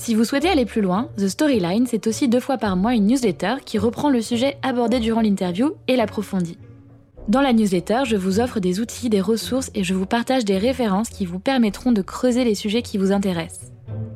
Si 0.00 0.14
vous 0.14 0.24
souhaitez 0.24 0.48
aller 0.48 0.64
plus 0.64 0.80
loin, 0.80 1.10
The 1.18 1.28
Storyline, 1.28 1.86
c'est 1.86 2.06
aussi 2.06 2.26
deux 2.26 2.40
fois 2.40 2.56
par 2.56 2.74
mois 2.74 2.94
une 2.94 3.06
newsletter 3.06 3.56
qui 3.66 3.76
reprend 3.76 4.08
le 4.08 4.22
sujet 4.22 4.56
abordé 4.62 4.98
durant 4.98 5.20
l'interview 5.20 5.74
et 5.88 5.96
l'approfondit. 5.96 6.56
Dans 7.28 7.42
la 7.42 7.52
newsletter, 7.52 8.04
je 8.06 8.16
vous 8.16 8.40
offre 8.40 8.60
des 8.60 8.80
outils, 8.80 9.10
des 9.10 9.20
ressources 9.20 9.70
et 9.74 9.84
je 9.84 9.92
vous 9.92 10.06
partage 10.06 10.46
des 10.46 10.56
références 10.56 11.10
qui 11.10 11.26
vous 11.26 11.38
permettront 11.38 11.92
de 11.92 12.00
creuser 12.00 12.44
les 12.44 12.54
sujets 12.54 12.80
qui 12.80 12.96
vous 12.96 13.12
intéressent. 13.12 13.72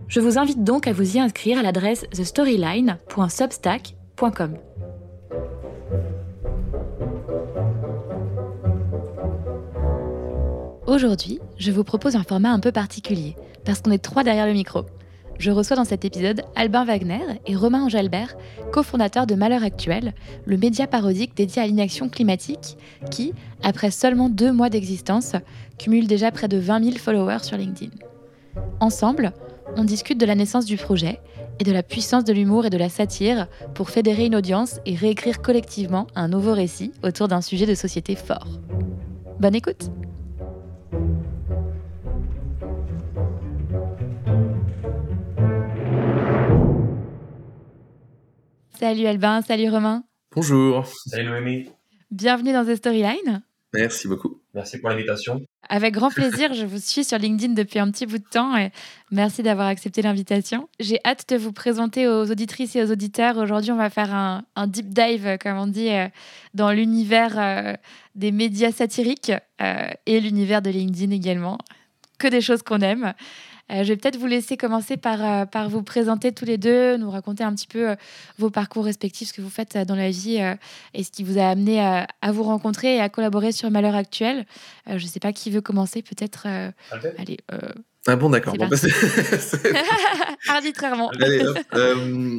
Je 0.08 0.20
vous 0.20 0.38
invite 0.38 0.64
donc 0.64 0.86
à 0.86 0.94
vous 0.94 1.18
y 1.18 1.20
inscrire 1.20 1.58
à 1.58 1.62
l'adresse 1.62 2.06
thestoryline.substack.com. 2.12 4.54
Aujourd'hui, 10.86 11.40
je 11.58 11.70
vous 11.70 11.84
propose 11.84 12.16
un 12.16 12.24
format 12.24 12.52
un 12.52 12.60
peu 12.60 12.72
particulier, 12.72 13.36
parce 13.66 13.82
qu'on 13.82 13.90
est 13.90 13.98
trois 13.98 14.24
derrière 14.24 14.46
le 14.46 14.54
micro. 14.54 14.86
Je 15.38 15.50
reçois 15.50 15.76
dans 15.76 15.84
cet 15.84 16.04
épisode 16.04 16.42
Albin 16.54 16.84
Wagner 16.84 17.20
et 17.46 17.56
Romain 17.56 17.84
Angelbert, 17.84 18.36
cofondateurs 18.72 19.26
de 19.26 19.34
Malheur 19.34 19.62
Actuel, 19.62 20.14
le 20.44 20.56
média 20.56 20.86
parodique 20.86 21.36
dédié 21.36 21.62
à 21.62 21.66
l'inaction 21.66 22.08
climatique, 22.08 22.76
qui, 23.10 23.32
après 23.62 23.90
seulement 23.90 24.28
deux 24.28 24.52
mois 24.52 24.70
d'existence, 24.70 25.32
cumule 25.78 26.06
déjà 26.06 26.30
près 26.30 26.48
de 26.48 26.56
20 26.56 26.84
000 26.84 26.96
followers 26.96 27.42
sur 27.42 27.56
LinkedIn. 27.56 27.92
Ensemble, 28.80 29.32
on 29.76 29.84
discute 29.84 30.20
de 30.20 30.26
la 30.26 30.34
naissance 30.34 30.66
du 30.66 30.76
projet 30.76 31.20
et 31.58 31.64
de 31.64 31.72
la 31.72 31.82
puissance 31.82 32.24
de 32.24 32.32
l'humour 32.32 32.66
et 32.66 32.70
de 32.70 32.78
la 32.78 32.88
satire 32.88 33.48
pour 33.74 33.90
fédérer 33.90 34.26
une 34.26 34.36
audience 34.36 34.80
et 34.86 34.94
réécrire 34.94 35.42
collectivement 35.42 36.06
un 36.14 36.28
nouveau 36.28 36.54
récit 36.54 36.92
autour 37.02 37.28
d'un 37.28 37.40
sujet 37.40 37.66
de 37.66 37.74
société 37.74 38.14
fort. 38.14 38.60
Bonne 39.40 39.54
écoute! 39.54 39.90
Salut 48.84 49.06
Albin, 49.06 49.40
salut 49.40 49.70
Romain. 49.70 50.04
Bonjour. 50.36 50.84
Salut 51.06 51.24
Noémie. 51.24 51.70
Bienvenue 52.10 52.52
dans 52.52 52.66
The 52.66 52.76
Storyline. 52.76 53.42
Merci 53.72 54.08
beaucoup. 54.08 54.42
Merci 54.52 54.78
pour 54.78 54.90
l'invitation. 54.90 55.40
Avec 55.70 55.94
grand 55.94 56.10
plaisir, 56.10 56.52
je 56.52 56.66
vous 56.66 56.76
suis 56.76 57.02
sur 57.02 57.16
LinkedIn 57.16 57.54
depuis 57.54 57.78
un 57.78 57.90
petit 57.90 58.04
bout 58.04 58.18
de 58.18 58.28
temps 58.30 58.54
et 58.58 58.72
merci 59.10 59.42
d'avoir 59.42 59.68
accepté 59.68 60.02
l'invitation. 60.02 60.68
J'ai 60.80 61.00
hâte 61.02 61.26
de 61.30 61.38
vous 61.38 61.52
présenter 61.52 62.06
aux 62.06 62.30
auditrices 62.30 62.76
et 62.76 62.82
aux 62.82 62.92
auditeurs. 62.92 63.38
Aujourd'hui, 63.38 63.72
on 63.72 63.76
va 63.76 63.88
faire 63.88 64.12
un, 64.14 64.66
deep 64.66 64.90
dive, 64.90 65.38
comme 65.40 65.56
on 65.56 65.66
dit, 65.66 65.88
euh, 65.88 66.08
dans 66.52 66.70
l'univers 66.70 67.38
euh, 67.38 67.72
des 68.14 68.32
médias 68.32 68.70
satiriques 68.70 69.32
euh, 69.62 69.88
et 70.04 70.20
l'univers 70.20 70.60
de 70.60 70.68
LinkedIn 70.68 71.10
également. 71.10 71.56
Que 72.18 72.28
des 72.28 72.42
choses 72.42 72.62
qu'on 72.62 72.80
aime. 72.80 73.14
Euh, 73.72 73.82
je 73.82 73.88
vais 73.88 73.96
peut-être 73.96 74.18
vous 74.18 74.26
laisser 74.26 74.56
commencer 74.56 74.96
par, 74.96 75.24
euh, 75.24 75.46
par 75.46 75.70
vous 75.70 75.82
présenter 75.82 76.32
tous 76.32 76.44
les 76.44 76.58
deux, 76.58 76.98
nous 76.98 77.10
raconter 77.10 77.44
un 77.44 77.54
petit 77.54 77.66
peu 77.66 77.90
euh, 77.90 77.94
vos 78.38 78.50
parcours 78.50 78.84
respectifs, 78.84 79.28
ce 79.28 79.32
que 79.32 79.40
vous 79.40 79.50
faites 79.50 79.78
dans 79.78 79.96
la 79.96 80.10
vie 80.10 80.38
et 80.92 81.04
ce 81.04 81.10
qui 81.10 81.24
vous 81.24 81.38
a 81.38 81.48
amené 81.48 81.80
à, 81.80 82.06
vous 82.32 82.42
rencontrer 82.42 82.96
et 82.96 83.00
à 83.00 83.08
collaborer 83.08 83.52
sur 83.52 83.70
Malheur 83.70 83.94
Actuel. 83.94 84.46
je 84.86 84.94
ne 84.94 84.98
sais 84.98 85.20
pas 85.20 85.32
qui 85.32 85.50
veut 85.50 85.60
commencer, 85.60 86.02
peut-être. 86.02 86.46
allez. 86.46 87.38
Ah 88.06 88.16
bon, 88.16 88.28
d'accord. 88.28 88.54
Bon, 88.54 88.68
bah, 88.68 88.76
Arbitrairement. 90.48 91.10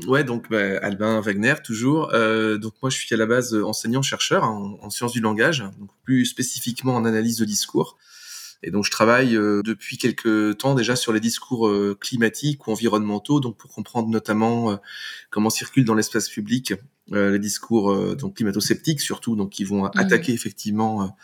ouais, 0.07 0.23
donc 0.23 0.49
bah, 0.49 0.77
Albin 0.81 1.21
Wagner, 1.21 1.55
toujours. 1.63 2.11
donc 2.11 2.73
moi, 2.81 2.89
je 2.89 2.97
suis 2.97 3.13
à 3.13 3.17
la 3.17 3.25
base 3.25 3.55
enseignant-chercheur 3.55 4.43
en, 4.43 4.77
en, 4.81 4.89
sciences 4.89 5.13
du 5.13 5.21
langage, 5.21 5.61
donc 5.79 5.89
plus 6.03 6.25
spécifiquement 6.25 6.95
en 6.95 7.05
analyse 7.05 7.37
de 7.37 7.45
discours. 7.45 7.97
Et 8.63 8.71
donc 8.71 8.85
je 8.85 8.91
travaille 8.91 9.35
euh, 9.35 9.61
depuis 9.63 9.97
quelques 9.97 10.57
temps 10.57 10.75
déjà 10.75 10.95
sur 10.95 11.13
les 11.13 11.19
discours 11.19 11.67
euh, 11.67 11.97
climatiques 11.99 12.67
ou 12.67 12.71
environnementaux, 12.71 13.39
donc 13.39 13.57
pour 13.57 13.71
comprendre 13.71 14.09
notamment 14.09 14.71
euh, 14.71 14.75
comment 15.29 15.49
circulent 15.49 15.85
dans 15.85 15.95
l'espace 15.95 16.29
public 16.29 16.73
les 17.11 17.37
discours 17.37 18.15
donc 18.15 18.37
climato-sceptiques 18.37 18.99
surtout, 18.99 19.35
donc 19.35 19.51
qui 19.51 19.63
vont 19.63 19.83
mmh. 19.83 19.91
attaquer 19.93 20.33
effectivement, 20.33 21.15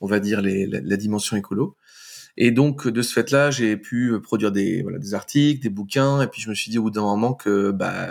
on 0.00 0.06
va 0.06 0.18
dire 0.18 0.40
les, 0.40 0.66
la, 0.66 0.96
dimension 0.96 1.36
écolo. 1.36 1.76
Et 2.38 2.50
donc 2.50 2.86
de 2.86 3.02
ce 3.02 3.12
fait-là, 3.12 3.50
j'ai 3.50 3.76
pu 3.76 4.12
produire 4.22 4.52
des, 4.52 4.84
articles, 5.14 5.62
des 5.62 5.70
bouquins, 5.70 6.20
et 6.20 6.26
puis 6.26 6.42
je 6.42 6.50
me 6.50 6.54
suis 6.54 6.70
dit 6.70 6.78
au 6.78 6.82
bout 6.82 6.90
d'un 6.90 7.02
moment 7.02 7.32
que 7.32 7.70
bah, 7.70 8.10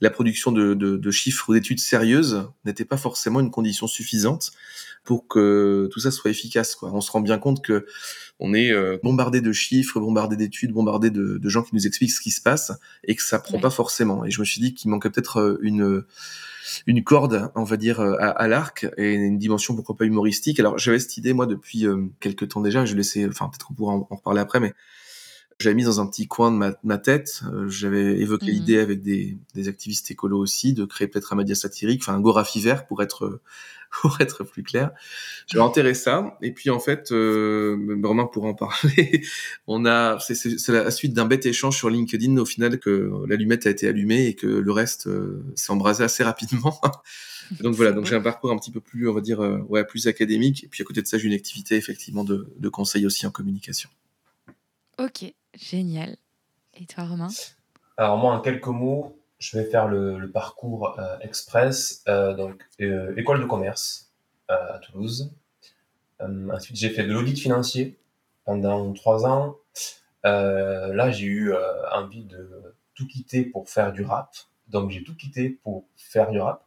la 0.00 0.10
production 0.10 0.52
de, 0.52 1.10
chiffres 1.10 1.48
ou 1.48 1.54
d'études 1.54 1.80
sérieuses 1.80 2.48
n'était 2.64 2.84
pas 2.84 2.98
forcément 2.98 3.40
une 3.40 3.50
condition 3.50 3.86
suffisante 3.86 4.52
pour 5.04 5.26
que 5.28 5.88
tout 5.92 6.00
ça 6.00 6.10
soit 6.10 6.30
efficace. 6.30 6.76
On 6.82 7.00
se 7.00 7.10
rend 7.10 7.20
bien 7.20 7.38
compte 7.38 7.64
que 7.64 7.86
on 8.38 8.52
est 8.52 8.70
euh, 8.70 8.98
bombardé 9.02 9.40
de 9.40 9.52
chiffres, 9.52 9.98
bombardé 9.98 10.36
d'études, 10.36 10.72
bombardé 10.72 11.10
de, 11.10 11.38
de, 11.38 11.48
gens 11.48 11.62
qui 11.62 11.74
nous 11.74 11.86
expliquent 11.86 12.12
ce 12.12 12.20
qui 12.20 12.30
se 12.30 12.42
passe 12.42 12.72
et 13.04 13.14
que 13.14 13.22
ça 13.22 13.38
prend 13.38 13.58
pas 13.58 13.70
forcément. 13.70 14.24
Et 14.24 14.30
je 14.30 14.40
me 14.40 14.44
suis 14.44 14.60
dit 14.60 14.74
qu'il 14.74 14.90
manquait 14.90 15.10
peut-être 15.10 15.40
euh, 15.40 15.58
une 15.62 16.04
une 16.86 17.04
corde, 17.04 17.50
on 17.54 17.62
va 17.62 17.76
dire, 17.76 18.00
euh, 18.00 18.16
à, 18.18 18.28
à 18.28 18.48
l'arc 18.48 18.86
et 18.96 19.14
une 19.14 19.38
dimension 19.38 19.74
pourquoi 19.74 19.96
pas 19.96 20.04
humoristique. 20.04 20.60
Alors 20.60 20.78
j'avais 20.78 20.98
cette 20.98 21.16
idée 21.16 21.32
moi 21.32 21.46
depuis 21.46 21.86
quelques 22.20 22.48
temps 22.48 22.60
déjà. 22.60 22.84
Je 22.84 22.94
laissais, 22.94 23.26
enfin 23.26 23.48
peut-être 23.48 23.66
qu'on 23.66 23.74
pourra 23.74 23.94
en, 23.94 24.06
en, 24.10 24.16
reparler 24.16 24.40
après, 24.40 24.60
mais 24.60 24.74
j'avais 25.58 25.74
mis 25.74 25.84
dans 25.84 26.00
un 26.00 26.06
petit 26.06 26.28
coin 26.28 26.50
de 26.50 26.56
ma, 26.56 26.74
ma 26.82 26.98
tête. 26.98 27.42
j'avais 27.68 28.20
évoqué 28.20 28.46
mmh 28.46 28.54
l'idée 28.54 28.78
avec 28.78 29.00
des, 29.00 29.38
des, 29.54 29.68
activistes 29.68 30.10
écolos 30.10 30.38
aussi 30.38 30.74
de 30.74 30.84
créer 30.84 31.08
peut-être 31.08 31.32
un 31.32 31.36
média 31.36 31.54
satirique, 31.54 32.02
enfin 32.02 32.14
un 32.14 32.20
Gora 32.20 32.44
vert 32.56 32.86
pour 32.86 33.02
être 33.02 33.40
pour 34.00 34.20
être 34.20 34.44
plus 34.44 34.62
clair. 34.62 34.90
J'ai 35.46 35.58
enterré 35.58 35.94
ça, 35.94 36.36
et 36.42 36.52
puis 36.52 36.70
en 36.70 36.80
fait, 36.80 37.12
euh, 37.12 37.98
Romain 38.02 38.26
pourra 38.26 38.48
en 38.48 38.54
parler. 38.54 39.22
On 39.66 39.86
a, 39.86 40.18
c'est 40.18 40.68
la 40.68 40.90
suite 40.90 41.12
d'un 41.12 41.26
bête 41.26 41.46
échange 41.46 41.76
sur 41.76 41.90
LinkedIn 41.90 42.36
au 42.38 42.44
final 42.44 42.78
que 42.78 43.12
l'allumette 43.28 43.66
a 43.66 43.70
été 43.70 43.88
allumée 43.88 44.26
et 44.26 44.34
que 44.34 44.46
le 44.46 44.72
reste 44.72 45.06
euh, 45.06 45.44
s'est 45.54 45.72
embrasé 45.72 46.04
assez 46.04 46.24
rapidement. 46.24 46.80
donc 47.60 47.74
voilà, 47.74 47.92
donc 47.92 48.06
j'ai 48.06 48.16
un 48.16 48.20
parcours 48.20 48.50
un 48.50 48.58
petit 48.58 48.70
peu 48.70 48.80
plus, 48.80 49.08
on 49.08 49.14
va 49.14 49.20
dire, 49.20 49.40
euh, 49.40 49.58
ouais, 49.68 49.84
plus 49.84 50.08
académique. 50.08 50.64
Et 50.64 50.68
puis 50.68 50.82
à 50.82 50.84
côté 50.84 51.02
de 51.02 51.06
ça, 51.06 51.18
j'ai 51.18 51.26
une 51.26 51.34
activité 51.34 51.76
effectivement 51.76 52.24
de, 52.24 52.52
de 52.58 52.68
conseil 52.68 53.06
aussi 53.06 53.26
en 53.26 53.30
communication. 53.30 53.90
Ok, 54.98 55.32
génial. 55.54 56.16
Et 56.74 56.86
toi, 56.86 57.04
Romain? 57.04 57.28
Alors 57.96 58.18
moi, 58.18 58.34
en 58.34 58.40
quelques 58.40 58.66
mots, 58.66 59.18
je 59.38 59.58
vais 59.58 59.64
faire 59.64 59.88
le, 59.88 60.30
parcours 60.30 60.98
euh, 60.98 61.18
express, 61.20 62.02
euh, 62.08 62.34
donc 62.34 62.64
euh, 62.80 63.14
école 63.16 63.40
de 63.40 63.46
commerce 63.46 64.12
à 64.48 64.78
Toulouse. 64.78 65.34
ensuite, 66.20 66.76
j'ai 66.76 66.90
fait 66.90 67.02
de 67.04 67.12
l'audit 67.12 67.38
financier 67.38 67.98
pendant 68.44 68.92
trois 68.92 69.26
ans. 69.26 69.56
là, 70.24 71.10
j'ai 71.10 71.26
eu 71.26 71.54
envie 71.92 72.24
de 72.24 72.74
tout 72.94 73.06
quitter 73.06 73.44
pour 73.44 73.68
faire 73.68 73.92
du 73.92 74.02
rap. 74.02 74.30
Donc, 74.68 74.90
j'ai 74.90 75.02
tout 75.02 75.16
quitté 75.16 75.50
pour 75.50 75.84
faire 75.96 76.30
du 76.30 76.38
rap. 76.38 76.64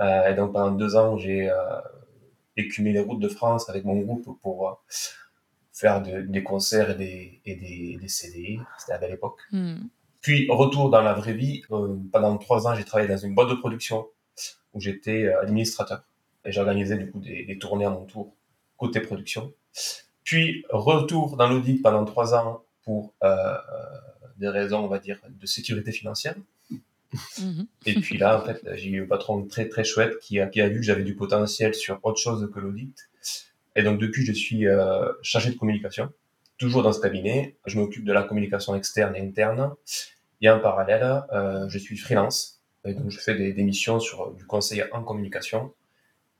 et 0.00 0.34
donc, 0.34 0.52
pendant 0.52 0.72
deux 0.72 0.96
ans, 0.96 1.16
j'ai 1.16 1.48
écumé 2.56 2.92
les 2.92 3.00
routes 3.00 3.20
de 3.20 3.28
France 3.28 3.70
avec 3.70 3.84
mon 3.84 4.00
groupe 4.00 4.36
pour 4.42 4.82
faire 5.72 6.02
des 6.02 6.42
concerts 6.42 6.90
et 7.00 7.36
des, 7.44 8.08
CD. 8.08 8.58
C'était 8.78 8.94
à 8.94 8.98
belle 8.98 9.12
époque. 9.12 9.38
Hmm. 9.52 9.84
Puis, 10.26 10.48
retour 10.50 10.90
dans 10.90 11.02
la 11.02 11.12
vraie 11.12 11.34
vie. 11.34 11.62
Euh, 11.70 11.94
pendant 12.10 12.36
trois 12.36 12.66
ans, 12.66 12.74
j'ai 12.74 12.82
travaillé 12.82 13.08
dans 13.08 13.16
une 13.16 13.32
boîte 13.32 13.48
de 13.48 13.54
production 13.54 14.08
où 14.74 14.80
j'étais 14.80 15.26
euh, 15.26 15.40
administrateur. 15.40 16.02
Et 16.44 16.50
j'organisais 16.50 16.96
du 16.96 17.08
coup 17.12 17.20
des, 17.20 17.56
tournées 17.60 17.84
à 17.84 17.90
mon 17.90 18.06
tour 18.06 18.34
côté 18.76 18.98
production. 18.98 19.54
Puis, 20.24 20.64
retour 20.68 21.36
dans 21.36 21.48
l'audit 21.48 21.80
pendant 21.80 22.04
trois 22.04 22.34
ans 22.34 22.64
pour 22.82 23.14
euh, 23.22 23.54
des 24.36 24.48
raisons, 24.48 24.80
on 24.80 24.88
va 24.88 24.98
dire, 24.98 25.20
de 25.28 25.46
sécurité 25.46 25.92
financière. 25.92 26.34
Mhm. 27.38 27.68
Et 27.86 27.94
puis 27.94 28.18
là, 28.18 28.36
en 28.42 28.44
fait, 28.44 28.68
j'ai 28.74 28.90
eu 28.90 29.04
un 29.04 29.06
patron 29.06 29.44
très 29.44 29.68
très 29.68 29.84
chouette 29.84 30.18
qui 30.18 30.40
a, 30.40 30.48
qui 30.48 30.60
a 30.60 30.68
vu 30.68 30.80
que 30.80 30.86
j'avais 30.86 31.04
du 31.04 31.14
potentiel 31.14 31.72
sur 31.72 32.00
autre 32.02 32.18
chose 32.18 32.50
que 32.52 32.58
l'audit. 32.58 32.98
Et 33.76 33.84
donc 33.84 34.00
depuis, 34.00 34.26
je 34.26 34.32
suis 34.32 34.64
chargé 35.22 35.50
de 35.52 35.56
communication, 35.56 36.12
toujours 36.58 36.82
dans 36.82 36.92
ce 36.92 37.00
cabinet. 37.00 37.56
Je 37.64 37.78
m'occupe 37.78 38.04
de 38.04 38.12
la 38.12 38.24
communication 38.24 38.74
externe 38.74 39.14
et 39.14 39.20
interne. 39.20 39.70
Et 40.40 40.50
en 40.50 40.60
parallèle, 40.60 41.22
euh, 41.32 41.68
je 41.68 41.78
suis 41.78 41.96
freelance. 41.96 42.60
Et 42.84 42.94
donc, 42.94 43.10
je 43.10 43.18
fais 43.18 43.34
des, 43.34 43.52
des, 43.52 43.62
missions 43.64 43.98
sur 43.98 44.32
du 44.32 44.46
conseil 44.46 44.84
en 44.92 45.02
communication 45.02 45.72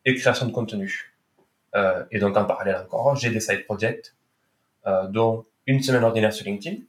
et 0.04 0.14
création 0.14 0.46
de 0.46 0.52
contenu. 0.52 1.16
Euh, 1.74 2.04
et 2.10 2.18
donc, 2.18 2.36
en 2.36 2.44
parallèle 2.44 2.76
encore, 2.76 3.16
j'ai 3.16 3.30
des 3.30 3.40
side 3.40 3.64
projects, 3.64 4.14
euh, 4.86 5.06
dont 5.08 5.44
une 5.66 5.82
semaine 5.82 6.04
ordinaire 6.04 6.32
sur 6.32 6.46
LinkedIn. 6.46 6.82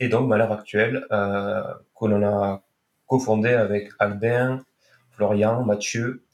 Et 0.00 0.08
donc, 0.08 0.32
à 0.32 0.36
l'heure 0.36 0.52
actuelle, 0.52 1.06
euh, 1.12 1.62
qu'on 1.94 2.22
a 2.22 2.62
cofondé 3.06 3.50
avec 3.50 3.90
Albin, 3.98 4.64
Florian, 5.12 5.64
Mathieu 5.64 6.24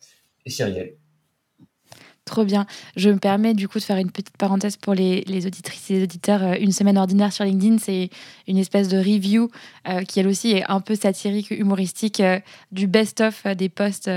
et 0.44 0.50
Cyrielle. 0.50 0.96
Trop 2.24 2.44
bien. 2.44 2.64
Je 2.96 3.10
me 3.10 3.18
permets 3.18 3.52
du 3.52 3.68
coup 3.68 3.78
de 3.78 3.84
faire 3.84 3.98
une 3.98 4.10
petite 4.10 4.36
parenthèse 4.38 4.78
pour 4.78 4.94
les, 4.94 5.22
auditrices 5.46 5.90
et 5.90 5.94
les 5.94 6.02
auditeurs. 6.04 6.42
Euh, 6.42 6.54
une 6.58 6.72
semaine 6.72 6.96
ordinaire 6.96 7.34
sur 7.34 7.44
LinkedIn, 7.44 7.76
c'est 7.78 8.08
une 8.48 8.56
espèce 8.56 8.88
de 8.88 8.96
review 8.96 9.50
euh, 9.86 10.02
qui 10.04 10.20
elle 10.20 10.28
aussi 10.28 10.52
est 10.52 10.64
un 10.70 10.80
peu 10.80 10.94
satirique, 10.94 11.50
humoristique, 11.50 12.20
euh, 12.20 12.40
du 12.72 12.86
best-of 12.86 13.46
des 13.56 13.68
posts 13.68 14.10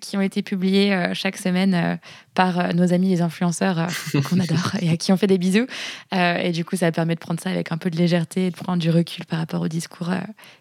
qui 0.00 0.16
ont 0.16 0.20
été 0.20 0.42
publiés 0.42 1.12
chaque 1.14 1.36
semaine 1.36 2.00
par 2.34 2.74
nos 2.74 2.92
amis 2.92 3.08
les 3.08 3.22
influenceurs 3.22 3.86
qu'on 4.28 4.40
adore 4.40 4.72
et 4.80 4.90
à 4.90 4.96
qui 4.96 5.12
on 5.12 5.16
fait 5.16 5.28
des 5.28 5.38
bisous. 5.38 5.68
et 6.12 6.50
du 6.50 6.64
coup, 6.64 6.74
ça 6.74 6.90
permet 6.90 7.14
de 7.14 7.20
prendre 7.20 7.38
ça 7.38 7.50
avec 7.50 7.70
un 7.70 7.78
peu 7.78 7.88
de 7.88 7.96
légèreté 7.96 8.48
et 8.48 8.50
de 8.50 8.56
prendre 8.56 8.82
du 8.82 8.90
recul 8.90 9.24
par 9.26 9.38
rapport 9.38 9.60
au 9.60 9.68
discours 9.68 10.10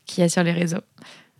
qu'il 0.05 0.21
y 0.21 0.25
a 0.25 0.29
sur 0.29 0.43
les 0.43 0.51
réseaux 0.51 0.83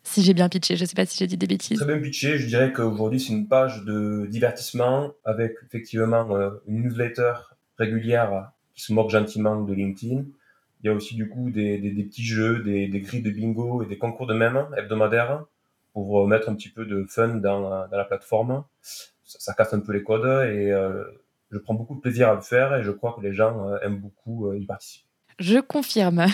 si 0.03 0.21
j'ai 0.21 0.33
bien 0.33 0.49
pitché. 0.49 0.75
Je 0.75 0.83
ne 0.83 0.87
sais 0.87 0.95
pas 0.95 1.05
si 1.05 1.17
j'ai 1.17 1.27
dit 1.27 1.37
des 1.37 1.47
bêtises. 1.47 1.79
Très 1.79 1.87
bien 1.87 2.01
pitché. 2.01 2.37
Je 2.37 2.47
dirais 2.47 2.71
qu'aujourd'hui, 2.71 3.19
c'est 3.19 3.33
une 3.33 3.47
page 3.47 3.83
de 3.83 4.27
divertissement 4.29 5.11
avec 5.25 5.55
effectivement 5.65 6.35
euh, 6.35 6.51
une 6.67 6.83
newsletter 6.83 7.33
régulière 7.77 8.51
qui 8.75 8.83
se 8.83 8.93
moque 8.93 9.09
gentiment 9.09 9.61
de 9.61 9.73
LinkedIn. 9.73 10.23
Il 10.83 10.87
y 10.87 10.89
a 10.89 10.93
aussi 10.93 11.15
du 11.15 11.29
coup 11.29 11.49
des, 11.49 11.77
petits 11.79 12.25
jeux, 12.25 12.59
des, 12.59 12.89
grilles 12.99 13.21
de 13.21 13.31
bingo 13.31 13.83
et 13.83 13.85
des 13.85 13.97
concours 13.97 14.27
de 14.27 14.33
mèmes 14.33 14.67
hebdomadaires 14.77 15.45
pour 15.93 16.27
mettre 16.27 16.49
un 16.49 16.55
petit 16.55 16.69
peu 16.69 16.85
de 16.85 17.05
fun 17.07 17.35
dans, 17.35 17.87
la 17.89 18.03
plateforme. 18.03 18.65
Ça, 19.23 19.53
casse 19.53 19.73
un 19.73 19.79
peu 19.79 19.93
les 19.93 20.03
codes 20.03 20.25
et 20.49 20.71
euh, 20.71 21.05
je 21.51 21.57
prends 21.57 21.73
beaucoup 21.73 21.95
de 21.95 22.01
plaisir 22.01 22.29
à 22.29 22.35
le 22.35 22.41
faire 22.41 22.75
et 22.75 22.83
je 22.83 22.91
crois 22.91 23.15
que 23.17 23.21
les 23.21 23.31
gens 23.31 23.69
euh, 23.69 23.77
aiment 23.81 23.99
beaucoup 23.99 24.53
y 24.53 24.65
participer. 24.65 25.07
Je 25.39 25.59
confirme. 25.59 26.25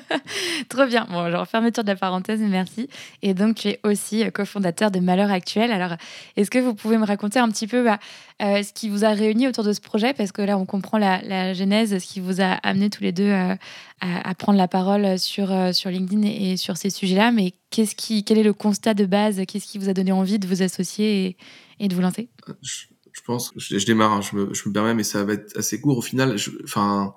Trop 0.68 0.86
bien. 0.86 1.06
Bon, 1.10 1.20
alors 1.20 1.46
fermeture 1.46 1.84
de 1.84 1.88
la 1.88 1.96
parenthèse, 1.96 2.40
merci. 2.40 2.88
Et 3.22 3.34
donc, 3.34 3.56
tu 3.56 3.68
es 3.68 3.80
aussi 3.84 4.24
euh, 4.24 4.30
cofondateur 4.30 4.90
de 4.90 4.98
Malheur 4.98 5.30
Actuel. 5.30 5.70
Alors, 5.72 5.96
est-ce 6.36 6.50
que 6.50 6.58
vous 6.58 6.74
pouvez 6.74 6.96
me 6.96 7.04
raconter 7.04 7.38
un 7.38 7.48
petit 7.50 7.66
peu 7.66 7.84
bah, 7.84 7.98
euh, 8.42 8.62
ce 8.62 8.72
qui 8.72 8.88
vous 8.88 9.04
a 9.04 9.10
réuni 9.10 9.46
autour 9.46 9.64
de 9.64 9.72
ce 9.72 9.80
projet? 9.80 10.14
Parce 10.14 10.32
que 10.32 10.42
là, 10.42 10.56
on 10.56 10.64
comprend 10.64 10.98
la, 10.98 11.52
genèse, 11.54 11.98
ce 11.98 12.06
qui 12.06 12.20
vous 12.20 12.40
a 12.40 12.52
amené 12.62 12.88
tous 12.88 13.02
les 13.02 13.12
deux 13.12 13.24
euh, 13.24 13.54
à, 14.00 14.34
prendre 14.34 14.58
la 14.58 14.68
parole 14.68 15.18
sur, 15.18 15.48
LinkedIn 15.86 16.22
et, 16.22 16.56
sur 16.56 16.76
ces 16.76 16.90
sujets-là. 16.90 17.32
Mais 17.32 17.52
qu'est-ce 17.70 17.94
qui, 17.94 18.24
quel 18.24 18.38
est 18.38 18.42
le 18.42 18.54
constat 18.54 18.94
de 18.94 19.04
base? 19.04 19.42
Qu'est-ce 19.46 19.66
qui 19.66 19.78
vous 19.78 19.90
a 19.90 19.94
donné 19.94 20.12
envie 20.12 20.38
de 20.38 20.46
vous 20.46 20.62
associer 20.62 21.36
et, 21.78 21.88
de 21.88 21.94
vous 21.94 22.00
lancer? 22.00 22.30
Je, 22.62 23.20
pense, 23.26 23.52
je, 23.56 23.84
démarre, 23.84 24.12
hein, 24.12 24.20
je, 24.22 24.36
me, 24.36 24.72
permets, 24.72 24.94
mais 24.94 25.02
ça 25.02 25.24
va 25.24 25.34
être 25.34 25.58
assez 25.58 25.80
court. 25.80 25.98
Au 25.98 26.02
final, 26.02 26.36
enfin. 26.64 27.14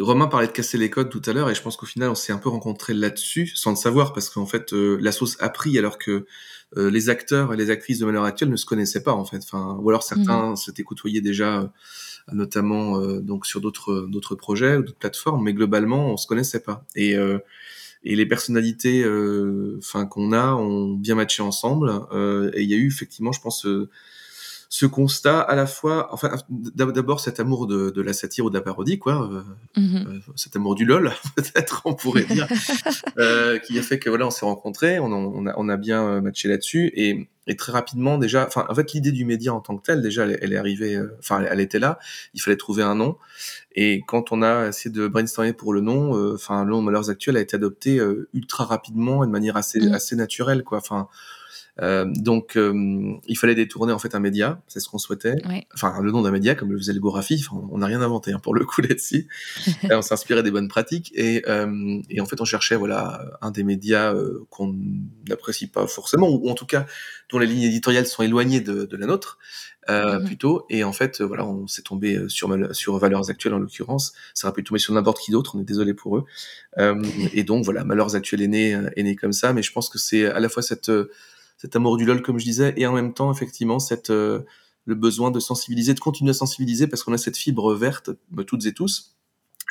Romain 0.00 0.26
parlait 0.26 0.46
de 0.46 0.52
casser 0.52 0.76
les 0.76 0.90
codes 0.90 1.08
tout 1.08 1.22
à 1.26 1.32
l'heure 1.32 1.50
et 1.50 1.54
je 1.54 1.62
pense 1.62 1.76
qu'au 1.76 1.86
final 1.86 2.10
on 2.10 2.14
s'est 2.14 2.32
un 2.32 2.38
peu 2.38 2.48
rencontré 2.48 2.94
là-dessus 2.94 3.52
sans 3.54 3.70
le 3.70 3.76
savoir 3.76 4.12
parce 4.12 4.28
qu'en 4.28 4.46
fait 4.46 4.72
euh, 4.72 4.98
la 5.00 5.12
sauce 5.12 5.36
a 5.40 5.48
pris 5.48 5.78
alors 5.78 5.98
que 5.98 6.26
euh, 6.76 6.90
les 6.90 7.08
acteurs 7.10 7.54
et 7.54 7.56
les 7.56 7.70
actrices 7.70 7.98
de 7.98 8.06
Malheur 8.06 8.24
Actuel 8.24 8.50
ne 8.50 8.56
se 8.56 8.66
connaissaient 8.66 9.02
pas 9.02 9.12
en 9.12 9.24
fait. 9.24 9.38
Enfin, 9.38 9.78
ou 9.80 9.88
alors 9.88 10.02
certains 10.02 10.50
mhm. 10.50 10.56
s'étaient 10.56 10.82
côtoyés 10.82 11.20
déjà, 11.20 11.60
euh, 11.60 11.68
notamment 12.32 13.00
donc 13.20 13.46
sur 13.46 13.60
d'autres 13.60 14.06
d'autres 14.10 14.34
projets 14.34 14.76
ou 14.76 14.82
d'autres 14.82 14.98
plateformes, 14.98 15.44
mais 15.44 15.54
globalement 15.54 16.12
on 16.12 16.16
se 16.16 16.26
connaissait 16.26 16.60
pas. 16.60 16.84
Et 16.94 17.14
et 18.04 18.14
les 18.14 18.26
personnalités, 18.26 19.04
enfin 19.78 20.06
qu'on 20.06 20.32
a, 20.32 20.54
ont 20.54 20.92
bien 20.92 21.14
matché 21.14 21.42
ensemble. 21.42 21.90
et 22.54 22.62
il 22.62 22.68
y 22.70 22.74
a 22.74 22.76
eu 22.76 22.86
effectivement, 22.88 23.32
je 23.32 23.40
pense 23.40 23.66
ce 24.70 24.84
constat 24.84 25.40
à 25.40 25.54
la 25.54 25.66
fois, 25.66 26.12
enfin, 26.12 26.30
d'abord 26.50 27.20
cet 27.20 27.40
amour 27.40 27.66
de, 27.66 27.88
de, 27.88 28.02
la 28.02 28.12
satire 28.12 28.44
ou 28.44 28.50
de 28.50 28.54
la 28.54 28.60
parodie, 28.60 28.98
quoi, 28.98 29.30
euh, 29.32 29.42
mm-hmm. 29.80 30.06
euh, 30.06 30.20
cet 30.36 30.56
amour 30.56 30.74
du 30.74 30.84
lol, 30.84 31.10
peut-être, 31.36 31.82
on 31.86 31.94
pourrait 31.94 32.24
dire, 32.24 32.46
euh, 33.18 33.58
qui 33.58 33.78
a 33.78 33.82
fait 33.82 33.98
que 33.98 34.10
voilà, 34.10 34.26
on 34.26 34.30
s'est 34.30 34.44
rencontrés, 34.44 34.98
on, 34.98 35.06
on, 35.06 35.46
a, 35.46 35.54
on 35.56 35.68
a 35.70 35.76
bien 35.78 36.06
euh, 36.06 36.20
matché 36.20 36.48
là-dessus, 36.48 36.92
et, 36.94 37.30
et, 37.46 37.56
très 37.56 37.72
rapidement 37.72 38.18
déjà, 38.18 38.46
enfin, 38.46 38.66
en 38.68 38.74
fait, 38.74 38.92
l'idée 38.92 39.10
du 39.10 39.24
média 39.24 39.54
en 39.54 39.60
tant 39.60 39.74
que 39.78 39.82
tel, 39.82 40.02
déjà, 40.02 40.26
elle, 40.26 40.52
est 40.52 40.58
arrivée, 40.58 40.96
euh, 40.96 41.16
enfin, 41.18 41.42
elle, 41.50 41.60
était 41.60 41.78
là, 41.78 41.98
il 42.34 42.42
fallait 42.42 42.58
trouver 42.58 42.82
un 42.82 42.94
nom, 42.94 43.16
et 43.74 44.02
quand 44.06 44.32
on 44.32 44.42
a 44.42 44.68
essayé 44.68 44.90
de 44.94 45.08
brainstormer 45.08 45.54
pour 45.54 45.72
le 45.72 45.80
nom, 45.80 46.34
enfin, 46.34 46.62
le 46.64 46.72
nom 46.72 46.82
Malheurs 46.82 47.08
Actuels 47.08 47.38
a 47.38 47.40
été 47.40 47.56
adopté 47.56 48.02
ultra 48.34 48.66
rapidement 48.66 49.24
et 49.24 49.26
de 49.26 49.32
manière 49.32 49.56
assez, 49.56 49.80
mm. 49.80 49.94
assez 49.94 50.14
naturelle, 50.14 50.62
quoi, 50.62 50.76
enfin 50.76 51.08
euh, 51.80 52.06
donc, 52.08 52.56
euh, 52.56 52.72
il 53.26 53.38
fallait 53.38 53.54
détourner 53.54 53.92
en 53.92 53.98
fait 53.98 54.14
un 54.14 54.20
média, 54.20 54.60
c'est 54.66 54.80
ce 54.80 54.88
qu'on 54.88 54.98
souhaitait. 54.98 55.36
Enfin, 55.74 56.00
le 56.02 56.10
nom 56.10 56.22
d'un 56.22 56.30
média, 56.30 56.54
comme 56.54 56.72
le 56.72 56.78
faisait 56.78 56.92
le 56.92 57.00
Gorafi, 57.00 57.46
on 57.70 57.78
n'a 57.78 57.86
rien 57.86 58.00
inventé 58.00 58.32
hein, 58.32 58.40
pour 58.42 58.54
le 58.54 58.64
coup 58.64 58.80
là-dessus. 58.80 59.28
on 59.90 60.02
s'inspirait 60.02 60.42
des 60.42 60.50
bonnes 60.50 60.68
pratiques 60.68 61.12
et, 61.14 61.42
euh, 61.48 62.00
et, 62.10 62.20
en 62.20 62.26
fait, 62.26 62.40
on 62.40 62.44
cherchait 62.44 62.76
voilà 62.76 63.24
un 63.40 63.50
des 63.50 63.62
médias 63.62 64.14
qu'on 64.50 64.74
n'apprécie 65.28 65.68
pas 65.68 65.86
forcément, 65.86 66.28
ou 66.28 66.48
en 66.48 66.54
tout 66.54 66.66
cas 66.66 66.86
dont 67.30 67.38
les 67.38 67.46
lignes 67.46 67.62
éditoriales 67.62 68.06
sont 68.06 68.22
éloignées 68.22 68.60
de, 68.60 68.84
de 68.84 68.96
la 68.96 69.06
nôtre. 69.06 69.38
Euh, 69.90 70.18
mm-hmm. 70.18 70.24
plutôt 70.26 70.66
et 70.68 70.84
en 70.84 70.92
fait 70.92 71.22
voilà 71.22 71.46
on 71.46 71.66
s'est 71.66 71.80
tombé 71.80 72.28
sur 72.28 72.54
sur 72.74 72.98
valeurs 72.98 73.30
actuelles 73.30 73.54
en 73.54 73.58
l'occurrence 73.58 74.12
ça 74.34 74.46
aurait 74.46 74.54
pu 74.54 74.62
tomber 74.62 74.78
sur 74.78 74.92
n'importe 74.92 75.18
qui 75.18 75.30
d'autre 75.30 75.56
on 75.56 75.60
est 75.62 75.64
désolé 75.64 75.94
pour 75.94 76.18
eux 76.18 76.26
euh, 76.76 77.02
et 77.32 77.42
donc 77.42 77.64
voilà 77.64 77.84
malheurs 77.84 78.14
actuelles 78.14 78.42
est 78.42 78.48
né 78.48 78.78
est 78.96 79.02
né 79.02 79.16
comme 79.16 79.32
ça 79.32 79.54
mais 79.54 79.62
je 79.62 79.72
pense 79.72 79.88
que 79.88 79.96
c'est 79.96 80.26
à 80.26 80.40
la 80.40 80.50
fois 80.50 80.62
cette 80.62 80.90
cet 81.58 81.76
amour 81.76 81.96
du 81.96 82.04
LOL, 82.04 82.22
comme 82.22 82.38
je 82.38 82.44
disais, 82.44 82.72
et 82.76 82.86
en 82.86 82.92
même 82.92 83.12
temps, 83.12 83.30
effectivement, 83.32 83.78
cette, 83.80 84.10
euh, 84.10 84.40
le 84.84 84.94
besoin 84.94 85.30
de 85.30 85.40
sensibiliser, 85.40 85.92
de 85.92 86.00
continuer 86.00 86.30
à 86.30 86.34
sensibiliser, 86.34 86.86
parce 86.86 87.02
qu'on 87.02 87.12
a 87.12 87.18
cette 87.18 87.36
fibre 87.36 87.74
verte, 87.74 88.10
toutes 88.46 88.64
et 88.64 88.72
tous, 88.72 89.17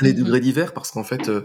les 0.02 0.14
mhm. 0.14 0.20
degrés 0.20 0.40
divers 0.40 0.74
parce 0.74 0.92
qu'en 0.92 1.04
fait 1.04 1.30
euh, 1.30 1.42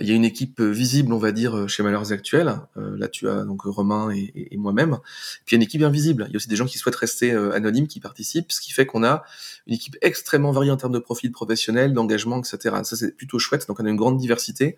il 0.00 0.08
y 0.08 0.12
a 0.12 0.14
une 0.14 0.24
équipe 0.24 0.60
euh, 0.60 0.70
visible 0.70 1.12
on 1.12 1.18
va 1.18 1.32
dire 1.32 1.56
euh, 1.56 1.68
chez 1.68 1.82
Malheurs 1.82 2.12
Actuels. 2.12 2.60
Là 2.76 3.08
tu 3.08 3.28
as 3.28 3.44
donc 3.44 3.62
Romain 3.62 4.10
et, 4.10 4.48
et 4.52 4.56
moi-même. 4.56 4.98
Puis 5.44 5.54
il 5.54 5.54
y 5.54 5.56
a 5.56 5.58
une 5.58 5.62
équipe 5.62 5.82
invisible 5.82 6.26
il 6.28 6.32
y 6.32 6.34
a 6.34 6.38
aussi 6.38 6.48
des 6.48 6.56
gens 6.56 6.66
qui 6.66 6.78
souhaitent 6.78 6.94
rester 6.96 7.32
anonymes 7.32 7.86
qui 7.86 8.00
participent 8.00 8.50
ce 8.52 8.60
qui 8.60 8.72
fait 8.72 8.86
qu'on 8.86 9.04
a 9.04 9.24
une 9.66 9.74
équipe 9.74 9.96
extrêmement 10.02 10.52
variée 10.52 10.70
en 10.70 10.76
termes 10.76 10.92
de 10.92 10.98
profil 10.98 11.30
professionnel 11.32 11.92
d'engagement 11.92 12.38
etc 12.38 12.76
ça 12.84 12.96
c'est 12.96 13.16
plutôt 13.16 13.38
chouette. 13.38 13.66
Donc 13.68 13.80
on 13.80 13.86
a 13.86 13.88
une 13.88 13.96
grande 13.96 14.18
diversité. 14.18 14.76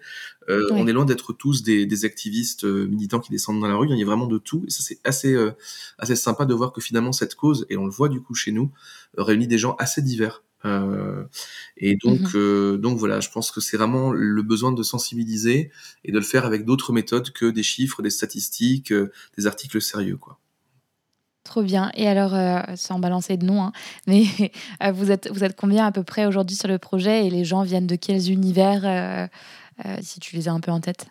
On 0.48 0.86
est 0.86 0.92
loin 0.92 1.04
d'être 1.04 1.32
tous 1.32 1.62
des, 1.62 1.86
des, 1.86 2.04
activistes 2.04 2.64
militants 2.64 3.20
qui 3.20 3.30
descendent 3.30 3.60
dans 3.60 3.68
la 3.68 3.74
rue. 3.74 3.88
Il 3.90 3.98
y 3.98 4.02
a 4.02 4.06
vraiment 4.06 4.26
de 4.26 4.38
tout. 4.38 4.64
Et 4.66 4.70
ça 4.70 4.82
c'est 4.82 4.98
assez 5.04 5.36
assez 5.98 6.16
sympa 6.16 6.44
de 6.44 6.54
voir 6.54 6.72
que 6.72 6.80
finalement 6.80 7.12
cette 7.12 7.34
cause 7.34 7.66
et 7.70 7.76
on 7.76 7.86
le 7.86 7.92
voit 7.92 8.08
du 8.08 8.20
coup 8.20 8.34
chez 8.34 8.52
nous 8.52 8.70
réunit 9.16 9.46
des 9.46 9.58
gens 9.58 9.74
assez 9.78 10.02
divers 10.02 10.42
euh, 10.64 11.24
et 11.76 11.96
donc, 11.96 12.20
mmh 12.20 12.36
euh, 12.36 12.76
donc 12.78 12.98
voilà, 12.98 13.20
je 13.20 13.30
pense 13.30 13.50
que 13.50 13.60
c'est 13.60 13.76
vraiment 13.76 14.10
le 14.12 14.42
besoin 14.42 14.72
de 14.72 14.82
sensibiliser 14.82 15.70
et 16.04 16.12
de 16.12 16.18
le 16.18 16.24
faire 16.24 16.44
avec 16.44 16.64
d'autres 16.64 16.92
méthodes 16.92 17.30
que 17.30 17.46
des 17.46 17.62
chiffres, 17.62 18.02
des 18.02 18.10
statistiques, 18.10 18.92
euh, 18.92 19.12
des 19.36 19.46
articles 19.46 19.80
sérieux, 19.80 20.16
quoi. 20.16 20.38
Trop 21.44 21.62
bien. 21.62 21.92
Et 21.94 22.08
alors, 22.08 22.34
sans 22.76 22.98
balancer 22.98 23.36
de 23.36 23.46
nom, 23.46 23.62
hein, 23.62 23.72
mais 24.08 24.24
vous, 24.92 25.12
êtes, 25.12 25.30
vous 25.30 25.44
êtes 25.44 25.54
combien 25.54 25.86
à 25.86 25.92
peu 25.92 26.02
près 26.02 26.26
aujourd'hui 26.26 26.56
sur 26.56 26.66
le 26.66 26.78
projet 26.78 27.24
et 27.24 27.30
les 27.30 27.44
gens 27.44 27.62
viennent 27.62 27.86
de 27.86 27.94
quels 27.94 28.32
univers, 28.32 29.28
si 30.00 30.18
tu 30.18 30.34
les 30.34 30.48
as 30.48 30.52
un 30.52 30.58
peu 30.58 30.72
en 30.72 30.80
tête? 30.80 31.06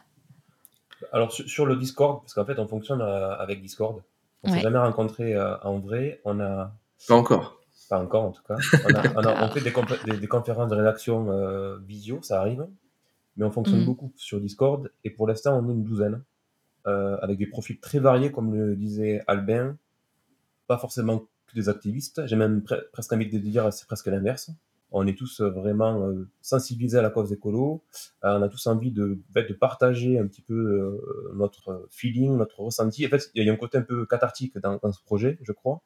Alors, 1.14 1.32
sur, 1.32 1.66
le 1.66 1.78
Discord, 1.78 2.20
parce 2.20 2.34
qu'en 2.34 2.44
fait, 2.44 2.60
on 2.60 2.68
fonctionne 2.68 3.02
avec 3.02 3.62
Discord. 3.62 4.04
On 4.44 4.50
ne 4.50 4.56
s'est 4.56 4.62
jamais 4.62 4.78
rencontrés 4.78 5.40
en 5.64 5.80
vrai. 5.80 6.20
On 6.25 6.42
a. 6.42 6.74
Pas 7.08 7.16
encore. 7.16 7.64
Pas 7.89 8.00
encore, 8.00 8.24
en 8.24 8.32
tout 8.32 8.42
cas. 8.44 8.56
On, 9.15 9.24
a, 9.24 9.50
fait 9.50 9.62
des, 9.62 10.27
conférences 10.27 10.70
de 10.70 10.75
rédaction 10.75 11.30
euh, 11.30 11.77
visio, 11.86 12.20
ça 12.22 12.39
arrive. 12.39 12.68
Mais 13.38 13.46
on 13.46 13.51
fonctionne 13.51 13.82
mm. 13.82 13.86
beaucoup 13.86 14.12
sur 14.15 14.39
Discord. 14.39 14.92
Et 15.04 15.10
pour 15.10 15.27
l'instant, 15.27 15.60
on 15.60 15.70
est 15.70 15.74
une 15.74 15.84
douzaine. 15.84 16.24
Euh, 16.88 17.18
avec 17.22 17.38
des 17.38 17.48
profils 17.48 17.80
très 17.80 18.00
variés, 18.00 18.32
comme 18.32 18.54
le 18.56 18.75
disait 18.75 19.24
Albin. 19.27 19.77
Pas 20.68 20.77
forcément 20.77 21.20
que 21.48 21.54
des 21.54 21.70
activistes. 21.70 22.25
J'ai 22.27 22.36
même 22.36 22.63
presque 22.92 23.13
envie 23.13 23.30
de 23.30 23.38
dire, 23.38 23.72
c'est 23.74 23.86
presque 23.86 24.08
l'inverse. 24.08 24.51
On 24.92 25.06
est 25.06 25.18
tous 25.18 25.42
vraiment 25.42 26.08
euh, 26.08 26.27
sensibilisés 26.42 26.98
à 26.98 27.01
la 27.01 27.10
cause 27.10 27.32
écolo. 27.34 27.84
on 28.24 28.42
a 28.42 28.48
tous 28.48 28.65
envie 28.68 28.92
de, 28.92 29.20
de 29.36 29.54
partager 29.54 30.18
un 30.18 30.27
petit 30.27 30.42
peu 30.42 31.01
notre 31.34 31.88
feeling, 31.92 32.38
notre 32.38 32.62
ressenti. 32.62 33.06
En 33.06 33.10
fait, 33.10 33.30
il 33.36 33.46
y 33.46 33.50
a 33.50 33.54
un 33.54 33.58
côté 33.58 33.77
un 33.77 33.82
peu 33.82 34.06
cathartique 34.06 34.58
dans, 34.60 34.80
dans 34.82 34.92
ce 34.92 35.04
projet, 35.04 35.38
je 35.42 35.51
crois. 35.51 35.82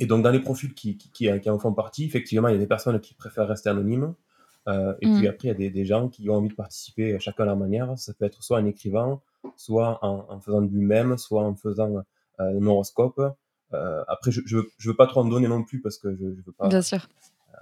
Et 0.00 0.06
donc, 0.06 0.22
dans 0.22 0.30
les 0.30 0.40
profils 0.40 0.72
qui, 0.72 0.96
qui, 0.96 1.30
en 1.30 1.58
font 1.58 1.74
partie, 1.74 2.06
effectivement, 2.06 2.48
il 2.48 2.52
y 2.52 2.56
a 2.56 2.58
des 2.58 2.66
personnes 2.66 2.98
qui 3.00 3.12
préfèrent 3.12 3.46
rester 3.46 3.68
anonymes. 3.68 4.14
Euh, 4.66 4.94
et 5.02 5.06
puis 5.06 5.26
mm. 5.26 5.28
après, 5.28 5.38
il 5.44 5.46
y 5.48 5.50
a 5.50 5.54
des, 5.54 5.70
des, 5.70 5.84
gens 5.84 6.08
qui 6.08 6.28
ont 6.30 6.36
envie 6.36 6.48
de 6.48 6.54
participer 6.54 7.18
chacun 7.20 7.42
à 7.42 7.46
leur 7.46 7.56
manière. 7.58 7.98
Ça 7.98 8.14
peut 8.14 8.24
être 8.24 8.42
soit 8.42 8.58
en 8.58 8.64
écrivant, 8.64 9.22
soit 9.56 9.98
en, 10.02 10.24
en 10.30 10.40
faisant 10.40 10.62
du 10.62 10.78
même, 10.78 11.18
soit 11.18 11.42
en 11.42 11.54
faisant 11.54 11.96
euh, 11.96 12.02
un 12.38 12.66
horoscope. 12.66 13.20
Euh, 13.74 14.02
après, 14.08 14.30
je 14.30 14.40
ne 14.56 14.62
veux, 14.86 14.96
pas 14.96 15.06
trop 15.06 15.20
en 15.20 15.26
donner 15.26 15.48
non 15.48 15.62
plus 15.62 15.82
parce 15.82 15.98
que 15.98 16.16
je 16.16 16.24
ne 16.24 16.30
veux 16.30 16.52
pas. 16.56 16.68
Bien 16.68 16.80
sûr. 16.80 17.06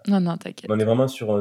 non, 0.06 0.20
non, 0.20 0.36
t'inquiète. 0.36 0.70
On 0.70 0.78
est 0.78 0.84
vraiment 0.84 1.08
sur 1.08 1.36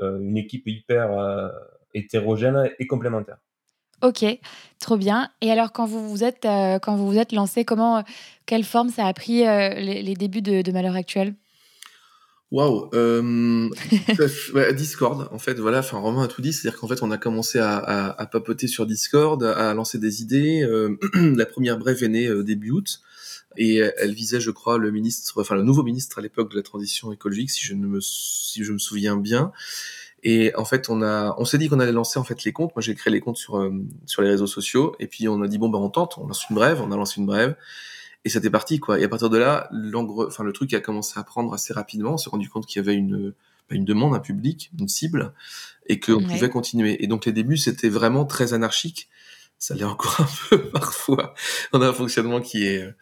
une 0.00 0.36
équipe 0.36 0.66
hyper 0.66 1.52
hétérogène 1.94 2.70
et 2.80 2.88
complémentaire. 2.88 3.38
Ok, 4.02 4.24
trop 4.78 4.96
bien. 4.96 5.30
Et 5.40 5.50
alors, 5.50 5.72
quand 5.72 5.86
vous 5.86 6.08
vous 6.08 6.24
êtes, 6.24 6.44
euh, 6.44 6.78
quand 6.78 6.96
vous 6.96 7.06
vous 7.06 7.18
êtes 7.18 7.32
lancé, 7.32 7.64
comment, 7.64 8.02
quelle 8.46 8.64
forme 8.64 8.88
ça 8.88 9.06
a 9.06 9.12
pris 9.12 9.46
euh, 9.46 9.74
les, 9.74 10.14
débuts 10.14 10.42
de, 10.42 10.72
Malheur 10.72 10.96
Actuel? 10.96 11.34
Waouh, 12.50 12.88
euh, 12.94 13.68
Discord, 14.72 15.28
en 15.30 15.38
fait, 15.38 15.54
voilà, 15.60 15.78
enfin 15.78 15.98
Romain 15.98 16.24
a 16.24 16.26
tout 16.26 16.42
dit, 16.42 16.52
c'est-à-dire 16.52 16.80
qu'en 16.80 16.88
fait 16.88 17.00
on 17.00 17.12
a 17.12 17.16
commencé 17.16 17.60
à, 17.60 18.28
papoter 18.32 18.66
sur 18.66 18.86
Discord, 18.86 19.40
à 19.44 19.72
lancer 19.72 19.98
des 19.98 20.22
idées. 20.22 20.62
Euh, 20.64 20.98
la 21.14 21.46
première 21.46 21.78
brève 21.78 22.02
est 22.02 22.08
née 22.08 22.26
euh, 22.26 22.42
début 22.42 22.72
août 22.72 23.02
et 23.56 23.76
elle 23.98 24.14
visait, 24.14 24.40
je 24.40 24.50
crois, 24.50 24.78
le 24.78 24.90
ministre, 24.90 25.40
enfin 25.40 25.54
le 25.54 25.62
nouveau 25.62 25.82
ministre 25.82 26.18
à 26.18 26.22
l'époque 26.22 26.50
de 26.50 26.56
la 26.56 26.62
transition 26.62 27.12
écologique, 27.12 27.50
si 27.50 27.64
je 27.66 27.74
me 27.74 28.00
si 28.00 28.64
je 28.64 28.72
me 28.72 28.78
souviens 28.78 29.16
bien. 29.16 29.52
Et 30.22 30.54
en 30.56 30.64
fait, 30.64 30.90
on 30.90 31.02
a, 31.02 31.34
on 31.38 31.44
s'est 31.44 31.58
dit 31.58 31.68
qu'on 31.68 31.80
allait 31.80 31.92
lancer 31.92 32.18
en 32.18 32.24
fait 32.24 32.44
les 32.44 32.52
comptes. 32.52 32.74
Moi, 32.74 32.82
j'ai 32.82 32.94
créé 32.94 33.12
les 33.12 33.20
comptes 33.20 33.38
sur 33.38 33.56
euh, 33.56 33.72
sur 34.06 34.22
les 34.22 34.28
réseaux 34.28 34.46
sociaux, 34.46 34.94
et 34.98 35.06
puis 35.06 35.28
on 35.28 35.40
a 35.42 35.48
dit 35.48 35.58
bon 35.58 35.68
ben 35.68 35.78
on 35.78 35.88
tente, 35.88 36.18
on 36.18 36.26
lance 36.26 36.48
une 36.50 36.56
brève, 36.56 36.80
on 36.82 36.92
a 36.92 36.96
lancé 36.96 37.20
une 37.20 37.26
brève 37.26 37.56
et 38.24 38.28
c'était 38.28 38.50
parti 38.50 38.80
quoi. 38.80 39.00
Et 39.00 39.04
à 39.04 39.08
partir 39.08 39.30
de 39.30 39.38
là, 39.38 39.70
enfin 40.26 40.44
le 40.44 40.52
truc 40.52 40.72
a 40.74 40.80
commencé 40.80 41.18
à 41.18 41.24
prendre 41.24 41.52
assez 41.54 41.72
rapidement. 41.72 42.14
On 42.14 42.16
s'est 42.16 42.30
rendu 42.30 42.48
compte 42.48 42.66
qu'il 42.66 42.80
y 42.80 42.84
avait 42.84 42.94
une 42.94 43.32
bah, 43.68 43.76
une 43.76 43.84
demande, 43.84 44.14
un 44.14 44.20
public, 44.20 44.70
une 44.78 44.88
cible, 44.88 45.32
et 45.86 46.00
qu'on 46.00 46.22
pouvait 46.22 46.50
continuer. 46.50 47.02
Et 47.02 47.06
donc 47.06 47.24
les 47.24 47.32
débuts 47.32 47.56
c'était 47.56 47.88
vraiment 47.88 48.24
très 48.24 48.52
anarchique 48.52 49.08
ça 49.60 49.74
l'est 49.74 49.84
encore 49.84 50.16
un 50.20 50.28
peu 50.48 50.58
parfois. 50.72 51.34
On 51.74 51.82
a 51.82 51.88
un 51.88 51.92
fonctionnement 51.92 52.40
qui 52.40 52.64
est, 52.64 52.94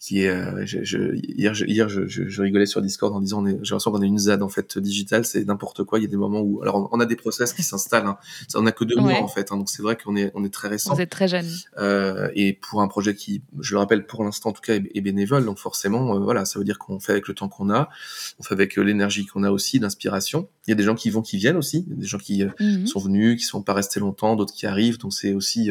qui 0.00 0.22
est. 0.22 0.30
Euh, 0.30 0.64
je, 0.64 0.82
je, 0.82 1.14
hier, 1.14 1.52
je, 1.52 1.66
hier 1.66 1.90
je, 1.90 2.40
rigolais 2.40 2.64
sur 2.64 2.80
Discord 2.80 3.14
en 3.14 3.20
disant, 3.20 3.44
j'ai 3.44 3.52
l'impression 3.52 3.92
qu'on 3.92 4.00
a 4.00 4.06
une 4.06 4.18
ZAD 4.18 4.42
en 4.42 4.48
fait 4.48 4.78
digitale, 4.78 5.26
c'est 5.26 5.44
n'importe 5.44 5.84
quoi. 5.84 5.98
Il 5.98 6.02
y 6.02 6.06
a 6.06 6.08
des 6.08 6.16
moments 6.16 6.40
où, 6.40 6.62
alors, 6.62 6.88
on, 6.92 6.98
a 6.98 7.04
des 7.04 7.14
process 7.14 7.52
qui 7.52 7.62
s'installent. 7.62 8.06
Hein. 8.06 8.16
On 8.54 8.64
a 8.64 8.72
que 8.72 8.84
deux 8.84 8.96
mois 8.96 9.20
en 9.20 9.28
fait, 9.28 9.52
hein, 9.52 9.58
donc 9.58 9.68
c'est 9.68 9.82
vrai 9.82 9.96
qu'on 9.96 10.16
est, 10.16 10.32
on 10.34 10.44
est 10.44 10.52
très 10.52 10.68
récent. 10.68 10.94
Vous 10.94 11.00
êtes 11.02 11.10
très 11.10 11.28
jeune. 11.28 11.46
Euh, 11.76 12.30
et 12.34 12.54
pour 12.54 12.80
un 12.80 12.88
projet 12.88 13.14
qui, 13.14 13.42
je 13.60 13.74
le 13.74 13.78
rappelle, 13.78 14.06
pour 14.06 14.24
l'instant 14.24 14.48
en 14.48 14.52
tout 14.54 14.62
cas, 14.62 14.76
est, 14.76 15.00
bénévole, 15.02 15.44
donc 15.44 15.58
forcément, 15.58 16.16
euh, 16.16 16.20
voilà, 16.20 16.46
ça 16.46 16.58
veut 16.58 16.64
dire 16.64 16.78
qu'on 16.78 17.00
fait 17.00 17.12
avec 17.12 17.28
le 17.28 17.34
temps 17.34 17.50
qu'on 17.50 17.68
a, 17.68 17.90
on 18.38 18.44
fait 18.44 18.54
avec 18.54 18.78
euh, 18.78 18.82
l'énergie 18.82 19.26
qu'on 19.26 19.42
a 19.42 19.50
aussi, 19.50 19.78
l'inspiration. 19.78 20.48
Il 20.66 20.70
y 20.70 20.72
a 20.72 20.76
des 20.76 20.84
gens 20.84 20.94
qui 20.94 21.10
vont, 21.10 21.20
qui 21.20 21.36
viennent 21.36 21.56
aussi, 21.56 21.84
des 21.86 22.06
gens 22.06 22.18
qui 22.18 22.44
mhm. 22.60 22.86
sont 22.86 23.00
venus, 23.00 23.38
qui 23.38 23.44
sont 23.44 23.60
pas 23.60 23.74
restés 23.74 24.00
longtemps, 24.00 24.36
d'autres 24.36 24.54
qui 24.54 24.66
arrivent, 24.66 24.98
donc 24.98 25.12
c'est 25.12 25.34
aussi 25.34 25.70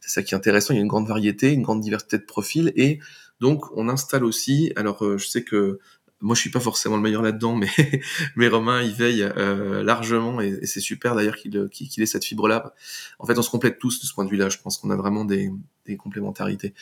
c'est 0.00 0.10
ça 0.10 0.22
qui 0.22 0.34
est 0.34 0.36
intéressant. 0.36 0.74
Il 0.74 0.76
y 0.76 0.80
a 0.80 0.82
une 0.82 0.88
grande 0.88 1.08
variété, 1.08 1.52
une 1.52 1.62
grande 1.62 1.80
diversité 1.80 2.18
de 2.18 2.24
profils, 2.24 2.72
et 2.76 3.00
donc 3.40 3.64
on 3.76 3.88
installe 3.88 4.24
aussi. 4.24 4.72
Alors 4.76 5.04
euh, 5.04 5.18
je 5.18 5.26
sais 5.26 5.44
que 5.44 5.78
moi 6.20 6.34
je 6.34 6.40
suis 6.40 6.50
pas 6.50 6.60
forcément 6.60 6.96
le 6.96 7.02
meilleur 7.02 7.22
là-dedans, 7.22 7.54
mais 7.54 7.68
mais 8.36 8.48
Romain 8.48 8.82
il 8.82 8.92
veille 8.92 9.22
euh, 9.22 9.82
largement 9.82 10.40
et, 10.40 10.64
c'est 10.66 10.80
super 10.80 11.14
d'ailleurs 11.14 11.36
qu'il 11.36 11.68
qu'il 11.68 12.02
ait 12.02 12.06
cette 12.06 12.24
fibre-là. 12.24 12.74
En 13.18 13.26
fait, 13.26 13.38
on 13.38 13.42
se 13.42 13.50
complète 13.50 13.78
tous 13.78 14.00
de 14.00 14.06
ce 14.06 14.14
point 14.14 14.24
de 14.24 14.30
vue-là. 14.30 14.48
Je 14.48 14.58
pense 14.58 14.78
qu'on 14.78 14.90
a 14.90 14.96
vraiment 14.96 15.24
des, 15.24 15.50
des 15.86 15.96
complémentarités. 15.96 16.74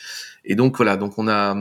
Et 0.43 0.55
donc 0.55 0.77
voilà, 0.77 0.97
donc 0.97 1.17
on 1.17 1.27
a 1.27 1.55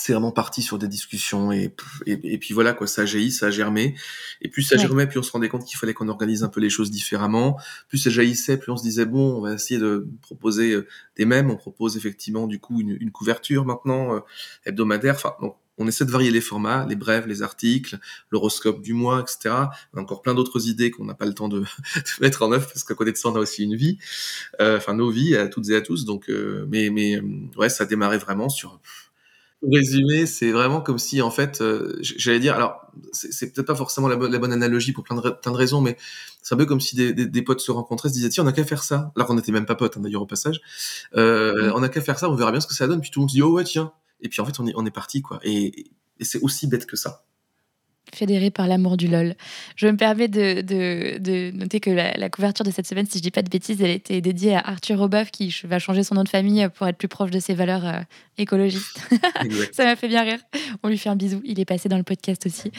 c'est 0.00 0.12
vraiment 0.12 0.32
parti 0.32 0.62
sur 0.62 0.78
des 0.78 0.88
discussions 0.88 1.52
et, 1.52 1.74
et, 2.06 2.38
puis 2.38 2.54
voilà 2.54 2.72
quoi 2.72 2.86
ça 2.86 3.02
a 3.02 3.06
jailli 3.06 3.30
ça 3.30 3.46
a 3.46 3.50
germé. 3.50 3.94
Et 4.40 4.48
plus 4.48 4.62
ça 4.62 4.76
germait 4.76 5.06
plus 5.06 5.18
on 5.18 5.22
se 5.22 5.30
rendait 5.30 5.48
compte 5.48 5.64
qu'il 5.64 5.76
fallait 5.76 5.94
qu'on 5.94 6.08
organise 6.08 6.42
un 6.42 6.48
peu 6.48 6.60
les 6.60 6.70
choses 6.70 6.90
différemment. 6.90 7.58
Plus 7.88 7.98
ça 7.98 8.10
jaillissait 8.10 8.56
plus 8.56 8.72
on 8.72 8.76
se 8.76 8.82
disait 8.82 9.04
bon 9.04 9.36
on 9.36 9.40
va 9.42 9.52
essayer 9.52 9.78
de 9.78 10.08
proposer 10.22 10.72
euh, 10.72 10.86
des 11.16 11.26
mêmes 11.26 11.50
on 11.50 11.56
propose 11.56 11.96
effectivement 11.96 12.46
du 12.46 12.58
coup 12.58 12.80
une, 12.80 12.96
une 13.00 13.10
couverture 13.10 13.64
maintenant 13.64 14.14
euh, 14.14 14.20
hebdomadaire. 14.64 15.14
Enfin 15.16 15.34
donc 15.40 15.56
on 15.76 15.86
essaie 15.86 16.04
de 16.04 16.10
varier 16.10 16.30
les 16.30 16.42
formats, 16.42 16.86
les 16.86 16.96
brèves, 16.96 17.26
les 17.26 17.42
articles, 17.42 17.98
l'horoscope 18.30 18.82
du 18.82 18.92
mois, 18.92 19.20
etc. 19.20 19.54
On 19.94 19.98
a 19.98 20.02
encore 20.02 20.20
plein 20.20 20.34
d'autres 20.34 20.68
idées 20.68 20.90
qu'on 20.90 21.06
n'a 21.06 21.14
pas 21.14 21.24
le 21.24 21.32
temps 21.32 21.48
de, 21.48 21.60
de, 21.60 21.64
mettre 22.20 22.42
en 22.42 22.52
œuvre 22.52 22.66
parce 22.66 22.84
qu'à 22.84 22.94
côté 22.94 23.12
de 23.12 23.16
ça, 23.16 23.30
on 23.30 23.36
a 23.36 23.38
aussi 23.38 23.64
une 23.64 23.76
vie, 23.76 23.98
euh, 24.60 24.76
enfin 24.76 24.92
nos 24.92 25.10
vies 25.10 25.36
à 25.36 25.48
toutes 25.48 25.70
et 25.70 25.76
à 25.76 25.80
tous. 25.80 26.04
Donc, 26.04 26.30
mais 26.68 26.90
mais 26.90 27.20
ouais, 27.56 27.70
ça 27.70 27.84
a 27.84 27.86
démarré 27.86 28.18
vraiment 28.18 28.50
sur 28.50 28.78
pour 29.60 29.72
résumer, 29.72 30.26
c'est 30.26 30.52
vraiment 30.52 30.80
comme 30.80 30.98
si, 30.98 31.20
en 31.20 31.30
fait, 31.30 31.60
euh, 31.60 31.98
j'allais 32.00 32.40
dire, 32.40 32.54
alors, 32.54 32.80
c'est 33.12 33.52
peut-être 33.52 33.66
pas 33.66 33.74
forcément 33.74 34.08
la, 34.08 34.16
bonne, 34.16 34.32
la 34.32 34.38
bonne 34.38 34.52
analogie 34.52 34.92
pour 34.92 35.04
plein 35.04 35.16
de, 35.16 35.30
plein 35.30 35.52
de 35.52 35.56
raisons, 35.56 35.80
mais 35.80 35.96
c'est 36.42 36.54
un 36.54 36.58
peu 36.58 36.66
comme 36.66 36.80
si 36.80 36.96
des, 36.96 37.12
des, 37.12 37.26
des, 37.26 37.42
potes 37.42 37.60
se 37.60 37.70
rencontraient, 37.70 38.08
se 38.08 38.14
disaient, 38.14 38.30
tiens, 38.30 38.44
on 38.44 38.46
a 38.46 38.52
qu'à 38.52 38.64
faire 38.64 38.82
ça. 38.82 39.12
Alors 39.16 39.28
qu'on 39.28 39.34
n'était 39.34 39.52
même 39.52 39.66
pas 39.66 39.74
potes, 39.74 39.96
hein, 39.96 40.00
d'ailleurs, 40.00 40.22
au 40.22 40.26
passage. 40.26 40.60
Euh, 41.16 41.70
On 41.74 41.82
a 41.82 41.88
qu'à 41.88 42.00
faire 42.00 42.18
ça, 42.18 42.30
on 42.30 42.34
verra 42.34 42.52
bien 42.52 42.60
ce 42.60 42.66
que 42.66 42.74
ça 42.74 42.86
donne. 42.86 43.00
Puis 43.00 43.10
tout 43.10 43.20
le 43.20 43.22
monde 43.22 43.30
se 43.30 43.34
dit, 43.34 43.42
oh 43.42 43.52
ouais, 43.52 43.64
tiens. 43.64 43.92
Et 44.22 44.28
puis 44.28 44.40
en 44.40 44.46
fait, 44.46 44.58
on 44.60 44.66
est, 44.66 44.72
on 44.76 44.86
est 44.86 44.90
parti, 44.90 45.22
quoi. 45.22 45.40
Et, 45.42 45.86
et 46.18 46.24
c'est 46.24 46.40
aussi 46.40 46.66
bête 46.66 46.86
que 46.86 46.96
ça 46.96 47.24
fédéré 48.14 48.50
par 48.50 48.66
l'amour 48.66 48.96
du 48.96 49.08
LOL. 49.08 49.34
Je 49.76 49.86
me 49.86 49.96
permets 49.96 50.28
de, 50.28 50.60
de, 50.60 51.50
noter 51.52 51.80
que 51.80 51.90
la, 51.90 52.30
couverture 52.30 52.64
de 52.64 52.70
cette 52.70 52.86
semaine, 52.86 53.06
si 53.06 53.18
je 53.18 53.22
dis 53.22 53.30
pas 53.30 53.42
de 53.42 53.48
bêtises, 53.48 53.80
elle 53.80 53.90
était 53.90 54.20
dédiée 54.20 54.54
à 54.54 54.60
Arthur 54.60 54.98
Roboff 54.98 55.30
qui 55.30 55.54
va 55.64 55.78
changer 55.78 56.02
son 56.02 56.14
nom 56.14 56.24
de 56.24 56.28
famille 56.28 56.68
pour 56.74 56.86
être 56.86 56.96
plus 56.96 57.08
proche 57.08 57.30
de 57.30 57.40
ses 57.40 57.54
valeurs 57.54 57.86
euh, 57.86 58.00
écologistes. 58.38 59.00
Ça 59.72 59.84
m'a 59.84 59.96
fait 59.96 60.08
bien 60.08 60.22
rire. 60.22 60.38
On 60.82 60.88
lui 60.88 60.98
fait 60.98 61.08
un 61.08 61.16
bisou. 61.16 61.40
Il 61.44 61.60
est 61.60 61.64
passé 61.64 61.88
dans 61.88 61.98
le 61.98 62.02
podcast 62.02 62.46
aussi. 62.46 62.70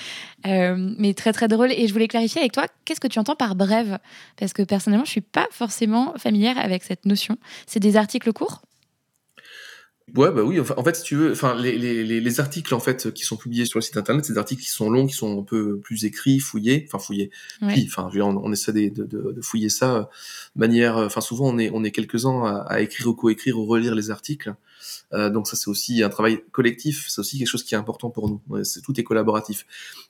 Euh, 0.45 0.93
mais 0.97 1.13
très 1.13 1.33
très 1.33 1.47
drôle. 1.47 1.71
Et 1.71 1.87
je 1.87 1.93
voulais 1.93 2.07
clarifier 2.07 2.41
avec 2.41 2.51
toi, 2.51 2.65
qu'est-ce 2.85 2.99
que 2.99 3.07
tu 3.07 3.19
entends 3.19 3.35
par 3.35 3.55
brève? 3.55 3.99
Parce 4.37 4.53
que 4.53 4.63
personnellement, 4.63 5.05
je 5.05 5.11
suis 5.11 5.21
pas 5.21 5.47
forcément 5.51 6.13
familière 6.17 6.57
avec 6.57 6.83
cette 6.83 7.05
notion. 7.05 7.37
C'est 7.67 7.79
des 7.79 7.97
articles 7.97 8.31
courts? 8.33 8.61
Ouais, 10.15 10.31
bah 10.31 10.43
oui. 10.43 10.59
en 10.59 10.83
fait, 10.83 10.95
si 10.95 11.03
tu 11.03 11.15
veux, 11.15 11.31
enfin, 11.31 11.55
les, 11.55 11.77
les, 11.77 12.19
les, 12.19 12.39
articles 12.39 12.73
en 12.73 12.79
fait 12.79 13.13
qui 13.13 13.23
sont 13.23 13.37
publiés 13.37 13.65
sur 13.65 13.79
le 13.79 13.83
site 13.83 13.97
internet, 13.97 14.25
c'est 14.25 14.33
des 14.33 14.39
articles 14.39 14.61
qui 14.61 14.69
sont 14.69 14.89
longs, 14.89 15.07
qui 15.07 15.13
sont 15.13 15.39
un 15.39 15.43
peu 15.43 15.79
plus 15.79 16.05
écrits, 16.05 16.39
fouillés, 16.39 16.85
enfin 16.87 16.99
fouillés. 16.99 17.31
Puis, 17.67 17.87
enfin, 17.87 18.09
on, 18.15 18.37
on, 18.37 18.51
essaie 18.51 18.73
de, 18.73 18.89
de, 18.89 19.31
de, 19.31 19.41
fouiller 19.41 19.69
ça 19.69 20.09
de 20.55 20.59
manière. 20.59 20.97
Enfin, 20.97 21.21
souvent, 21.21 21.47
on 21.47 21.57
est 21.57 21.69
on 21.73 21.83
est 21.83 21.91
quelques 21.91 22.25
uns 22.25 22.43
à, 22.43 22.65
à 22.67 22.81
écrire 22.81 23.07
ou 23.07 23.13
coécrire 23.13 23.57
ou 23.57 23.65
relire 23.65 23.95
les 23.95 24.11
articles. 24.11 24.53
Euh, 25.13 25.29
donc 25.29 25.47
ça, 25.47 25.55
c'est 25.55 25.69
aussi 25.69 26.03
un 26.03 26.09
travail 26.09 26.43
collectif. 26.51 27.05
C'est 27.09 27.19
aussi 27.19 27.37
quelque 27.37 27.47
chose 27.47 27.63
qui 27.63 27.75
est 27.75 27.77
important 27.77 28.09
pour 28.09 28.29
nous. 28.29 28.63
C'est 28.63 28.81
tout 28.81 28.99
est 28.99 29.03
collaboratif. 29.03 29.65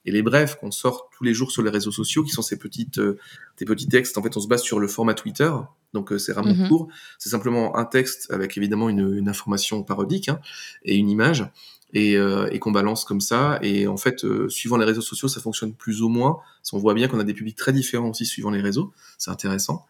Et 0.05 0.12
les 0.12 0.22
brefs 0.22 0.55
qu'on 0.55 0.72
sort 0.72 1.10
tous 1.15 1.24
les 1.24 1.34
jours 1.34 1.51
sur 1.51 1.63
les 1.63 1.70
réseaux 1.70 1.91
sociaux, 1.91 2.24
qui 2.24 2.31
sont 2.31 2.41
ces 2.41 2.58
petites, 2.58 3.00
euh, 3.00 3.17
des 3.58 3.65
petits 3.65 3.88
textes. 3.88 4.17
En 4.17 4.24
fait, 4.24 4.36
on 4.38 4.39
se 4.39 4.48
base 4.48 4.62
sur 4.62 4.79
le 4.79 4.88
format 4.88 5.13
Twitter. 5.13 5.51
Donc 5.93 6.12
euh, 6.12 6.17
c'est 6.17 6.33
vraiment 6.33 6.53
mhm. 6.53 6.67
court. 6.67 6.88
C'est 7.19 7.29
simplement 7.29 7.77
un 7.77 7.86
texte 7.86 8.31
avec 8.31 8.57
évidemment 8.57 8.89
une, 8.89 9.17
une 9.17 9.29
information 9.29 9.83
parodique 9.83 10.29
hein, 10.29 10.39
et 10.83 10.95
une 10.95 11.10
image 11.10 11.45
et, 11.93 12.15
euh, 12.17 12.48
et 12.51 12.60
qu'on 12.60 12.71
balance 12.71 13.05
comme 13.05 13.21
ça. 13.21 13.60
Et 13.62 13.88
en 13.88 13.98
fait, 13.98 14.24
euh, 14.24 14.50
suivant 14.50 14.77
les 14.77 14.86
réseaux 14.86 15.01
sociaux, 15.01 15.27
ça 15.27 15.41
fonctionne 15.41 15.74
plus 15.74 16.01
ou 16.01 16.10
moins. 16.10 16.39
On 16.74 16.77
voit 16.77 16.93
bien 16.93 17.07
qu'on 17.07 17.19
a 17.19 17.24
des 17.24 17.33
publics 17.33 17.57
très 17.57 17.74
différents 17.74 18.10
aussi 18.10 18.25
suivant 18.25 18.51
les 18.51 18.62
réseaux. 18.62 18.93
C'est 19.17 19.31
intéressant. 19.31 19.86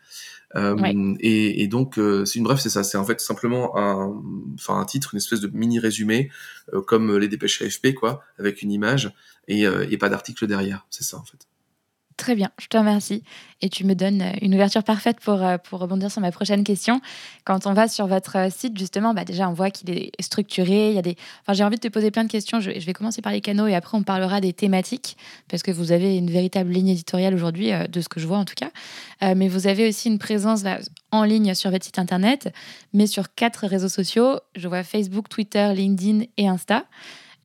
Euh, 0.56 1.16
et, 1.20 1.64
et, 1.64 1.68
donc, 1.68 1.98
euh, 1.98 2.26
c'est 2.26 2.40
une 2.40 2.44
bref, 2.44 2.60
c'est 2.60 2.70
ça. 2.70 2.84
C'est 2.84 2.98
en 2.98 3.06
fait 3.06 3.22
simplement 3.22 3.78
un, 3.78 4.22
enfin 4.56 4.80
un 4.80 4.86
titre, 4.86 5.14
une 5.14 5.18
espèce 5.18 5.40
de 5.40 5.48
mini 5.48 5.80
résumé, 5.80 6.30
euh, 6.74 6.82
comme 6.82 7.18
les 7.18 7.28
dépêches 7.28 7.62
AFP, 7.62 7.94
quoi, 7.94 8.24
avec 8.38 8.62
une 8.62 8.72
image 8.72 9.14
et, 9.48 9.64
et 9.64 9.98
pas 9.98 10.10
d'article 10.10 10.48
derrière. 10.48 10.86
C'est 10.90 11.04
ça 11.04 11.18
en 11.18 11.24
fait. 11.24 11.48
Très 12.22 12.36
bien, 12.36 12.52
je 12.60 12.68
te 12.68 12.78
remercie. 12.78 13.24
Et 13.64 13.70
tu 13.70 13.84
me 13.84 13.96
donnes 13.96 14.22
euh, 14.22 14.32
une 14.44 14.54
ouverture 14.54 14.84
parfaite 14.84 15.20
pour, 15.20 15.44
euh, 15.44 15.58
pour 15.58 15.80
rebondir 15.80 16.12
sur 16.12 16.22
ma 16.22 16.32
prochaine 16.32 16.64
question. 16.64 17.02
Quand 17.46 17.66
on 17.66 17.74
va 17.74 17.88
sur 17.88 18.06
votre 18.06 18.38
euh, 18.38 18.50
site, 18.52 18.78
justement, 18.78 19.16
bah 19.16 19.26
déjà, 19.26 19.50
on 19.50 19.54
voit 19.54 19.72
qu'il 19.72 19.90
est 19.90 20.12
structuré. 20.20 20.90
Il 20.90 20.96
y 20.96 21.00
a 21.00 21.02
des... 21.02 21.18
enfin, 21.42 21.54
j'ai 21.54 21.64
envie 21.64 21.78
de 21.78 21.82
te 21.82 21.88
poser 21.88 22.12
plein 22.12 22.24
de 22.24 22.30
questions. 22.30 22.60
Je, 22.60 22.70
vais 22.70 22.94
commencer 22.94 23.24
par 23.24 23.32
les 23.32 23.42
canaux 23.42 23.66
et 23.66 23.74
après, 23.74 23.98
on 23.98 24.04
parlera 24.04 24.40
des 24.40 24.54
thématiques, 24.54 25.18
parce 25.50 25.64
que 25.64 25.72
vous 25.72 25.92
avez 25.92 26.16
une 26.16 26.30
véritable 26.30 26.70
ligne 26.70 26.90
éditoriale 26.90 27.34
aujourd'hui, 27.34 27.72
de 27.90 28.02
ce 28.02 28.08
que 28.08 28.20
je 28.20 28.28
vois 28.28 28.38
en 28.38 28.46
tout 28.46 28.54
cas. 28.56 28.70
mais 29.34 29.48
vous 29.48 29.66
avez 29.66 29.90
aussi 29.90 30.08
une 30.08 30.20
présence 30.20 30.62
en 31.12 31.24
ligne 31.24 31.56
sur 31.56 31.72
votre 31.72 31.86
site 31.86 31.98
internet, 31.98 32.54
mais 32.94 33.08
sur 33.08 33.34
quatre 33.34 33.66
réseaux 33.66 33.90
sociaux. 33.90 34.40
Je 34.56 34.68
vois 34.68 34.84
Facebook, 34.84 35.28
Twitter, 35.28 35.74
LinkedIn 35.74 36.26
et 36.38 36.48
Insta. 36.48 36.86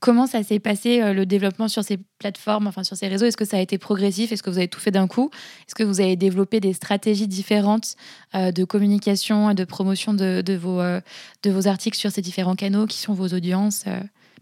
Comment 0.00 0.26
ça 0.26 0.42
s'est 0.42 0.58
passé 0.58 1.00
euh, 1.00 1.14
le 1.14 1.24
développement 1.24 1.68
sur 1.68 1.82
ces 1.82 1.98
plateformes, 2.18 2.66
enfin 2.66 2.84
sur 2.84 2.96
ces 2.96 3.08
réseaux? 3.08 3.24
Est-ce 3.24 3.36
que 3.36 3.46
ça 3.46 3.56
a 3.56 3.60
été 3.60 3.78
progressif? 3.78 4.30
Est-ce 4.30 4.42
que 4.42 4.50
vous 4.50 4.58
avez 4.58 4.68
tout 4.68 4.80
fait 4.80 4.90
d'un 4.90 5.08
coup? 5.08 5.30
Est-ce 5.66 5.74
que 5.74 5.82
vous 5.82 6.00
avez 6.00 6.16
développé 6.16 6.60
des 6.60 6.74
stratégies 6.74 7.26
différentes 7.26 7.96
euh, 8.34 8.52
de 8.52 8.64
communication 8.64 9.50
et 9.50 9.54
de 9.54 9.64
promotion 9.64 10.12
de, 10.12 10.56
vos, 10.56 10.80
euh, 10.80 11.00
de 11.42 11.50
vos 11.50 11.66
articles 11.66 11.96
sur 11.96 12.10
ces 12.10 12.20
différents 12.20 12.56
canaux 12.56 12.86
Qui 12.86 12.98
sont 12.98 13.14
vos 13.14 13.28
audiences 13.28 13.84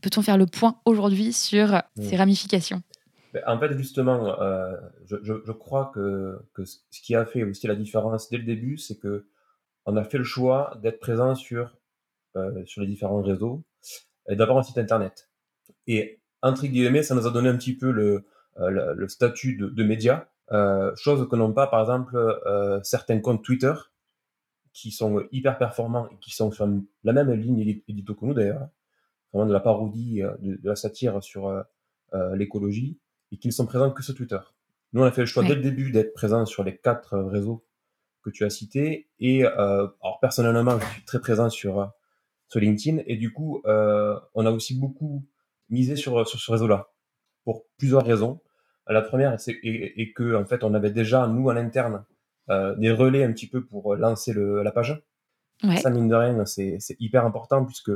Peut-on 0.03 0.23
faire 0.23 0.37
le 0.37 0.47
point 0.47 0.77
aujourd'hui 0.85 1.33
sur 1.33 1.81
ces 1.97 2.17
ramifications? 2.17 2.83
Ben, 3.33 3.43
en 3.47 3.59
fait, 3.59 3.77
justement, 3.79 4.37
je, 5.07 5.53
crois 5.53 5.91
que, 5.95 6.39
que, 6.53 6.65
ce 6.65 6.79
qui 6.91 7.15
a 7.15 7.25
fait 7.25 7.43
aussi 7.43 7.67
la 7.67 7.75
différence 7.75 8.29
dès 8.29 8.37
le 8.37 8.45
début, 8.45 8.77
c'est 8.77 8.99
que 8.99 9.27
on 9.87 9.97
a 9.97 10.05
fait 10.05 10.19
le 10.19 10.25
choix 10.25 10.79
d'être 10.83 11.01
présent 11.01 11.35
sur, 11.35 11.75
sur 12.67 12.83
les 12.83 12.87
différents 12.87 13.23
réseaux 13.23 13.65
et 14.29 14.37
d'avoir 14.37 14.59
un 14.59 14.63
site 14.63 14.79
internet. 14.79 15.29
Et 15.87 16.21
entre 16.43 16.67
guillemets, 16.67 17.03
ça 17.03 17.15
nous 17.15 17.27
a 17.27 17.31
donné 17.31 17.49
un 17.49 17.57
petit 17.57 17.77
peu 17.77 17.91
le, 17.91 18.27
euh, 18.61 18.95
le, 18.95 19.09
statut 19.09 19.57
de, 19.57 19.69
de 19.69 19.83
média, 19.83 20.29
euh, 20.53 20.95
chose 20.95 21.29
que 21.29 21.35
n'ont 21.35 21.53
pas, 21.53 21.67
par 21.67 21.81
exemple, 21.81 22.17
euh, 22.17 22.81
certains 22.85 23.19
comptes 23.19 23.43
Twitter 23.43 23.73
qui 24.73 24.93
sont 24.93 25.25
hyper 25.33 25.59
performants 25.59 26.09
et 26.09 26.17
qui 26.21 26.31
sont 26.31 26.53
sur 26.53 26.69
la 27.03 27.13
même 27.13 27.33
ligne 27.33 27.83
édito 27.89 28.15
que 28.15 28.25
nous 28.25 28.35
d'ailleurs, 28.35 28.69
vraiment 29.33 29.49
de 29.49 29.53
la 29.53 29.61
parodie, 29.61 30.21
de, 30.41 30.59
la 30.63 30.77
satire 30.77 31.23
sur 31.23 31.65
l'écologie, 32.35 32.99
et 33.31 33.39
qui 33.39 33.47
ne 33.47 33.53
sont 33.53 33.67
présents 33.67 33.93
que 33.93 34.03
sur 34.03 34.17
Twitter. 34.17 34.39
Nous, 34.93 35.01
on 35.01 35.05
a 35.05 35.13
fait 35.13 35.23
le 35.23 35.27
choix 35.27 35.45
dès 35.45 35.55
le 35.55 35.63
début 35.63 35.93
d'être 35.93 36.13
présent 36.13 36.45
sur 36.45 36.65
les 36.65 36.77
quatre 36.77 37.17
réseaux 37.17 37.65
que 38.23 38.31
tu 38.31 38.45
as 38.45 38.51
cités. 38.51 39.09
Et 39.21 39.45
alors 39.45 40.19
personnellement, 40.21 40.81
je 40.81 40.87
suis 40.87 41.05
très 41.05 41.21
présent 41.21 41.51
sur, 41.51 41.93
sur 42.49 42.59
LinkedIn. 42.59 43.03
Et 43.07 43.17
du 43.17 43.33
coup, 43.33 43.63
on 43.65 44.47
a 44.47 44.51
aussi 44.51 44.77
beaucoup 44.77 45.25
miser 45.69 45.97
sur, 45.97 46.27
sur 46.27 46.39
ce 46.39 46.53
réseau-là 46.53 46.89
pour 47.45 47.65
plusieurs 47.79 48.05
raisons. 48.05 48.41
La 48.87 49.03
première, 49.03 49.39
c'est 49.41 49.59
et, 49.63 50.13
que 50.13 50.35
en 50.35 50.45
fait, 50.45 50.63
on 50.63 50.75
avait 50.75 50.91
déjà 50.91 51.27
nous 51.27 51.49
en 51.49 51.57
interne 51.57 52.05
des 52.77 52.91
relais 52.91 53.25
un 53.25 53.33
petit 53.33 53.49
peu 53.49 53.65
pour 53.65 53.97
lancer 53.97 54.35
le, 54.35 54.63
la 54.63 54.71
page. 54.71 55.03
Ouais. 55.63 55.79
Ça 55.79 55.89
mine 55.89 56.09
de 56.09 56.15
rien, 56.15 56.45
c'est 56.45 56.79
hyper 57.01 57.25
important 57.25 57.65
puisque 57.65 57.93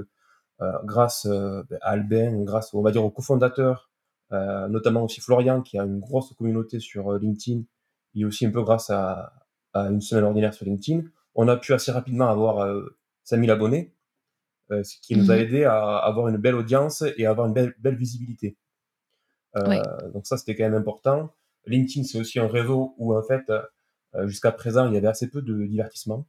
grâce 0.85 1.27
à 1.27 1.91
Albin, 1.91 2.43
grâce 2.45 2.73
on 2.73 2.81
va 2.81 2.91
dire 2.91 3.05
aux 3.05 3.11
cofondateurs, 3.11 3.91
notamment 4.31 5.05
aussi 5.05 5.21
Florian 5.21 5.61
qui 5.61 5.79
a 5.79 5.85
une 5.85 6.01
grosse 6.01 6.33
communauté 6.33 6.81
sur 6.81 7.13
LinkedIn 7.13 7.65
et 8.15 8.25
aussi 8.25 8.47
un 8.47 8.51
peu 8.51 8.63
grâce 8.63 8.89
à, 8.89 9.35
à 9.75 9.91
une 9.91 10.01
semaine 10.01 10.25
ordinaire 10.25 10.55
sur 10.55 10.65
LinkedIn, 10.65 11.03
on 11.35 11.49
a 11.49 11.57
pu 11.57 11.73
assez 11.73 11.93
rapidement 11.93 12.29
avoir 12.29 12.67
5000 13.25 13.51
abonnés 13.51 13.93
euh, 13.93 13.98
ce 14.71 14.97
qui 15.01 15.17
nous 15.17 15.31
a 15.31 15.37
mhm. 15.37 15.41
aidé 15.41 15.65
à 15.65 15.99
avoir 15.99 16.29
une 16.29 16.37
belle 16.37 16.55
audience 16.55 17.03
et 17.17 17.27
à 17.27 17.31
avoir 17.31 17.47
une 17.47 17.55
belle, 17.55 17.75
belle 17.79 17.97
visibilité. 17.97 18.57
Euh, 19.57 20.11
donc 20.13 20.27
ça, 20.27 20.37
c'était 20.37 20.55
quand 20.55 20.65
même 20.65 20.75
important. 20.75 21.35
LinkedIn, 21.67 22.05
c'est 22.05 22.19
aussi 22.19 22.39
un 22.39 22.49
réseau 22.49 22.95
où, 22.99 23.17
en 23.17 23.23
fait, 23.23 23.51
euh, 23.51 24.27
jusqu'à 24.27 24.53
présent, 24.53 24.87
il 24.87 24.95
y 24.95 24.97
avait 24.97 25.09
assez 25.09 25.29
peu 25.29 25.43
de 25.43 25.65
divertissement. 25.67 26.27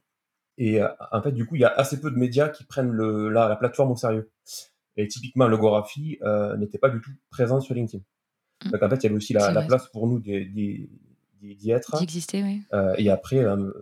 Et 0.58 0.80
en 0.82 1.22
fait, 1.22 1.32
du 1.32 1.46
coup, 1.46 1.54
il 1.54 1.62
y 1.62 1.64
a 1.64 1.72
assez 1.72 1.98
peu 2.00 2.10
de 2.10 2.18
médias 2.18 2.50
qui 2.50 2.64
prennent 2.64 2.90
le, 2.90 3.30
la, 3.30 3.56
plateforme 3.56 3.92
au 3.92 3.96
sérieux. 3.96 4.30
Et 4.98 5.08
typiquement, 5.08 5.48
Logographie 5.48 6.18
n'était 6.58 6.76
pas 6.76 6.90
du 6.90 7.00
tout 7.00 7.12
présent 7.30 7.60
sur 7.60 7.74
LinkedIn. 7.74 8.02
Mm. 8.66 8.70
Donc 8.70 8.82
en 8.82 8.90
fait, 8.90 8.96
il 8.96 9.02
y 9.04 9.06
avait 9.06 9.16
aussi 9.16 9.32
la, 9.32 9.52
la 9.52 9.62
place 9.62 9.86
pour 9.86 10.06
nous 10.06 10.18
d'y 10.18 10.90
être. 11.70 11.98
D'exister, 11.98 12.42
oui. 12.42 12.62
et 12.98 13.08
après, 13.08 13.42
un, 13.42 13.72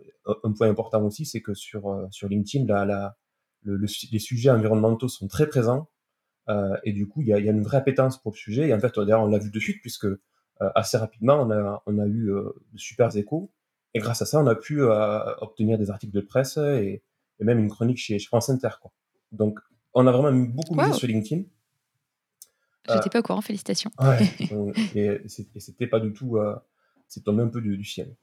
point 0.57 0.69
important 0.69 1.03
aussi, 1.03 1.25
c'est 1.25 1.41
que 1.41 1.55
sur, 1.55 2.07
sur 2.13 2.29
LinkedIn, 2.29 2.67
la, 2.67 2.85
la, 2.85 3.17
les 3.65 4.19
sujets 4.19 4.51
environnementaux 4.51 5.09
sont 5.09 5.29
très 5.29 5.49
présents. 5.49 5.89
Euh, 6.49 6.77
et 6.85 6.93
du 6.93 7.07
coup, 7.07 7.21
il 7.21 7.29
y 7.29 7.33
a, 7.33 7.39
une 7.39 7.63
vraie 7.63 7.77
appétence 7.79 8.21
pour 8.21 8.33
le 8.33 8.37
sujet. 8.37 8.69
Et 8.69 8.75
en 8.75 8.81
fait, 8.81 8.95
d'ailleurs, 8.97 9.23
on 9.23 9.29
l'a 9.29 9.39
vu 9.39 9.51
de 9.51 9.61
suite, 9.61 9.81
puisque 9.81 10.07
euh, 10.07 10.19
assez 10.75 10.97
rapidement, 10.97 11.43
on 11.43 11.51
a, 11.51 11.83
on 11.87 11.99
a 11.99 12.07
eu 12.07 12.31
euh, 12.31 12.51
de 12.73 12.79
super 12.79 13.15
échos. 13.17 13.51
Et 13.95 14.01
grâce 14.01 14.23
à 14.23 14.27
ça, 14.27 14.41
on 14.41 14.47
a 14.47 14.55
pu 14.55 14.83
obtenir 14.83 15.79
des 15.79 15.91
articles 15.91 16.15
de 16.15 16.21
presse 16.21 16.59
et, 16.59 17.03
même 17.41 17.59
une 17.59 17.71
chronique 17.71 17.99
chez, 17.99 18.19
France 18.19 18.51
Inter. 18.51 18.71
Quoi. 18.81 18.93
Donc, 19.33 19.59
on 19.95 20.07
a 20.07 20.13
vraiment 20.13 20.33
beaucoup 20.33 20.75
misé 20.75 20.93
sur 20.93 21.09
LinkedIn. 21.09 21.45
J'étais 22.89 23.11
pas 23.11 23.21
au 23.21 23.23
courant, 23.23 23.41
félicitations. 23.41 23.91
et, 24.95 25.23
c'était 25.27 25.87
pas 25.87 26.01
du 26.01 26.13
tout. 26.13 26.39
c'est 27.07 27.25
tombé 27.25 27.43
un 27.43 27.49
peu 27.49 27.63
du 27.63 27.83
ciel. 27.85 28.15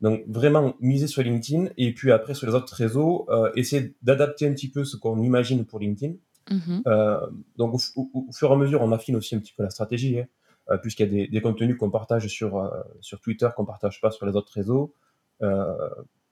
Donc 0.00 0.24
vraiment 0.26 0.74
miser 0.80 1.06
sur 1.06 1.22
LinkedIn 1.22 1.68
et 1.76 1.94
puis 1.94 2.12
après 2.12 2.34
sur 2.34 2.46
les 2.46 2.54
autres 2.54 2.74
réseaux, 2.74 3.26
euh, 3.30 3.50
essayer 3.54 3.94
d'adapter 4.02 4.46
un 4.46 4.52
petit 4.52 4.70
peu 4.70 4.84
ce 4.84 4.96
qu'on 4.96 5.22
imagine 5.22 5.64
pour 5.64 5.78
LinkedIn. 5.78 6.14
Mm-hmm. 6.50 6.82
Euh, 6.86 7.26
donc 7.56 7.80
au, 7.96 8.26
fur 8.32 8.50
et 8.50 8.52
à 8.52 8.56
mesure, 8.56 8.82
on 8.82 8.92
affine 8.92 9.16
aussi 9.16 9.34
un 9.34 9.38
petit 9.38 9.54
peu 9.56 9.62
la 9.62 9.70
stratégie, 9.70 10.20
hein, 10.20 10.26
euh, 10.70 10.76
puisqu'il 10.78 11.14
y 11.14 11.24
a 11.24 11.26
des, 11.28 11.40
contenus 11.40 11.78
qu'on 11.78 11.90
partage 11.90 12.26
sur, 12.26 12.70
sur 13.00 13.20
Twitter 13.20 13.48
qu'on 13.56 13.64
partage 13.64 14.00
pas 14.00 14.10
sur 14.10 14.26
les 14.26 14.36
autres 14.36 14.52
réseaux, 14.52 14.92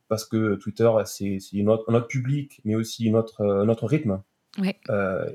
parce 0.09 0.27
que 0.27 0.57
Twitter 0.57 0.91
c'est 1.07 1.39
notre, 1.55 1.91
notre 1.91 2.09
public, 2.09 2.61
mais 2.65 2.75
aussi 2.75 3.11
notre, 3.11 3.65
notre 3.65 3.87
rythme. 3.87 4.23
et 4.63 4.75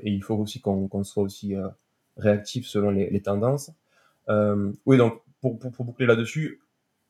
il 0.04 0.22
faut 0.22 0.36
aussi 0.36 0.60
qu'on 0.60 1.02
soit 1.02 1.24
aussi 1.24 1.54
réactif 2.16 2.68
selon 2.68 2.90
les, 2.90 3.20
tendances. 3.20 3.72
oui, 4.28 4.96
donc 4.96 5.22
pour, 5.40 5.58
pour 5.58 5.84
boucler 5.84 6.06
là-dessus, 6.06 6.60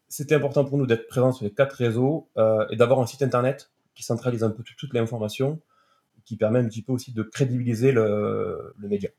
c'était 0.08 0.34
important 0.34 0.64
pour 0.64 0.78
nous 0.78 0.86
d'être 0.86 1.06
présents 1.08 1.32
sur 1.32 1.44
les 1.44 1.52
quatre 1.52 1.74
réseaux 1.74 2.28
euh, 2.36 2.66
et 2.70 2.76
d'avoir 2.76 3.00
un 3.00 3.06
site 3.06 3.22
internet 3.22 3.70
qui 3.94 4.02
centralise 4.02 4.42
un 4.42 4.50
peu 4.50 4.62
toutes 4.62 4.94
les 4.94 5.00
informations, 5.00 5.60
qui 6.24 6.36
permet 6.36 6.60
un 6.60 6.68
petit 6.68 6.82
peu 6.82 6.92
aussi 6.92 7.12
de 7.12 7.22
crédibiliser 7.22 7.92
le, 7.92 8.74
média. 8.78 9.10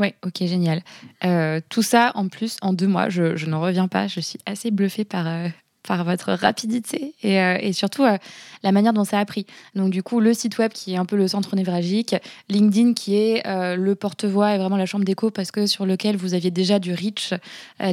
Oui, 0.00 0.14
ok, 0.24 0.38
génial. 0.38 0.82
Euh, 1.24 1.60
tout 1.68 1.82
ça, 1.82 2.12
en 2.14 2.28
plus, 2.28 2.56
en 2.62 2.72
deux 2.72 2.86
mois, 2.86 3.08
je, 3.08 3.36
je 3.36 3.46
n'en 3.46 3.60
reviens 3.60 3.88
pas. 3.88 4.06
Je 4.06 4.20
suis 4.20 4.38
assez 4.46 4.70
bluffée 4.70 5.04
par, 5.04 5.28
euh, 5.28 5.48
par 5.86 6.04
votre 6.04 6.32
rapidité 6.32 7.14
et, 7.22 7.40
euh, 7.40 7.72
surtout 7.72 8.04
euh, 8.04 8.16
la 8.62 8.72
manière 8.72 8.92
dont 8.92 9.04
ça 9.04 9.18
a 9.18 9.24
pris. 9.24 9.46
Donc 9.74 9.90
du 9.90 10.02
coup, 10.02 10.20
le 10.20 10.34
site 10.34 10.58
web 10.58 10.72
qui 10.72 10.94
est 10.94 10.96
un 10.96 11.04
peu 11.04 11.16
le 11.16 11.28
centre 11.28 11.56
névralgique, 11.56 12.14
LinkedIn 12.48 12.94
qui 12.94 13.16
est 13.16 13.46
euh, 13.46 13.76
le 13.76 13.94
porte-voix 13.94 14.54
et 14.54 14.58
vraiment 14.58 14.76
la 14.76 14.86
chambre 14.86 15.04
d'écho 15.04 15.30
parce 15.30 15.50
que 15.50 15.66
sur 15.66 15.86
lequel 15.86 16.16
vous 16.16 16.34
aviez 16.34 16.50
déjà 16.50 16.78
du 16.78 16.92
reach 16.94 17.34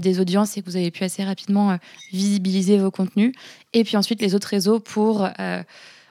des 0.01 0.19
audiences 0.19 0.57
et 0.57 0.61
que 0.61 0.69
vous 0.69 0.75
avez 0.75 0.91
pu 0.91 1.03
assez 1.03 1.23
rapidement 1.23 1.77
visibiliser 2.11 2.77
vos 2.77 2.91
contenus. 2.91 3.33
Et 3.73 3.83
puis 3.83 3.97
ensuite 3.97 4.21
les 4.21 4.35
autres 4.35 4.47
réseaux 4.47 4.79
pour 4.79 5.27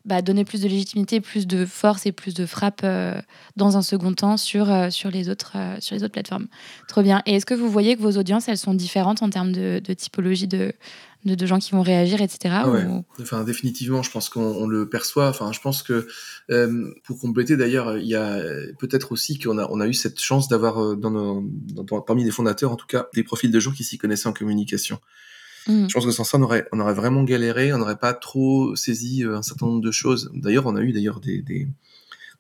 bah, 0.05 0.23
donner 0.23 0.45
plus 0.45 0.61
de 0.61 0.69
légitimité, 0.69 1.21
plus 1.21 1.47
de 1.47 1.65
force 1.65 2.07
et 2.07 2.13
plus 2.13 2.35
de 2.35 2.47
frappe 2.47 2.85
dans 3.57 3.77
un 3.77 3.83
second 3.83 4.13
temps 4.13 4.37
sur, 4.37 4.69
sur, 4.91 5.11
les 5.11 5.29
autres, 5.29 5.57
sur 5.81 5.95
les 5.95 6.03
autres 6.03 6.13
plateformes. 6.13 6.47
Trop 6.89 7.03
bien. 7.03 7.23
Et 7.27 7.37
est-ce 7.37 7.47
que 7.47 7.55
vous 7.55 7.71
voyez 7.71 7.97
que 7.97 8.03
vos 8.03 8.17
audiences, 8.19 8.49
elles 8.49 8.59
sont 8.59 8.75
différentes 8.75 9.23
en 9.23 9.31
termes 9.31 9.53
de, 9.53 9.81
de 9.85 9.93
typologie 9.95 10.49
de, 10.49 10.73
de, 11.25 11.47
gens 11.47 11.59
qui 11.59 11.73
vont 11.73 11.83
réagir, 11.83 12.21
etc. 12.23 12.55
Ah 12.59 12.73
enfin, 13.21 13.45
définitivement, 13.45 14.03
je 14.03 14.11
pense 14.11 14.29
qu'on 14.29 14.67
le 14.67 14.89
perçoit. 14.89 15.29
Enfin, 15.29 15.53
je 15.53 15.61
pense 15.61 15.83
que 15.83 16.07
euh, 16.51 16.95
pour 17.05 17.19
compléter, 17.19 17.57
d'ailleurs, 17.57 17.99
il 17.99 18.07
y 18.07 18.15
a 18.15 18.41
peut-être 18.79 19.13
aussi 19.13 19.39
qu'on 19.39 19.59
a, 19.59 19.69
on 19.71 19.81
a 19.81 19.87
eu 19.87 19.95
cette 19.95 20.21
chance 20.21 20.49
d'avoir 20.49 20.83
euh, 20.83 20.97
dans, 20.97 21.45
parmi 22.07 22.25
les 22.25 22.31
fondateurs, 22.31 22.73
en 22.73 22.77
tout 22.77 22.87
cas, 22.87 23.09
des 23.15 23.25
profils 23.25 23.51
de 23.51 23.61
gens 23.61 23.73
qui 23.73 23.85
s'y 23.85 23.99
connaissaient 23.99 24.29
en 24.29 24.33
communication. 24.33 25.01
Mmh. 25.69 25.87
Je 25.89 25.95
pense 25.95 26.07
que 26.07 26.11
sans 26.11 26.25
ça, 26.25 26.39
on 26.39 26.43
aurait, 26.43 26.67
on 26.73 26.81
aurait 26.81 26.95
vraiment 26.95 27.23
galéré, 27.23 27.73
on 27.73 27.79
n'aurait 27.79 27.99
pas 27.99 28.15
trop 28.15 28.75
saisi 28.75 29.25
euh, 29.25 29.37
un 29.37 29.43
certain 29.43 29.67
nombre 29.67 29.83
de 29.83 29.91
choses. 29.91 30.31
D'ailleurs, 30.35 30.67
on 30.67 30.77
a 30.77 30.83
eu 30.83 30.93
d'ailleurs 30.93 31.21
des, 31.21 31.43
des, 31.43 31.69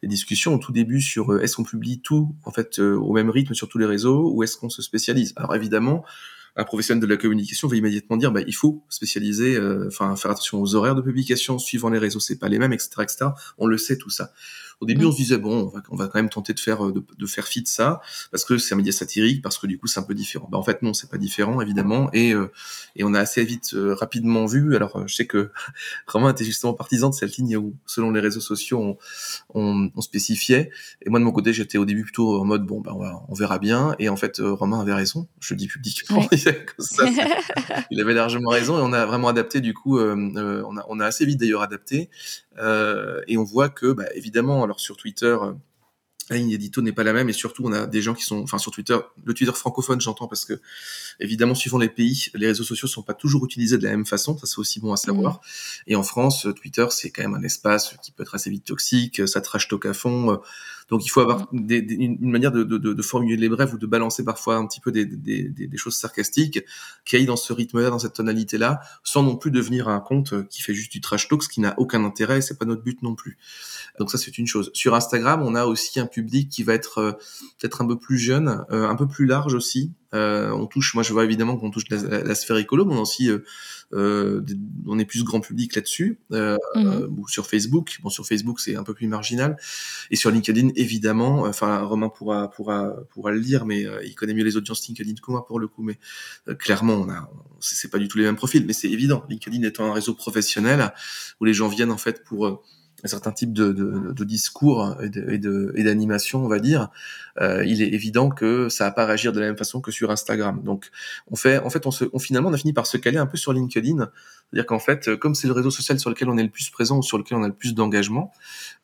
discussions 0.03 0.55
au 0.55 0.59
tout 0.59 0.73
début 0.73 1.01
sur 1.01 1.41
est-ce 1.41 1.57
qu'on 1.57 1.64
publie 1.64 2.01
tout 2.01 2.35
en 2.45 2.53
fait 2.53 2.79
au 2.79 3.12
même 3.12 3.31
rythme 3.31 3.55
sur 3.55 3.69
tous 3.69 3.79
les 3.79 3.87
réseaux 3.87 4.31
ou 4.33 4.43
est-ce 4.45 4.57
qu'on 4.57 4.71
se 4.71 4.81
spécialise? 4.81 5.33
Alors 5.37 5.57
évidemment, 5.57 6.05
un 6.59 6.64
professionnel 6.64 7.01
de 7.01 7.07
la 7.07 7.17
communication 7.17 7.69
va 7.69 7.77
immédiatement 7.77 8.17
dire 8.17 8.33
bah, 8.33 8.41
il 8.47 8.55
faut 8.55 8.85
spécialiser, 8.88 9.57
euh, 9.57 9.87
enfin 9.87 10.14
faire 10.17 10.33
attention 10.33 10.61
aux 10.61 10.75
horaires 10.75 10.97
de 10.97 11.03
publication 11.03 11.59
suivant 11.59 11.88
les 11.88 11.99
réseaux, 11.99 12.19
c'est 12.19 12.38
pas 12.38 12.49
les 12.49 12.59
mêmes, 12.59 12.73
etc., 12.73 12.91
etc. 13.03 13.27
On 13.59 13.67
le 13.67 13.79
sait 13.79 13.97
tout 13.97 14.11
ça. 14.11 14.33
Au 14.81 14.87
début, 14.87 15.05
on 15.05 15.12
se 15.12 15.17
disait 15.17 15.38
bon, 15.38 15.64
on 15.64 15.69
va, 15.69 15.83
on 15.91 15.97
va 15.97 16.07
quand 16.07 16.19
même 16.19 16.29
tenter 16.29 16.55
de 16.55 16.61
faire 16.61 16.93
de, 16.93 17.05
de 17.17 17.27
faire 17.27 17.47
fi 17.47 17.62
de 17.62 17.69
ça 17.69 18.01
parce 18.31 18.45
que 18.45 18.59
c'est 18.59 18.75
un 18.75 18.77
média 18.77 18.93
satirique, 18.93 19.43
parce 19.43 19.59
que 19.59 19.67
du 19.67 19.79
coup 19.79 19.87
c'est 19.87 20.01
un 20.01 20.05
peu 20.05 20.14
différent. 20.14 20.49
Bah, 20.51 20.59
en 20.59 20.62
fait 20.62 20.83
non, 20.83 20.95
c'est 20.95 21.11
pas 21.11 21.19
différent 21.19 21.61
évidemment 21.61 22.11
et 22.12 22.33
euh, 22.33 22.51
et 22.97 23.05
on 23.05 23.14
a 23.14 23.21
assez 23.21 23.45
vite 23.45 23.75
euh, 23.75 23.95
rapidement 23.95 24.47
vu. 24.47 24.77
Alors 24.77 25.07
je 25.07 25.14
sais 25.14 25.27
que 25.27 25.51
Romain 26.07 26.31
était 26.31 26.45
justement 26.45 26.75
partisan 26.75 27.11
de 27.11 27.14
cette 27.14 27.37
ligne 27.37 27.57
où 27.57 27.75
selon 27.87 28.11
les 28.11 28.21
réseaux 28.21 28.41
sociaux 28.41 28.81
on, 28.81 28.99
on, 29.55 29.91
on 29.95 30.01
spécifiait 30.01 30.71
et 31.03 31.11
moi 31.11 31.19
de 31.19 31.25
mon 31.25 31.33
côté 31.33 31.53
j'étais 31.53 31.79
au 31.79 31.85
début 31.85 32.05
plutôt 32.05 32.41
en 32.41 32.45
mode 32.45 32.64
bon 32.64 32.81
bah 32.81 32.93
on, 33.29 33.35
verra 33.35 33.59
bien 33.59 33.95
et 33.99 34.09
en 34.09 34.17
fait 34.17 34.38
Romain 34.41 34.81
avait 34.81 34.95
raison. 34.95 35.29
Je 35.41 35.55
le 35.55 35.59
dis 35.59 35.69
publiquement. 35.69 36.27
il 37.91 38.01
avait 38.01 38.14
largement 38.14 38.51
raison 38.51 38.79
et 38.79 38.83
on 38.83 38.93
a 38.93 39.07
vraiment 39.07 39.29
adapté 39.29 39.61
du 39.61 39.75
coup. 39.75 39.99
Euh, 39.99 40.62
on 40.67 40.77
a 40.77 40.85
on 40.88 41.01
a 41.01 41.07
assez 41.07 41.25
vite 41.25 41.41
d'ailleurs 41.41 41.62
adapté 41.62 42.11
euh, 42.59 43.21
et 43.27 43.37
on 43.38 43.45
voit 43.45 43.69
que, 43.69 43.93
bah, 43.93 44.05
évidemment, 44.14 44.68
alors 44.69 44.81
sur 44.81 44.99
Twitter, 44.99 45.37
euh, 45.41 45.53
la 46.29 46.37
ligne 46.37 46.51
édito 46.51 46.83
n'est 46.83 46.93
pas 46.93 47.05
la 47.05 47.15
même 47.15 47.31
et 47.31 47.33
surtout 47.33 47.65
on 47.65 47.73
a 47.73 47.87
des 47.87 48.03
gens 48.03 48.13
qui 48.13 48.23
sont 48.23 48.43
enfin 48.43 48.59
sur 48.59 48.71
Twitter 48.71 48.99
le 49.25 49.33
Twitter 49.33 49.53
francophone 49.55 49.99
j'entends 49.99 50.29
parce 50.29 50.45
que 50.45 50.61
évidemment 51.21 51.55
suivant 51.55 51.79
les 51.79 51.89
pays 51.89 52.27
les 52.35 52.49
réseaux 52.49 52.65
sociaux 52.65 52.87
sont 52.87 53.01
pas 53.01 53.15
toujours 53.15 53.47
utilisés 53.47 53.79
de 53.79 53.85
la 53.85 53.93
même 53.93 54.05
façon 54.05 54.37
ça 54.37 54.47
c'est 54.47 54.59
aussi 54.59 54.79
bon 54.79 54.93
à 54.93 54.99
savoir 54.99 55.37
mmh. 55.37 55.39
et 55.87 55.97
en 55.97 56.03
France 56.03 56.47
Twitter 56.61 56.87
c'est 56.91 57.09
quand 57.09 57.23
même 57.23 57.35
un 57.35 57.43
espace 57.43 57.95
qui 58.03 58.13
peut 58.13 58.25
être 58.25 58.35
assez 58.35 58.51
vite 58.51 58.67
toxique 58.67 59.27
ça 59.27 59.41
trash 59.41 59.69
talk 59.69 59.87
à 59.87 59.95
fond 59.95 60.39
donc 60.88 61.05
il 61.05 61.09
faut 61.09 61.20
avoir 61.20 61.48
mm. 61.53 61.66
des, 61.66 61.79
une 61.79 62.31
manière 62.31 62.53
de, 62.53 62.64
de, 62.64 62.79
de, 62.79 63.03
formuler 63.03 63.37
les 63.37 63.48
brèves 63.48 63.74
ou 63.74 63.79
de 63.79 63.87
balancer 63.87 64.24
parfois 64.24 64.57
un 64.57 64.66
petit 64.66 64.81
peu 64.81 64.90
des, 64.90 65.70
choses 65.77 65.96
sarcastiques 65.96 66.64
qui 67.05 67.16
aillent 67.16 67.27
dans 67.27 67.37
ce 67.37 67.53
rythme-là, 67.53 67.90
dans 67.90 67.98
cette 67.98 68.14
tonalité-là, 68.14 68.81
sans 69.05 69.22
non 69.22 69.37
plus 69.37 69.51
devenir 69.51 69.88
un 69.88 70.01
compte 70.01 70.48
qui 70.48 70.62
fait 70.62 70.74
juste 70.74 70.90
du 70.90 71.01
trash 71.01 71.29
talk, 71.29 71.42
ce 71.42 71.48
qui 71.48 71.61
n'a 71.61 71.74
aucun 71.79 72.05
intérêt 72.05 72.38
et 72.38 72.40
c'est 72.40 72.59
pas 72.59 72.64
notre 72.64 72.83
but 72.83 73.03
non 73.03 73.14
plus. 73.14 73.38
Donc 73.98 74.11
ça 74.11 74.18
c'est 74.18 74.38
une 74.38 74.46
chose. 74.46 74.70
Sur 74.74 74.94
Instagram, 74.94 75.42
on 75.42 75.55
a 75.55 75.66
aussi 75.66 76.01
un 76.01 76.07
public 76.07 76.48
qui 76.48 76.62
va 76.62 76.74
être 76.74 76.98
euh, 76.98 77.12
peut-être 77.59 77.83
un 77.83 77.87
peu 77.87 77.98
plus 77.98 78.18
jeune, 78.18 78.64
euh, 78.70 78.88
un 78.88 78.96
peu 78.96 79.07
plus 79.07 79.27
large 79.27 79.55
aussi, 79.55 79.92
euh, 80.14 80.51
on 80.51 80.66
touche, 80.66 80.94
moi 80.94 81.03
je 81.03 81.12
vois 81.12 81.25
évidemment 81.25 81.57
qu'on 81.57 81.71
touche 81.71 81.85
la, 81.90 82.35
sphère 82.35 82.57
écolo, 82.57 82.85
mais 82.85 82.94
on 82.94 83.03
aussi, 83.03 83.31
euh, 83.31 83.40
euh 83.92 84.42
on 84.87 84.99
est 84.99 85.05
plus 85.05 85.23
grand 85.23 85.40
public 85.40 85.75
là-dessus. 85.75 86.18
Euh, 86.33 86.57
mhm. 86.75 87.25
sur 87.29 87.47
Facebook, 87.47 87.99
bon 88.03 88.09
sur 88.09 88.27
Facebook 88.27 88.61
c'est 88.61 88.77
un 88.77 88.85
peu 88.85 88.94
plus 88.94 89.07
marginal, 89.07 89.57
et 90.11 90.16
sur 90.16 90.31
LinkedIn 90.31 90.71
évidemment. 90.77 91.42
Enfin 91.42 91.81
Romain 91.83 92.09
pourra 92.09 92.51
pourra 92.51 92.94
pourra 93.11 93.33
le 93.33 93.40
dire, 93.40 93.66
mais 93.66 93.85
il 94.05 94.14
connaît 94.14 94.35
mieux 94.35 94.44
les 94.44 94.57
audiences 94.57 94.87
LinkedIn 94.87 95.14
que 95.14 95.31
moi 95.31 95.47
pour 95.47 95.61
le 95.61 95.68
coup. 95.68 95.83
Mais 95.83 95.99
clairement 96.59 96.94
on 96.94 97.11
a, 97.11 97.31
c'est 97.61 97.90
pas 97.90 97.99
du 97.99 98.09
tout 98.09 98.18
les 98.18 98.25
mêmes 98.25 98.37
profils, 98.37 98.64
mais 98.64 98.73
c'est 98.73 98.90
évident. 98.90 99.25
LinkedIn 99.29 99.62
étant 99.62 99.90
un 99.90 99.92
réseau 99.92 100.14
professionnel 100.14 100.92
où 101.40 101.44
les 101.44 101.55
gens 101.55 101.68
viennent 101.68 101.92
en 101.92 101.99
fait 101.99 102.25
pour 102.25 102.62
un 103.05 103.09
certain 103.09 103.31
type 103.31 103.53
de, 103.53 103.73
de, 103.73 104.13
de 104.13 104.25
discours 104.25 104.97
et 105.01 105.39
d'animation, 105.39 106.45
on 106.45 106.49
va 106.49 106.59
dire, 106.59 106.91
euh, 107.41 107.65
il 107.65 107.81
est 107.81 107.89
évident 107.89 108.29
que 108.29 108.69
ça 108.69 108.85
va 108.85 108.91
pas 108.91 109.07
réagir 109.07 109.33
de 109.33 109.39
la 109.39 109.47
même 109.47 109.57
façon 109.57 109.81
que 109.81 109.93
sur 109.93 110.11
Instagram. 110.11 110.63
Donc, 110.65 110.91
on 111.31 111.37
fait, 111.37 111.59
en 111.59 111.71
fait, 111.71 111.87
on, 111.87 111.91
se, 111.91 112.07
on 112.13 112.19
finalement, 112.19 112.49
on 112.49 112.53
a 112.53 112.59
fini 112.59 112.73
par 112.73 112.87
se 112.87 112.97
caler 112.97 113.19
un 113.19 113.27
peu 113.27 113.37
sur 113.37 113.53
LinkedIn, 113.53 113.99
c'est-à-dire 113.99 114.67
qu'en 114.67 114.81
fait, 114.81 115.17
comme 115.17 115.35
c'est 115.35 115.47
le 115.47 115.53
réseau 115.53 115.71
social 115.71 116.01
sur 116.01 116.11
lequel 116.11 116.29
on 116.29 116.37
est 116.39 116.43
le 116.43 116.51
plus 116.51 116.71
présent 116.71 116.99
ou 116.99 117.03
sur 117.03 117.19
lequel 117.19 117.39
on 117.39 117.45
a 117.45 117.49
le 117.49 117.55
plus 117.55 117.75
d'engagement, 117.75 118.33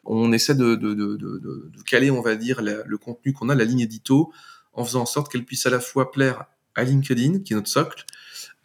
on 0.04 0.32
essaie 0.32 0.54
de, 0.54 0.76
de, 0.76 0.94
de, 0.94 1.16
de, 1.16 1.82
caler, 1.84 2.10
on 2.10 2.22
va 2.22 2.36
dire, 2.36 2.62
le 2.62 2.98
contenu 2.98 3.32
qu'on 3.32 3.48
a, 3.48 3.54
la 3.54 3.64
ligne 3.64 3.80
édito, 3.80 4.32
en 4.74 4.84
faisant 4.84 5.02
en 5.02 5.06
sorte 5.06 5.30
qu'elle 5.30 5.44
puisse 5.44 5.66
à 5.66 5.70
la 5.70 5.80
fois 5.80 6.12
plaire 6.12 6.44
à 6.76 6.84
LinkedIn, 6.84 7.40
qui 7.40 7.52
est 7.52 7.56
notre 7.56 7.68
socle, 7.68 8.04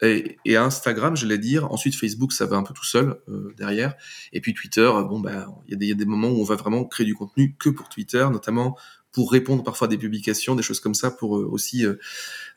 et, 0.02 0.38
et 0.44 0.56
Instagram, 0.56 1.16
je 1.16 1.26
vais 1.26 1.38
dire. 1.38 1.70
Ensuite, 1.72 1.94
Facebook, 1.94 2.32
ça 2.32 2.46
va 2.46 2.56
un 2.56 2.62
peu 2.62 2.74
tout 2.74 2.84
seul 2.84 3.16
euh, 3.28 3.54
derrière. 3.56 3.94
Et 4.32 4.40
puis 4.40 4.54
Twitter, 4.54 4.90
bon, 5.08 5.20
bah, 5.20 5.46
il 5.68 5.82
y, 5.82 5.86
y, 5.86 5.92
a 5.92 5.94
des 5.94 6.04
moments 6.04 6.28
où 6.28 6.40
on 6.40 6.44
va 6.44 6.56
vraiment 6.56 6.84
créer 6.84 7.06
du 7.06 7.14
contenu 7.14 7.56
que 7.58 7.68
pour 7.68 7.88
Twitter, 7.88 8.26
notamment 8.32 8.76
pour 9.12 9.32
répondre 9.32 9.62
parfois 9.62 9.86
à 9.86 9.90
des 9.90 9.98
publications, 9.98 10.54
des 10.54 10.62
choses 10.62 10.80
comme 10.80 10.94
ça, 10.94 11.10
pour 11.10 11.36
euh, 11.36 11.48
aussi 11.50 11.84
euh, 11.84 11.94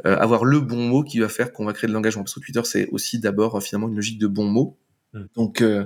euh, 0.05 0.15
avoir 0.17 0.45
le 0.45 0.59
bon 0.59 0.87
mot 0.87 1.03
qui 1.03 1.19
va 1.19 1.29
faire 1.29 1.51
qu'on 1.51 1.65
va 1.65 1.73
créer 1.73 1.87
de 1.87 1.93
l'engagement. 1.93 2.23
Parce 2.23 2.35
que 2.35 2.39
Twitter, 2.39 2.61
c'est 2.63 2.87
aussi 2.89 3.19
d'abord 3.19 3.61
finalement 3.61 3.87
une 3.87 3.95
logique 3.95 4.19
de 4.19 4.27
bons 4.27 4.47
mots. 4.47 4.77
Mm. 5.13 5.23
Donc, 5.35 5.61
euh, 5.61 5.85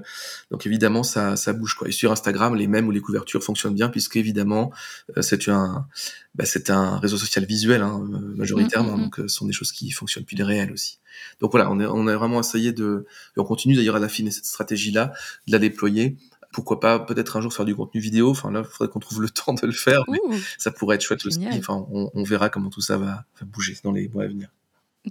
donc 0.51 0.65
évidemment, 0.65 1.03
ça, 1.03 1.35
ça 1.35 1.53
bouge 1.53 1.75
quoi. 1.75 1.87
Et 1.87 1.91
sur 1.91 2.11
Instagram, 2.11 2.55
les 2.55 2.67
mêmes 2.67 2.87
ou 2.87 2.91
les 2.91 3.01
couvertures 3.01 3.43
fonctionnent 3.43 3.73
bien 3.73 3.89
puisque 3.89 4.15
évidemment, 4.15 4.71
euh, 5.15 5.21
c'est 5.21 5.47
un, 5.49 5.87
bah, 6.35 6.45
c'est 6.45 6.69
un 6.69 6.97
réseau 6.97 7.17
social 7.17 7.45
visuel 7.45 7.81
hein, 7.81 8.05
majoritairement. 8.35 8.97
Mm, 8.97 8.99
mm, 8.99 9.03
donc, 9.03 9.15
ce 9.17 9.27
sont 9.27 9.45
des 9.45 9.53
choses 9.53 9.71
qui 9.71 9.91
fonctionnent 9.91 10.25
puis 10.25 10.35
des 10.35 10.43
réels 10.43 10.71
aussi. 10.71 10.99
Donc 11.41 11.51
voilà, 11.51 11.71
on, 11.71 11.79
est, 11.79 11.85
on 11.85 12.07
a 12.07 12.15
vraiment 12.15 12.39
essayé 12.39 12.71
de, 12.71 13.05
et 13.35 13.39
on 13.39 13.43
continue 13.43 13.75
d'ailleurs 13.75 13.95
à 13.95 13.99
affiner 13.99 14.31
cette 14.31 14.45
stratégie-là, 14.45 15.13
de 15.47 15.51
la 15.51 15.59
déployer. 15.59 16.17
Pourquoi 16.53 16.79
pas 16.79 16.99
peut-être 16.99 17.37
un 17.37 17.41
jour 17.41 17.53
faire 17.53 17.65
du 17.65 17.75
contenu 17.75 17.99
vidéo. 17.99 18.29
Enfin 18.29 18.51
là, 18.51 18.63
il 18.63 18.69
faudrait 18.69 18.91
qu'on 18.91 18.99
trouve 18.99 19.21
le 19.21 19.29
temps 19.29 19.53
de 19.53 19.65
le 19.65 19.73
faire. 19.73 20.03
Mais 20.09 20.19
ça 20.57 20.71
pourrait 20.71 20.95
être 20.95 21.01
chouette 21.01 21.25
aussi. 21.25 21.45
Enfin, 21.53 21.85
on, 21.91 22.09
on, 22.13 22.23
verra 22.23 22.49
comment 22.49 22.69
tout 22.69 22.81
ça 22.81 22.97
va, 22.97 23.25
va 23.39 23.45
bouger 23.45 23.77
dans 23.83 23.91
les 23.91 24.07
mois 24.07 24.23
à 24.23 24.27
venir. 24.27 24.49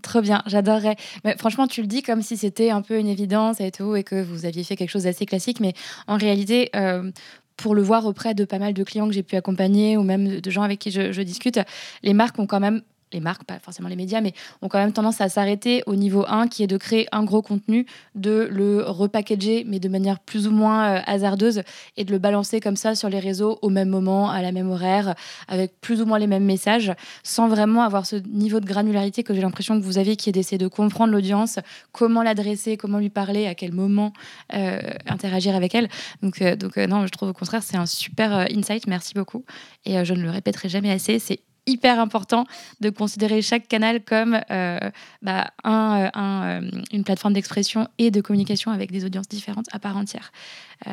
Trop 0.02 0.20
bien, 0.20 0.42
j'adorerais. 0.46 0.96
Mais 1.24 1.36
franchement, 1.38 1.66
tu 1.66 1.80
le 1.80 1.86
dis 1.86 2.02
comme 2.02 2.22
si 2.22 2.36
c'était 2.36 2.70
un 2.70 2.82
peu 2.82 2.98
une 2.98 3.08
évidence 3.08 3.60
et 3.60 3.70
tout, 3.70 3.94
et 3.96 4.02
que 4.02 4.20
vous 4.22 4.44
aviez 4.44 4.64
fait 4.64 4.76
quelque 4.76 4.90
chose 4.90 5.04
d'assez 5.04 5.26
classique, 5.26 5.60
mais 5.60 5.74
en 6.06 6.16
réalité, 6.16 6.70
euh, 6.74 7.10
pour 7.56 7.74
le 7.74 7.82
voir 7.82 8.04
auprès 8.04 8.34
de 8.34 8.44
pas 8.44 8.58
mal 8.58 8.74
de 8.74 8.84
clients 8.84 9.06
que 9.06 9.14
j'ai 9.14 9.22
pu 9.22 9.36
accompagner 9.36 9.96
ou 9.96 10.02
même 10.02 10.40
de 10.40 10.50
gens 10.50 10.62
avec 10.62 10.78
qui 10.78 10.90
je, 10.90 11.12
je 11.12 11.22
discute, 11.22 11.60
les 12.02 12.14
marques 12.14 12.38
ont 12.38 12.46
quand 12.46 12.60
même 12.60 12.82
les 13.12 13.20
marques, 13.20 13.44
pas 13.44 13.58
forcément 13.58 13.88
les 13.88 13.96
médias, 13.96 14.20
mais 14.20 14.32
ont 14.62 14.68
quand 14.68 14.78
même 14.78 14.92
tendance 14.92 15.20
à 15.20 15.28
s'arrêter 15.28 15.82
au 15.86 15.94
niveau 15.94 16.24
1, 16.26 16.48
qui 16.48 16.62
est 16.64 16.66
de 16.66 16.76
créer 16.76 17.06
un 17.12 17.24
gros 17.24 17.40
contenu, 17.40 17.86
de 18.14 18.48
le 18.50 18.82
repackager, 18.82 19.64
mais 19.66 19.78
de 19.78 19.88
manière 19.88 20.18
plus 20.18 20.48
ou 20.48 20.50
moins 20.50 20.96
euh, 20.96 21.00
hasardeuse, 21.06 21.62
et 21.96 22.04
de 22.04 22.12
le 22.12 22.18
balancer 22.18 22.60
comme 22.60 22.76
ça 22.76 22.94
sur 22.94 23.08
les 23.08 23.20
réseaux 23.20 23.58
au 23.62 23.68
même 23.68 23.88
moment, 23.88 24.30
à 24.30 24.42
la 24.42 24.50
même 24.50 24.70
horaire, 24.70 25.14
avec 25.46 25.80
plus 25.80 26.02
ou 26.02 26.06
moins 26.06 26.18
les 26.18 26.26
mêmes 26.26 26.44
messages, 26.44 26.92
sans 27.22 27.48
vraiment 27.48 27.82
avoir 27.82 28.06
ce 28.06 28.16
niveau 28.16 28.58
de 28.58 28.66
granularité 28.66 29.22
que 29.22 29.34
j'ai 29.34 29.40
l'impression 29.40 29.78
que 29.78 29.84
vous 29.84 29.98
avez, 29.98 30.16
qui 30.16 30.28
est 30.28 30.32
d'essayer 30.32 30.58
de 30.58 30.68
comprendre 30.68 31.12
l'audience, 31.12 31.60
comment 31.92 32.22
l'adresser, 32.22 32.76
comment 32.76 32.98
lui 32.98 33.10
parler, 33.10 33.46
à 33.46 33.54
quel 33.54 33.72
moment 33.72 34.12
euh, 34.52 34.80
interagir 35.06 35.54
avec 35.54 35.74
elle. 35.74 35.88
Donc, 36.22 36.42
euh, 36.42 36.56
non, 36.88 37.06
je 37.06 37.12
trouve 37.12 37.28
au 37.28 37.34
contraire, 37.34 37.62
c'est 37.62 37.76
un 37.76 37.86
super 37.86 38.46
insight, 38.50 38.88
merci 38.88 39.14
beaucoup. 39.14 39.44
Et 39.84 40.04
je 40.04 40.12
ne 40.12 40.22
le 40.22 40.30
répéterai 40.30 40.68
jamais 40.68 40.90
assez, 40.90 41.18
c'est 41.20 41.40
hyper 41.66 42.00
important 42.00 42.46
de 42.80 42.90
considérer 42.90 43.42
chaque 43.42 43.68
canal 43.68 44.02
comme 44.02 44.40
euh, 44.50 44.78
bah, 45.22 45.50
un, 45.64 46.00
euh, 46.00 46.10
un, 46.14 46.62
euh, 46.62 46.70
une 46.92 47.04
plateforme 47.04 47.34
d'expression 47.34 47.88
et 47.98 48.10
de 48.10 48.20
communication 48.20 48.70
avec 48.70 48.92
des 48.92 49.04
audiences 49.04 49.28
différentes 49.28 49.66
à 49.72 49.78
part 49.78 49.96
entière. 49.96 50.32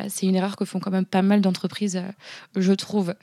C'est 0.08 0.26
une 0.26 0.36
erreur 0.36 0.56
que 0.56 0.64
font 0.64 0.80
quand 0.80 0.92
même 0.92 1.06
pas 1.06 1.22
mal 1.22 1.42
d'entreprises, 1.42 2.02
je 2.56 2.72
trouve. 2.72 3.16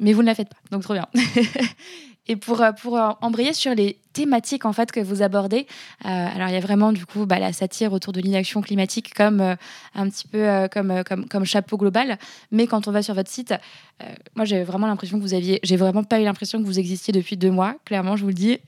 Mais 0.00 0.14
vous 0.14 0.22
ne 0.22 0.26
la 0.26 0.34
faites 0.34 0.48
pas, 0.48 0.56
donc 0.70 0.82
trop 0.82 0.94
bien. 0.94 1.06
Et 2.28 2.36
pour, 2.36 2.60
euh, 2.60 2.72
pour 2.72 2.98
embrayer 3.20 3.52
sur 3.52 3.74
les 3.74 3.98
thématiques 4.16 4.64
en 4.64 4.72
fait 4.72 4.92
que 4.92 5.00
vous 5.00 5.20
abordez, 5.20 5.66
euh, 6.06 6.08
alors 6.08 6.48
il 6.48 6.54
y 6.54 6.56
a 6.56 6.60
vraiment 6.60 6.90
du 6.90 7.04
coup 7.04 7.26
bah, 7.26 7.38
la 7.38 7.52
satire 7.52 7.92
autour 7.92 8.14
de 8.14 8.20
l'inaction 8.22 8.62
climatique 8.62 9.12
comme 9.12 9.42
euh, 9.42 9.54
un 9.94 10.08
petit 10.08 10.26
peu 10.26 10.38
euh, 10.38 10.68
comme, 10.68 11.04
comme 11.04 11.44
chapeau 11.44 11.76
global. 11.76 12.18
Mais 12.50 12.66
quand 12.66 12.88
on 12.88 12.92
va 12.92 13.02
sur 13.02 13.14
votre 13.14 13.30
site, 13.30 13.54
moi 14.34 14.46
j'ai 14.46 14.62
vraiment 14.62 14.86
l'impression 14.86 15.18
que 15.18 15.22
vous 15.22 15.34
aviez, 15.34 15.60
j'ai 15.62 15.76
vraiment 15.76 16.02
pas 16.02 16.18
eu 16.18 16.24
l'impression 16.24 16.58
que 16.60 16.66
vous 16.66 16.78
existiez 16.78 17.12
depuis 17.12 17.36
deux 17.36 17.50
mois. 17.50 17.74
Clairement, 17.84 18.16
je 18.16 18.22
vous 18.22 18.28
le 18.28 18.34
dis. 18.34 18.58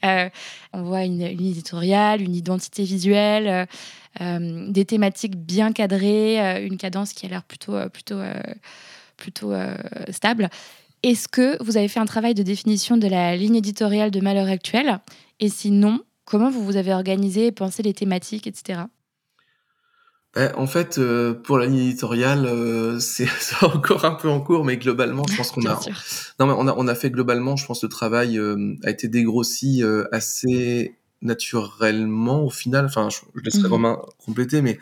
on 0.73 0.83
voit 0.83 1.05
une, 1.05 1.23
une, 1.23 1.47
éditoriale, 1.47 2.21
une 2.21 2.35
identité 2.35 2.85
visuelle. 2.85 3.67
des 4.21 4.85
thématiques 4.85 5.37
bien 5.37 5.73
cadrées, 5.73 6.65
une 6.65 6.77
cadence 6.77 7.13
qui 7.13 7.27
a 7.27 7.29
l'air 7.29 7.43
plutôt, 7.43 7.77
plutôt, 7.91 8.21
plutôt 9.17 9.53
stable. 10.11 10.49
Est-ce 11.03 11.29
que 11.29 11.63
vous 11.63 11.77
avez 11.77 11.89
fait 11.89 12.01
un 12.01 12.07
travail 12.07 12.35
de 12.35 12.43
définition 12.43 12.97
de 12.97 13.07
la 13.07 13.37
ligne 13.37 13.57
éditoriale 13.57 14.11
de 14.11 14.21
Malheur 14.21 14.49
Actuel? 14.49 14.99
Et 15.41 15.49
sinon, 15.49 16.01
comment 16.25 16.51
vous 16.51 16.65
vous 16.65 16.77
avez 16.77 16.93
organisé 16.93 17.47
et 17.47 17.53
pensé 17.53 17.83
les 17.83 17.95
thématiques, 17.95 18.47
etc. 18.47 18.81
Ben, 20.35 20.53
en 20.57 20.67
fait, 20.67 20.99
euh, 20.99 21.35
pour 21.35 21.59
la 21.59 21.67
ligne 21.67 21.87
éditoriale, 21.89 22.47
euh, 22.47 22.99
c'est 23.01 23.29
encore 23.63 24.05
un 24.05 24.15
peu 24.15 24.29
en 24.29 24.41
cours, 24.41 24.65
mais 24.65 24.77
globalement, 24.77 25.25
je 25.29 25.37
pense 25.37 25.53
qu'on 25.53 25.67
a, 25.67 25.81
non, 26.39 26.47
mais 26.47 26.55
on 26.57 26.69
a, 26.69 26.75
on 26.77 26.87
a 26.87 26.95
fait 26.95 27.11
globalement, 27.11 27.57
je 27.57 27.67
pense, 27.67 27.83
le 27.83 27.89
travail 27.89 28.39
euh, 28.39 28.75
a 28.85 28.91
été 28.91 29.09
dégrossi 29.09 29.83
assez 30.13 30.97
naturellement 31.23 32.45
au 32.45 32.51
final. 32.51 32.85
Enfin, 32.87 33.09
je, 33.09 33.19
je 33.35 33.41
laisserai 33.43 33.69
mmh. 33.69 33.73
Romain 33.73 33.99
compléter, 34.25 34.63
mais 34.63 34.79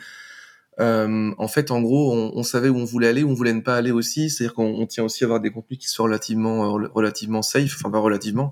euh, 0.79 1.33
en 1.37 1.47
fait, 1.47 1.71
en 1.71 1.81
gros, 1.81 2.13
on, 2.13 2.31
on, 2.35 2.43
savait 2.43 2.69
où 2.69 2.77
on 2.77 2.85
voulait 2.85 3.07
aller, 3.07 3.23
où 3.23 3.31
on 3.31 3.33
voulait 3.33 3.53
ne 3.53 3.61
pas 3.61 3.75
aller 3.75 3.91
aussi. 3.91 4.29
C'est-à-dire 4.29 4.53
qu'on 4.53 4.85
tient 4.85 5.03
aussi 5.03 5.23
à 5.23 5.25
avoir 5.25 5.39
des 5.39 5.49
contenus 5.49 5.79
qui 5.79 5.87
soient 5.87 6.05
relativement, 6.05 6.77
euh, 6.77 6.87
relativement 6.93 7.41
safe, 7.41 7.75
enfin 7.75 7.89
pas 7.89 7.99
relativement, 7.99 8.51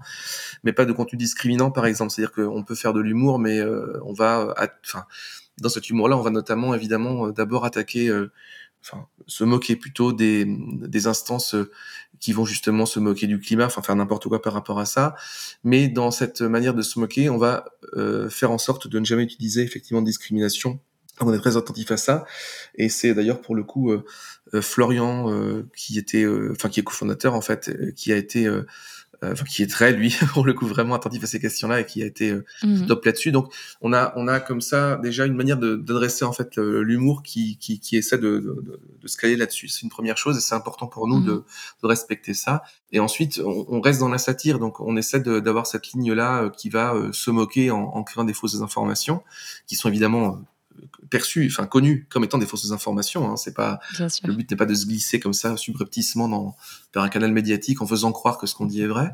mais 0.64 0.74
pas 0.74 0.86
de 0.86 0.92
contenu 0.92 1.18
discriminant, 1.18 1.72
par 1.72 1.86
exemple. 1.86 2.12
C'est-à-dire 2.12 2.34
qu'on 2.34 2.64
peut 2.64 2.76
faire 2.76 2.94
de 2.94 3.02
l'humour, 3.02 3.38
mais 3.38 3.60
euh, 3.60 4.00
on 4.06 4.14
va, 4.14 4.56
enfin, 4.84 5.06
dans 5.60 5.70
cet 5.70 5.90
humour-là, 5.90 6.18
on 6.18 6.22
va 6.22 6.32
notamment 6.32 6.74
évidemment 6.74 7.28
euh, 7.28 7.32
d'abord 7.32 7.64
attaquer, 7.64 8.10
euh, 8.10 8.32
enfin, 8.82 9.06
se 9.28 9.44
moquer 9.44 9.76
plutôt 9.76 10.12
des, 10.12 10.46
des 10.48 11.08
instances 11.08 11.56
qui 12.20 12.34
vont 12.34 12.46
justement 12.46 12.88
se 12.88 13.00
moquer 13.00 13.28
du 13.28 13.40
climat, 13.40 13.66
enfin 13.66 13.84
faire 13.84 13.96
n'importe 13.96 14.28
quoi 14.28 14.42
par 14.42 14.54
rapport 14.54 14.80
à 14.80 14.86
ça. 14.86 15.16
Mais 15.64 15.90
dans 15.90 16.10
cette 16.10 16.42
manière 16.42 16.74
de 16.74 16.82
se 16.82 17.00
moquer, 17.00 17.30
on 17.30 17.38
va 17.38 17.66
faire 18.30 18.52
en 18.52 18.58
sorte 18.58 18.88
de 18.88 19.00
ne 19.00 19.06
jamais 19.06 19.24
utiliser 19.24 19.62
effectivement 19.64 20.02
de 20.02 20.08
discrimination 20.08 20.80
on 21.22 21.34
est 21.34 21.40
très 21.40 21.58
attentif 21.58 21.92
à 21.92 21.98
ça, 21.98 22.26
et 22.76 22.90
c'est 22.90 23.14
d'ailleurs 23.14 23.42
pour 23.42 23.56
le 23.56 23.64
coup 23.64 23.92
euh, 23.92 24.04
euh 24.54 24.62
Florian 24.62 25.32
euh, 25.32 25.68
qui 25.76 25.98
était, 25.98 26.24
euh, 26.24 26.52
enfin 26.52 26.70
qui 26.70 26.80
est 26.80 26.84
cofondateur 26.84 27.34
en 27.34 27.42
fait, 27.42 27.94
qui 27.96 28.12
a 28.12 28.18
été, 28.18 28.50
enfin 29.24 29.46
qui 29.46 29.64
est 29.64 29.68
très 29.68 29.94
lui 29.94 30.16
pour 30.34 30.46
le 30.46 30.54
coup 30.54 30.68
vraiment 30.68 30.94
attentif 30.94 31.24
à 31.24 31.28
ces 31.28 31.40
questions-là 31.40 31.80
et 31.80 31.86
qui 31.86 32.04
a 32.04 32.06
été 32.06 32.34
mmh. 32.64 32.86
top 32.88 33.06
là-dessus. 33.06 33.32
Donc 33.32 33.54
on 33.82 33.94
a 33.94 34.14
on 34.18 34.28
a 34.28 34.40
comme 34.42 34.60
ça 34.60 34.98
déjà 34.98 35.26
une 35.26 35.36
manière 35.36 35.58
d'adresser 35.58 36.26
en 36.26 36.34
fait 36.34 36.58
l'humour 36.58 37.24
qui, 37.24 37.58
qui, 37.58 37.80
qui 37.80 37.96
essaie 37.96 38.18
de, 38.18 38.40
de, 38.40 38.80
de 39.02 39.08
se 39.08 39.18
caler 39.18 39.38
là-dessus. 39.38 39.70
C'est 39.70 39.84
une 39.84 39.90
première 39.90 40.18
chose 40.18 40.38
et 40.38 40.42
c'est 40.42 40.56
important 40.56 40.88
pour 40.88 41.08
nous 41.08 41.20
mmh. 41.20 41.26
de, 41.26 41.44
de, 41.82 41.88
respecter 41.88 42.34
ça. 42.34 42.64
Et 42.92 43.00
ensuite 43.00 43.42
on, 43.44 43.66
on, 43.70 43.80
reste 43.80 44.02
dans 44.02 44.10
la 44.10 44.18
satire, 44.18 44.60
donc 44.60 44.82
on 44.82 44.98
essaie 44.98 45.22
d'avoir 45.22 45.66
cette 45.66 45.94
ligne-là 45.94 46.50
qui 46.50 46.70
va 46.70 46.94
se 47.14 47.32
moquer 47.32 47.72
en, 47.72 47.84
en 47.84 48.04
créant 48.04 48.26
des 48.26 48.34
fausses 48.34 48.62
informations 48.62 49.24
qui 49.66 49.76
sont 49.76 49.88
évidemment 49.88 50.42
perçus, 51.10 51.48
enfin 51.52 51.66
connus 51.68 52.08
comme 52.10 52.24
étant 52.24 52.38
des 52.38 52.46
fausses 52.46 52.72
informations. 52.72 53.30
Hein. 53.30 53.38
C'est 53.38 53.54
pas 53.54 53.80
le 54.00 54.34
but 54.34 54.50
n'est 54.50 54.58
pas 54.58 54.66
de 54.66 54.74
se 54.74 54.86
glisser 54.86 55.20
comme 55.20 55.34
ça 55.34 55.58
subrepticement 55.58 56.28
dans 56.28 56.56
vers 56.94 57.04
un 57.04 57.10
canal 57.10 57.32
médiatique 57.32 57.82
en 57.82 57.88
faisant 57.88 58.12
croire 58.12 58.38
que 58.38 58.48
ce 58.48 58.56
qu'on 58.56 58.66
dit 58.66 58.82
est 58.82 58.88
vrai. 58.88 59.12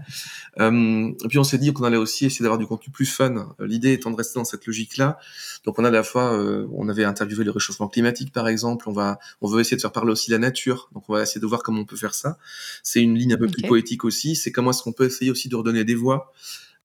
Euh, 0.59 1.11
et 1.23 1.27
puis 1.27 1.39
on 1.39 1.43
s'est 1.43 1.57
dit 1.57 1.73
qu'on 1.73 1.83
allait 1.83 1.97
aussi 1.97 2.25
essayer 2.25 2.43
d'avoir 2.43 2.59
du 2.59 2.67
contenu 2.67 2.91
plus 2.91 3.05
fun. 3.05 3.55
L'idée 3.59 3.93
étant 3.93 4.11
de 4.11 4.15
rester 4.15 4.39
dans 4.39 4.45
cette 4.45 4.65
logique-là. 4.65 5.17
Donc 5.65 5.79
on 5.79 5.83
a 5.83 5.87
à 5.87 5.91
la 5.91 6.03
fois, 6.03 6.33
euh, 6.33 6.67
on 6.73 6.89
avait 6.89 7.03
interviewé 7.03 7.43
le 7.43 7.51
réchauffement 7.51 7.87
climatique 7.87 8.31
par 8.31 8.47
exemple. 8.47 8.87
On 8.87 8.93
va, 8.93 9.19
on 9.41 9.47
veut 9.47 9.61
essayer 9.61 9.77
de 9.77 9.81
faire 9.81 9.91
parler 9.91 10.11
aussi 10.11 10.31
la 10.31 10.37
nature. 10.37 10.89
Donc 10.93 11.09
on 11.09 11.13
va 11.13 11.23
essayer 11.23 11.41
de 11.41 11.45
voir 11.45 11.63
comment 11.63 11.81
on 11.81 11.85
peut 11.85 11.97
faire 11.97 12.13
ça. 12.13 12.37
C'est 12.83 13.01
une 13.01 13.17
ligne 13.17 13.33
un 13.33 13.37
peu 13.37 13.45
okay. 13.45 13.53
plus 13.53 13.67
poétique 13.67 14.05
aussi. 14.05 14.35
C'est 14.35 14.51
comment 14.51 14.71
est-ce 14.71 14.83
qu'on 14.83 14.93
peut 14.93 15.05
essayer 15.05 15.31
aussi 15.31 15.49
de 15.49 15.55
redonner 15.55 15.83
des 15.83 15.95
voix 15.95 16.31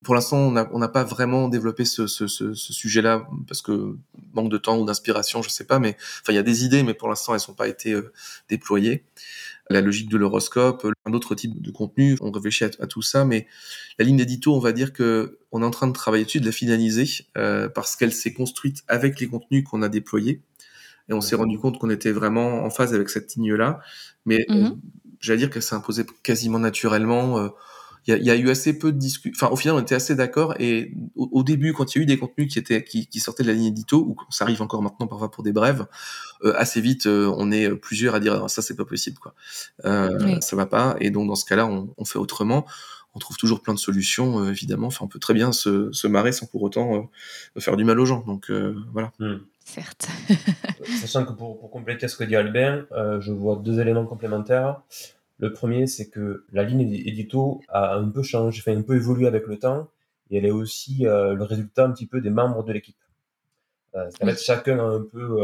pour 0.05 0.15
l'instant, 0.15 0.39
on 0.39 0.51
n'a 0.53 0.69
on 0.73 0.81
pas 0.89 1.05
vraiment 1.05 1.49
développé 1.49 1.85
ce, 1.85 2.07
ce, 2.07 2.27
ce, 2.27 2.55
ce 2.55 2.73
sujet-là 2.73 3.27
parce 3.49 3.63
que 3.63 3.97
manque 4.35 4.51
de 4.51 4.59
temps 4.59 4.79
ou 4.79 4.85
d'inspiration, 4.85 5.43
je 5.43 5.49
sais 5.49 5.65
pas. 5.65 5.79
Mais 5.79 5.97
enfin, 6.23 6.33
il 6.33 6.37
y 6.37 6.39
a 6.39 6.43
des 6.43 6.65
idées, 6.65 6.83
mais 6.83 6.95
pour 6.95 7.09
l'instant, 7.09 7.35
elles 7.35 7.41
sont 7.41 7.55
pas 7.55 7.69
été 7.69 7.93
euh, 7.93 8.13
déployées. 8.49 9.05
La 9.69 9.81
logique 9.81 10.09
de 10.09 10.17
l'horoscope, 10.17 10.87
un 11.07 11.13
autre 11.13 11.35
type 11.35 11.61
de 11.61 11.71
contenu, 11.73 12.17
on 12.21 12.31
réfléchit 12.31 12.65
à, 12.65 12.71
à, 12.81 12.87
tout 12.87 13.03
ça, 13.03 13.25
mais 13.25 13.49
la 13.99 14.05
ligne 14.05 14.17
d'édito, 14.19 14.55
on 14.55 14.61
va 14.61 14.73
dire 14.73 14.93
que 14.93 15.39
on 15.51 15.63
est 15.63 15.65
en 15.65 15.73
train 15.73 15.89
de 15.89 15.93
travailler 15.93 16.25
dessus, 16.25 16.41
de 16.41 16.47
la 16.47 16.53
finaliser 16.53 17.27
euh, 17.37 17.69
parce 17.69 17.97
qu'elle 17.97 18.13
s'est 18.13 18.33
construite 18.33 18.85
avec 18.87 19.19
les 19.19 19.27
contenus 19.27 19.65
qu'on 19.65 19.83
a 19.83 19.89
déployés 19.89 20.41
et 21.09 21.15
on 21.15 21.21
s'est 21.21 21.37
rendu 21.37 21.59
compte 21.59 21.79
qu'on 21.79 21.91
était 21.91 22.13
vraiment 22.13 22.65
en 22.65 22.71
phase 22.71 22.95
avec 22.95 23.09
cette 23.11 23.35
ligne-là. 23.35 23.81
Mais 24.25 24.45
mm 24.49 24.55
-hmm. 24.55 24.67
euh, 24.67 24.77
j'allais 25.21 25.39
dire 25.39 25.51
qu'elle 25.51 25.63
s'est 25.63 25.75
imposée 25.75 26.05
quasiment 26.23 26.61
naturellement. 26.61 27.51
Euh, 28.09 28.17
il 28.19 28.23
y, 28.23 28.27
y, 28.27 28.31
a 28.31 28.37
eu 28.37 28.51
assez 28.51 28.79
peu 28.79 28.93
de 28.93 28.99
discussions. 28.99 29.33
Enfin, 29.35 29.53
au 29.53 29.57
final, 29.57 29.77
on 29.77 29.81
était 29.81 29.95
assez 29.95 30.15
d'accord. 30.15 30.55
Et 30.59 30.93
au, 31.15 31.29
au, 31.33 31.43
début, 31.43 31.73
quand 31.73 31.95
il 31.95 31.99
y 31.99 32.01
a 32.01 32.03
eu 32.03 32.07
des 32.07 32.19
contenus 32.19 32.53
qui 32.53 32.59
étaient 32.59 32.85
qui, 32.85 33.07
qui 33.07 33.21
sortaient 33.21 33.43
de 33.43 33.49
la 33.49 33.55
ligne 33.55 33.67
édito, 33.67 33.99
ou 33.99 34.17
ça 34.31 34.45
arrive 34.45 34.63
encore 34.63 34.83
maintenant 34.83 35.07
parfois 35.07 35.31
pour 35.31 35.43
des 35.43 35.53
brèves, 35.53 35.87
euh, 36.45 36.55
assez 36.57 36.81
vite, 36.81 37.07
euh, 37.07 37.33
on 37.37 37.51
est 37.51 37.71
plusieurs 37.75 38.15
à 38.15 38.21
dire 38.21 38.49
ça, 38.49 38.63
c'est 38.63 38.77
pas 38.77 38.85
possible, 38.85 39.19
quoi. 39.19 39.35
Euh, 39.85 40.19
oui. 40.25 40.37
Ça 40.41 40.57
va 40.57 40.67
pas. 40.67 40.97
Et 41.01 41.11
donc 41.11 41.29
dans 41.29 41.35
ce 41.35 41.45
cas-là, 41.45 41.67
on, 41.67 41.93
on, 41.97 42.05
fait 42.05 42.19
autrement. 42.19 42.67
On 43.15 43.19
trouve 43.19 43.37
toujours 43.37 43.63
plein 43.63 43.75
de 43.75 43.79
solutions, 43.79 44.41
euh, 44.41 44.51
évidemment. 44.51 44.89
Enfin, 44.89 45.05
on 45.05 45.09
peut 45.09 45.19
très 45.19 45.35
bien 45.35 45.53
se, 45.53 45.91
se 45.93 46.07
marrer 46.07 46.33
sans 46.33 46.47
pour 46.47 46.63
autant 46.63 47.09
euh, 47.57 47.61
faire 47.61 47.77
du 47.77 47.85
mal 47.85 47.99
aux 47.99 48.07
gens. 48.07 48.23
Donc 48.27 48.51
voilà. 48.93 49.13
Mmh. 49.19 49.37
Certes. 49.65 50.09
Sachant 51.01 51.25
que 51.25 51.33
pour, 51.33 51.59
pour, 51.59 51.71
compléter 51.71 52.07
ce 52.07 52.17
que 52.17 52.23
dit 52.23 52.37
Albin, 52.37 52.87
je 53.19 53.33
vois 53.33 53.57
deux 53.57 53.81
éléments 53.81 54.07
complémentaires. 54.07 54.83
Le 55.39 55.53
premier, 55.53 55.87
c'est 55.87 56.09
que 56.09 56.47
la 56.53 56.65
ligne 56.65 56.93
édito 56.93 57.61
a 57.69 57.97
un 57.97 58.09
peu 58.09 58.23
changé, 58.23 58.61
enfin 58.61 58.79
un 58.79 58.83
peu 58.83 58.97
évolué 58.97 59.27
avec 59.27 59.47
le 59.47 59.59
temps. 59.59 59.91
et 60.31 60.39
elle 60.39 60.47
est 60.47 60.51
aussi 60.51 61.05
le 61.05 61.43
résultat 61.43 61.85
un 61.85 61.93
petit 61.93 62.07
peu 62.07 62.21
des 62.21 62.31
membres 62.31 62.65
de 62.65 62.73
l'équipe. 62.73 62.97
Euh, 63.95 64.11
fait, 64.11 64.43
chacun 64.43 64.79
a 64.79 64.83
un 64.83 65.03
peu 65.03 65.39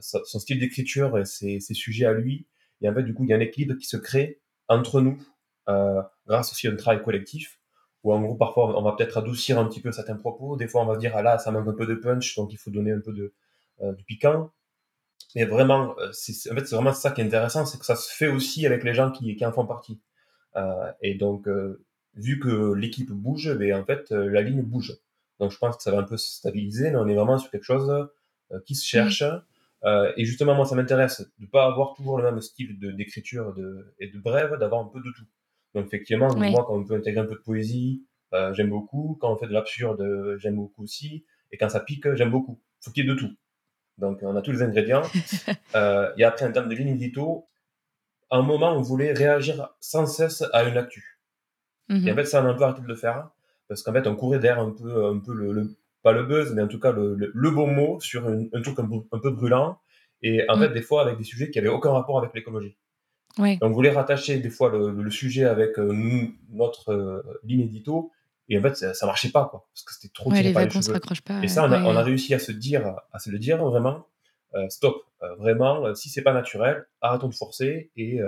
son 0.00 0.38
style 0.38 0.60
d'écriture 0.60 1.18
et 1.18 1.24
ses, 1.24 1.60
ses, 1.60 1.74
sujets 1.74 2.06
à 2.06 2.12
lui. 2.12 2.46
Et 2.80 2.88
en 2.88 2.94
fait, 2.94 3.02
du 3.02 3.14
coup, 3.14 3.24
il 3.24 3.30
y 3.30 3.32
a 3.32 3.36
un 3.36 3.40
équilibre 3.40 3.76
qui 3.76 3.86
se 3.86 3.96
crée 3.96 4.40
entre 4.68 5.00
nous 5.00 5.18
grâce 6.26 6.52
aussi 6.52 6.68
à 6.68 6.72
un 6.72 6.76
travail 6.76 7.02
collectif 7.02 7.58
où 8.04 8.12
en 8.12 8.20
gros 8.20 8.36
parfois 8.36 8.78
on 8.78 8.82
va 8.82 8.92
peut-être 8.92 9.18
adoucir 9.18 9.58
un 9.58 9.66
petit 9.66 9.80
peu 9.80 9.92
certains 9.92 10.16
propos, 10.16 10.56
des 10.56 10.68
fois 10.68 10.82
on 10.82 10.86
va 10.86 10.96
dire 10.96 11.12
ah 11.14 11.22
là 11.22 11.38
ça 11.38 11.50
manque 11.50 11.68
un 11.68 11.74
peu 11.74 11.86
de 11.86 11.94
punch 11.94 12.36
donc 12.36 12.52
il 12.52 12.56
faut 12.56 12.70
donner 12.70 12.92
un 12.92 13.00
peu 13.00 13.12
de, 13.12 13.34
du 13.94 14.04
piquant, 14.04 14.50
mais 15.34 15.44
vraiment, 15.44 15.94
euh, 15.98 16.10
c'est, 16.12 16.50
en 16.50 16.54
fait, 16.54 16.66
c'est 16.66 16.74
vraiment 16.74 16.92
ça 16.92 17.10
qui 17.10 17.20
est 17.20 17.24
intéressant, 17.24 17.66
c'est 17.66 17.78
que 17.78 17.84
ça 17.84 17.96
se 17.96 18.12
fait 18.14 18.28
aussi 18.28 18.66
avec 18.66 18.84
les 18.84 18.94
gens 18.94 19.10
qui, 19.10 19.36
qui 19.36 19.44
en 19.44 19.52
font 19.52 19.66
partie. 19.66 20.00
Euh, 20.56 20.92
et 21.02 21.14
donc, 21.14 21.46
euh, 21.48 21.84
vu 22.14 22.38
que 22.40 22.72
l'équipe 22.72 23.10
bouge, 23.10 23.48
mais 23.58 23.70
ben, 23.70 23.80
en 23.80 23.84
fait, 23.84 24.10
euh, 24.12 24.28
la 24.28 24.42
ligne 24.42 24.62
bouge. 24.62 24.96
Donc, 25.40 25.52
je 25.52 25.58
pense 25.58 25.76
que 25.76 25.82
ça 25.82 25.92
va 25.92 25.98
un 25.98 26.04
peu 26.04 26.16
se 26.16 26.36
stabiliser, 26.36 26.90
mais 26.90 26.96
on 26.96 27.06
est 27.06 27.14
vraiment 27.14 27.38
sur 27.38 27.50
quelque 27.50 27.64
chose 27.64 28.08
qui 28.66 28.74
se 28.74 28.84
cherche. 28.84 29.22
et 30.16 30.24
justement, 30.24 30.54
moi, 30.54 30.64
ça 30.64 30.74
m'intéresse 30.74 31.30
de 31.38 31.46
pas 31.46 31.66
avoir 31.66 31.94
toujours 31.94 32.18
le 32.18 32.24
même 32.24 32.40
style 32.40 32.78
de, 32.80 32.90
d'écriture 32.90 33.54
de, 33.54 33.94
et 34.00 34.08
de 34.08 34.18
brève, 34.18 34.56
d'avoir 34.58 34.80
un 34.80 34.88
peu 34.88 34.98
de 34.98 35.12
tout. 35.16 35.26
Donc, 35.74 35.86
effectivement, 35.86 36.34
moi, 36.34 36.64
quand 36.66 36.74
on 36.74 36.84
peut 36.84 36.94
intégrer 36.94 37.20
un 37.20 37.26
peu 37.26 37.36
de 37.36 37.40
poésie, 37.40 38.02
j'aime 38.32 38.70
beaucoup. 38.70 39.16
Quand 39.20 39.32
on 39.32 39.36
fait 39.36 39.46
de 39.46 39.52
l'absurde, 39.52 40.36
j'aime 40.38 40.56
beaucoup 40.56 40.82
aussi. 40.82 41.24
Et 41.52 41.56
quand 41.56 41.68
ça 41.68 41.78
pique, 41.78 42.12
j'aime 42.14 42.30
beaucoup. 42.30 42.60
Faut 42.80 42.90
qu'il 42.90 43.04
y 43.04 43.08
ait 43.08 43.14
de 43.14 43.16
tout. 43.16 43.30
Donc, 43.98 44.20
on 44.22 44.36
a 44.36 44.42
tous 44.42 44.52
les 44.52 44.62
ingrédients. 44.62 45.02
euh, 45.74 46.10
et 46.16 46.24
après, 46.24 46.46
en 46.46 46.52
termes 46.52 46.68
de 46.68 46.74
ligne 46.74 46.88
édito, 46.88 47.46
à 48.30 48.36
un 48.36 48.42
moment, 48.42 48.72
on 48.72 48.82
voulait 48.82 49.12
réagir 49.12 49.70
sans 49.80 50.06
cesse 50.06 50.44
à 50.52 50.64
une 50.64 50.76
actu. 50.76 51.20
Et 51.90 51.94
en 51.94 51.98
mhm. 51.98 52.14
fait, 52.14 52.24
ça, 52.26 52.42
on 52.42 52.46
a 52.46 52.50
un 52.50 52.54
peu 52.54 52.64
arrêté 52.64 52.82
de 52.82 52.86
le 52.86 52.94
faire. 52.94 53.30
Parce 53.66 53.82
qu'en 53.82 53.92
fait, 53.92 54.06
on 54.06 54.14
courait 54.14 54.38
derrière 54.38 54.62
un 54.62 54.70
peu, 54.70 55.06
un 55.06 55.18
peu 55.18 55.34
le, 55.34 55.76
pas 56.02 56.12
le 56.12 56.22
buzz, 56.22 56.54
mais 56.54 56.62
en 56.62 56.68
tout 56.68 56.80
cas 56.80 56.92
le, 56.92 57.14
le, 57.16 57.50
bon 57.50 57.66
mot 57.66 58.00
sur 58.00 58.26
un 58.26 58.62
truc 58.62 58.78
un, 58.78 59.18
peu 59.18 59.30
brûlant. 59.30 59.78
Et 60.22 60.48
en 60.48 60.56
mhm. 60.56 60.62
fait, 60.62 60.68
des 60.70 60.82
fois, 60.82 61.02
avec 61.02 61.18
des 61.18 61.24
sujets 61.24 61.50
qui 61.50 61.58
n'avaient 61.58 61.68
aucun 61.68 61.90
rapport 61.90 62.18
avec 62.18 62.34
l'écologie. 62.34 62.76
Ouais. 63.38 63.56
Donc, 63.56 63.70
on 63.70 63.74
voulait 63.74 63.90
rattacher 63.90 64.38
des 64.38 64.50
fois 64.50 64.70
le, 64.70 65.10
sujet 65.10 65.44
avec 65.44 65.78
euh, 65.78 65.92
notre 66.50 66.90
euh, 66.90 67.22
ligne 67.44 67.62
édito 67.62 68.10
et 68.48 68.58
en 68.58 68.62
fait, 68.62 68.76
ça, 68.76 68.94
ça 68.94 69.06
marchait 69.06 69.30
pas, 69.30 69.46
quoi, 69.46 69.68
parce 69.72 69.82
que 69.82 69.92
c'était 69.92 70.12
trop 70.12 70.30
ouais, 70.30 70.42
les 70.42 70.52
vacances 70.52 70.86
se 70.86 70.92
raccrochent 70.92 71.22
pas. 71.22 71.40
Et 71.42 71.48
ça, 71.48 71.64
on 71.64 71.72
a, 71.72 71.82
on 71.82 71.94
a, 71.94 72.02
réussi 72.02 72.34
à 72.34 72.38
se 72.38 72.52
dire, 72.52 72.96
à 73.12 73.18
se 73.18 73.30
le 73.30 73.38
dire 73.38 73.62
vraiment, 73.62 74.06
euh, 74.54 74.68
stop, 74.70 75.04
euh, 75.22 75.34
vraiment, 75.36 75.84
euh, 75.84 75.94
si 75.94 76.08
c'est 76.08 76.22
pas 76.22 76.32
naturel, 76.32 76.86
arrêtons 77.00 77.28
de 77.28 77.34
forcer 77.34 77.90
et 77.96 78.20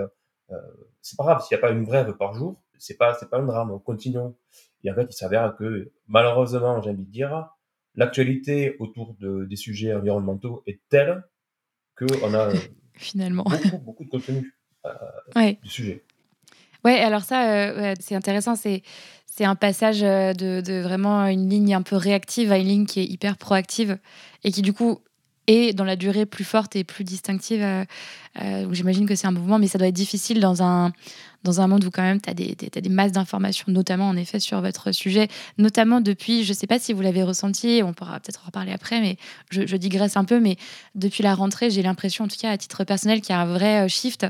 c'est 1.01 1.15
pas 1.15 1.23
grave 1.23 1.41
s'il 1.41 1.55
n'y 1.55 1.63
a 1.63 1.65
pas 1.65 1.71
une 1.71 1.85
brève 1.85 2.13
par 2.17 2.33
jour, 2.33 2.61
c'est 2.77 2.97
pas, 2.97 3.13
c'est 3.13 3.29
pas 3.29 3.37
un 3.37 3.45
drame, 3.45 3.79
continuons. 3.85 4.35
Et 4.83 4.91
en 4.91 4.95
fait, 4.95 5.07
il 5.09 5.13
s'avère 5.13 5.55
que 5.55 5.91
malheureusement, 6.07 6.81
j'ai 6.81 6.89
envie 6.89 7.05
de 7.05 7.11
dire, 7.11 7.47
l'actualité 7.95 8.75
autour 8.79 9.15
de, 9.19 9.45
des 9.45 9.55
sujets 9.55 9.93
environnementaux 9.93 10.61
est 10.67 10.81
telle 10.89 11.23
que 11.95 12.05
on 12.23 12.33
a 12.33 12.51
finalement 12.95 13.43
beaucoup, 13.43 13.77
beaucoup 13.77 14.03
de 14.03 14.09
contenu 14.09 14.53
ouais. 15.35 15.57
du 15.63 15.69
sujet. 15.69 16.03
Ouais, 16.83 16.99
alors 16.99 17.21
ça, 17.21 17.95
c'est 17.99 18.15
intéressant. 18.15 18.55
C'est 18.55 18.81
c'est 19.33 19.45
un 19.45 19.55
passage 19.55 20.03
euh, 20.03 20.33
de, 20.33 20.81
vraiment 20.81 21.25
une 21.25 21.49
ligne 21.49 21.73
un 21.73 21.81
peu 21.81 21.95
réactive 21.95 22.51
à 22.51 22.57
une 22.57 22.67
ligne 22.67 22.85
qui 22.85 22.99
est 22.99 23.05
hyper 23.05 23.37
proactive 23.37 23.97
et 24.43 24.51
qui 24.51 24.61
du 24.61 24.73
coup 24.73 24.99
est 25.47 25.73
dans 25.73 25.85
la 25.85 25.95
durée 25.95 26.25
plus 26.25 26.43
forte 26.43 26.75
et 26.75 26.83
plus 26.83 27.03
distinctive. 27.05 27.65
Euh, 28.39 28.51
euh, 28.51 28.73
j'imagine 28.73 29.05
que 29.05 29.15
c'est 29.15 29.27
un 29.27 29.31
mouvement, 29.31 29.59
mais 29.59 29.67
ça 29.67 29.77
doit 29.77 29.87
être 29.87 29.95
difficile 29.95 30.39
dans 30.39 30.63
un, 30.63 30.91
dans 31.43 31.61
un 31.61 31.67
monde 31.67 31.83
où 31.83 31.91
quand 31.91 32.01
même 32.01 32.21
tu 32.21 32.29
as, 32.29 32.33
des 32.33 32.89
masses 32.89 33.11
d'informations, 33.11 33.65
notamment 33.67 34.07
en 34.07 34.15
effet 34.15 34.39
sur 34.39 34.61
votre 34.61 34.91
sujet, 34.91 35.27
notamment 35.57 36.01
depuis, 36.01 36.43
je 36.43 36.49
ne 36.49 36.55
sais 36.55 36.67
pas 36.67 36.79
si 36.79 36.93
vous 36.93 37.01
l'avez 37.01 37.23
ressenti, 37.23 37.81
on 37.83 37.93
pourra 37.93 38.19
peut-être 38.19 38.41
en 38.43 38.47
reparler 38.47 38.71
après, 38.71 39.01
mais 39.01 39.17
je, 39.49 39.75
digresse 39.75 40.17
un 40.17 40.25
peu, 40.25 40.39
mais 40.39 40.57
depuis 40.95 41.23
la 41.23 41.35
rentrée, 41.35 41.69
j'ai 41.69 41.81
l'impression, 41.81 42.25
en 42.25 42.27
tout 42.27 42.37
cas 42.39 42.51
à 42.51 42.57
titre 42.57 42.83
personnel, 42.83 43.21
qu'il 43.21 43.33
y 43.33 43.37
a 43.37 43.41
un 43.41 43.45
vrai 43.45 43.89
shift 43.89 44.25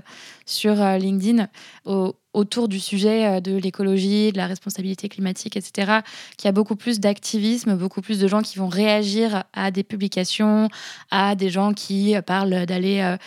sur 0.45 0.75
LinkedIn 0.75 1.47
au, 1.85 2.15
autour 2.33 2.67
du 2.67 2.79
sujet 2.79 3.25
euh, 3.25 3.39
de 3.39 3.55
l'écologie, 3.57 4.31
de 4.31 4.37
la 4.37 4.47
responsabilité 4.47 5.09
climatique, 5.09 5.57
etc., 5.57 5.99
qu'il 6.37 6.47
y 6.47 6.49
a 6.49 6.51
beaucoup 6.51 6.75
plus 6.75 6.99
d'activisme, 6.99 7.75
beaucoup 7.75 8.01
plus 8.01 8.19
de 8.19 8.27
gens 8.27 8.41
qui 8.41 8.57
vont 8.57 8.67
réagir 8.67 9.43
à 9.53 9.71
des 9.71 9.83
publications, 9.83 10.69
à 11.09 11.35
des 11.35 11.49
gens 11.49 11.73
qui 11.73 12.15
parlent 12.25 12.65
d'aller 12.65 12.99
euh, 13.01 13.13
euh, 13.13 13.17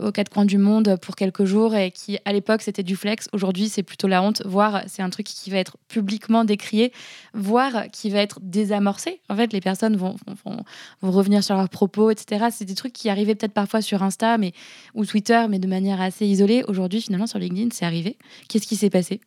aux 0.00 0.12
quatre 0.12 0.28
coins 0.28 0.44
du 0.44 0.58
monde 0.58 0.96
pour 1.00 1.16
quelques 1.16 1.44
jours 1.44 1.74
et 1.74 1.90
qui, 1.90 2.18
à 2.24 2.32
l'époque, 2.32 2.62
c'était 2.62 2.82
du 2.82 2.96
flex. 2.96 3.28
Aujourd'hui, 3.32 3.68
c'est 3.68 3.82
plutôt 3.82 4.08
la 4.08 4.22
honte, 4.22 4.42
voire 4.44 4.82
c'est 4.86 5.02
un 5.02 5.10
truc 5.10 5.26
qui 5.26 5.50
va 5.50 5.58
être 5.58 5.76
publiquement 5.88 6.44
décrié, 6.44 6.92
voire 7.32 7.86
qui 7.90 8.10
va 8.10 8.18
être 8.18 8.40
désamorcé. 8.42 9.20
En 9.28 9.36
fait, 9.36 9.52
les 9.52 9.60
personnes 9.60 9.96
vont, 9.96 10.16
vont, 10.44 10.64
revenir 11.02 11.42
sur 11.42 11.56
leurs 11.56 11.68
propos, 11.68 12.10
etc. 12.10 12.46
C'est 12.50 12.64
des 12.64 12.74
trucs 12.74 12.92
qui 12.92 13.08
arrivaient 13.08 13.34
peut-être 13.34 13.52
parfois 13.52 13.80
sur 13.80 14.02
Insta 14.02 14.38
mais, 14.38 14.52
ou 14.94 15.04
Twitter, 15.06 15.46
mais 15.48 15.58
de 15.58 15.68
manière 15.68 16.00
assez 16.00 16.26
isolée. 16.26 16.64
Aujourd'hui, 16.68 17.00
finalement, 17.00 17.26
sur 17.26 17.38
LinkedIn, 17.38 17.68
c'est 17.72 17.86
arrivé. 17.86 18.18
Qu'est-ce 18.48 18.66
qui 18.66 18.76
s'est 18.76 18.90
passé? 18.90 19.20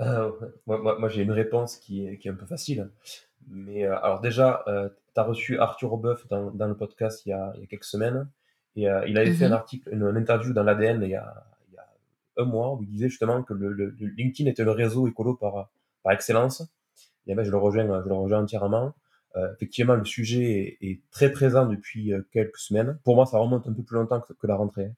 Euh, 0.00 0.30
Moi, 0.66 1.08
j'ai 1.08 1.22
une 1.22 1.32
réponse 1.32 1.76
qui 1.78 2.06
est, 2.06 2.26
un 2.28 2.34
peu 2.34 2.46
facile. 2.46 2.90
Mais 3.48 3.84
euh, 3.84 3.96
alors 4.02 4.20
déjà, 4.20 4.64
tu 4.66 5.20
as 5.20 5.22
reçu 5.22 5.58
Arthur 5.58 5.92
Obeuf 5.92 6.26
dans, 6.28 6.66
le 6.66 6.76
podcast 6.76 7.24
il 7.26 7.30
y 7.30 7.32
a 7.32 7.52
quelques 7.68 7.84
semaines. 7.84 8.28
Et 8.76 8.88
euh, 8.88 9.06
il 9.08 9.18
avait 9.18 9.32
fait 9.32 9.46
un 9.46 9.48
mhm. 9.48 9.54
article, 9.54 9.88
une, 9.92 10.16
interview 10.16 10.52
dans 10.52 10.62
l'ADN 10.62 11.02
il, 11.02 11.08
y 11.08 11.14
a, 11.14 11.46
il 11.68 11.74
y 11.74 11.78
a 11.78 11.86
un 12.36 12.44
mois 12.44 12.74
où 12.74 12.82
il 12.82 12.88
disait 12.88 13.08
justement 13.08 13.42
que 13.42 13.54
le, 13.54 13.72
le, 13.72 13.94
LinkedIn 14.16 14.48
était 14.50 14.64
le 14.64 14.70
réseau 14.70 15.08
écolo 15.08 15.34
par, 15.34 15.70
par 16.02 16.12
excellence. 16.12 16.62
Et 17.26 17.34
ben, 17.34 17.42
je 17.44 17.50
le 17.50 17.56
rejoins, 17.56 18.02
je 18.02 18.08
le 18.08 18.14
rejoins 18.14 18.42
entièrement. 18.42 18.94
Euh, 19.36 19.52
effectivement, 19.54 19.94
le 19.94 20.04
sujet 20.04 20.76
est, 20.80 20.86
est, 20.86 21.00
très 21.10 21.30
présent 21.30 21.66
depuis 21.66 22.12
euh, 22.12 22.22
quelques 22.32 22.58
semaines. 22.58 22.98
Pour 23.04 23.16
moi, 23.16 23.26
ça 23.26 23.38
remonte 23.38 23.66
un 23.66 23.72
peu 23.72 23.82
plus 23.82 23.96
longtemps 23.96 24.20
que, 24.20 24.32
que 24.32 24.46
la 24.46 24.56
rentrée. 24.56 24.92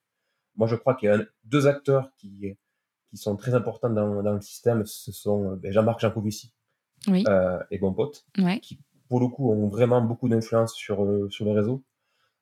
Moi, 0.56 0.68
je 0.68 0.76
crois 0.76 0.94
qu'il 0.94 1.08
y 1.08 1.12
a 1.12 1.18
deux 1.44 1.66
acteurs 1.66 2.10
qui, 2.16 2.56
qui 3.10 3.16
sont 3.16 3.36
très 3.36 3.54
importants 3.54 3.90
dans, 3.90 4.22
dans 4.22 4.34
le 4.34 4.40
système. 4.40 4.84
Ce 4.86 5.12
sont 5.12 5.56
ben, 5.56 5.72
Jean-Marc 5.72 6.00
Jancovici 6.00 6.52
oui. 7.08 7.24
euh, 7.28 7.58
et 7.70 7.78
Bon 7.78 7.92
Pote, 7.92 8.26
ouais. 8.38 8.60
qui, 8.60 8.78
pour 9.08 9.20
le 9.20 9.28
coup, 9.28 9.50
ont 9.50 9.68
vraiment 9.68 10.02
beaucoup 10.02 10.28
d'influence 10.28 10.74
sur, 10.74 11.06
sur 11.30 11.44
le 11.44 11.52
réseau. 11.52 11.82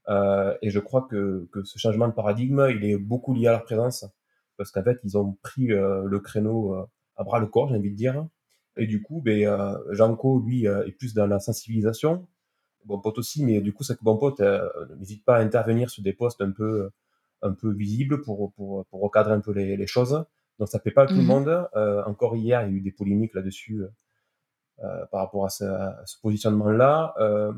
Euh, 0.08 0.56
et 0.62 0.70
je 0.70 0.78
crois 0.80 1.02
que, 1.02 1.48
que 1.52 1.64
ce 1.64 1.78
changement 1.78 2.08
de 2.08 2.12
paradigme, 2.12 2.66
il 2.70 2.84
est 2.84 2.96
beaucoup 2.96 3.34
lié 3.34 3.48
à 3.48 3.52
leur 3.52 3.64
présence, 3.64 4.06
parce 4.56 4.70
qu'en 4.70 4.82
fait, 4.82 4.98
ils 5.04 5.18
ont 5.18 5.36
pris 5.42 5.72
euh, 5.72 6.04
le 6.04 6.20
créneau 6.20 6.74
euh, 6.74 6.84
à 7.16 7.24
bras 7.24 7.40
le 7.40 7.46
corps, 7.46 7.68
j'ai 7.68 7.76
envie 7.76 7.90
de 7.90 7.96
dire. 7.96 8.26
Et 8.76 8.86
du 8.86 9.02
coup, 9.02 9.20
ben, 9.20 9.46
euh, 9.46 9.76
Janko, 9.92 10.40
lui, 10.40 10.66
est 10.66 10.92
plus 10.98 11.14
dans 11.14 11.26
la 11.26 11.40
sensibilisation. 11.40 12.26
Bon 12.84 13.00
pote 13.00 13.18
aussi, 13.18 13.44
mais 13.44 13.60
du 13.60 13.72
coup, 13.72 13.82
c'est 13.82 13.96
que 13.96 14.04
bon 14.04 14.16
pote 14.16 14.40
n'hésite 14.98 15.24
pas 15.24 15.36
à 15.36 15.40
intervenir 15.40 15.90
sur 15.90 16.02
des 16.02 16.12
postes 16.12 16.40
un 16.40 16.52
peu, 16.52 16.90
un 17.42 17.52
peu 17.52 17.72
visibles 17.72 18.22
pour, 18.22 18.52
pour, 18.52 18.86
pour 18.86 19.00
recadrer 19.00 19.32
un 19.32 19.40
peu 19.40 19.52
les, 19.52 19.76
les 19.76 19.86
choses. 19.86 20.24
Donc 20.58 20.68
ça 20.68 20.78
plaît 20.78 20.92
pas 20.92 21.02
à 21.02 21.06
tout 21.06 21.14
le 21.14 21.22
mmh 21.22 21.26
monde. 21.26 21.68
Euh, 21.74 22.02
encore 22.04 22.36
hier, 22.36 22.62
il 22.62 22.70
y 22.70 22.74
a 22.74 22.76
eu 22.76 22.80
des 22.80 22.92
polémiques 22.92 23.34
là-dessus 23.34 23.82
euh, 24.82 25.06
par 25.10 25.20
rapport 25.20 25.44
à 25.44 25.48
ce, 25.48 25.64
ce 26.04 26.20
positionnement-là. 26.20 27.14
Euh, 27.18 27.52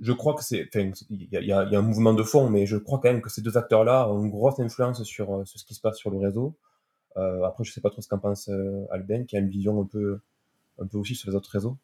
je 0.00 0.12
crois 0.12 0.34
que 0.34 0.42
c'est, 0.42 0.68
il 1.10 1.28
y 1.30 1.52
a, 1.52 1.60
un 1.60 1.82
mouvement 1.82 2.12
de 2.12 2.22
fond, 2.22 2.50
mais 2.50 2.66
je 2.66 2.76
crois 2.76 2.98
quand 2.98 3.08
même 3.08 3.22
que 3.22 3.30
ces 3.30 3.40
deux 3.40 3.56
acteurs-là 3.56 4.10
ont 4.10 4.24
une 4.24 4.30
grosse 4.30 4.58
influence 4.58 5.02
sur, 5.04 5.32
euh, 5.32 5.44
ce 5.44 5.64
qui 5.64 5.74
se 5.74 5.80
passe 5.80 5.96
sur 5.96 6.10
le 6.10 6.18
réseau. 6.18 6.56
Euh, 7.16 7.44
après, 7.44 7.64
je 7.64 7.72
sais 7.72 7.80
pas 7.80 7.90
trop 7.90 8.02
ce 8.02 8.08
qu'en 8.08 8.18
pense 8.18 8.48
euh, 8.48 8.84
Alben, 8.90 9.26
qui 9.26 9.36
a 9.36 9.38
une 9.38 9.48
vision 9.48 9.80
un 9.80 9.86
peu, 9.86 10.20
un 10.80 10.86
peu 10.86 10.98
aussi 10.98 11.14
sur 11.14 11.30
les 11.30 11.36
autres 11.36 11.50
réseaux. 11.50 11.76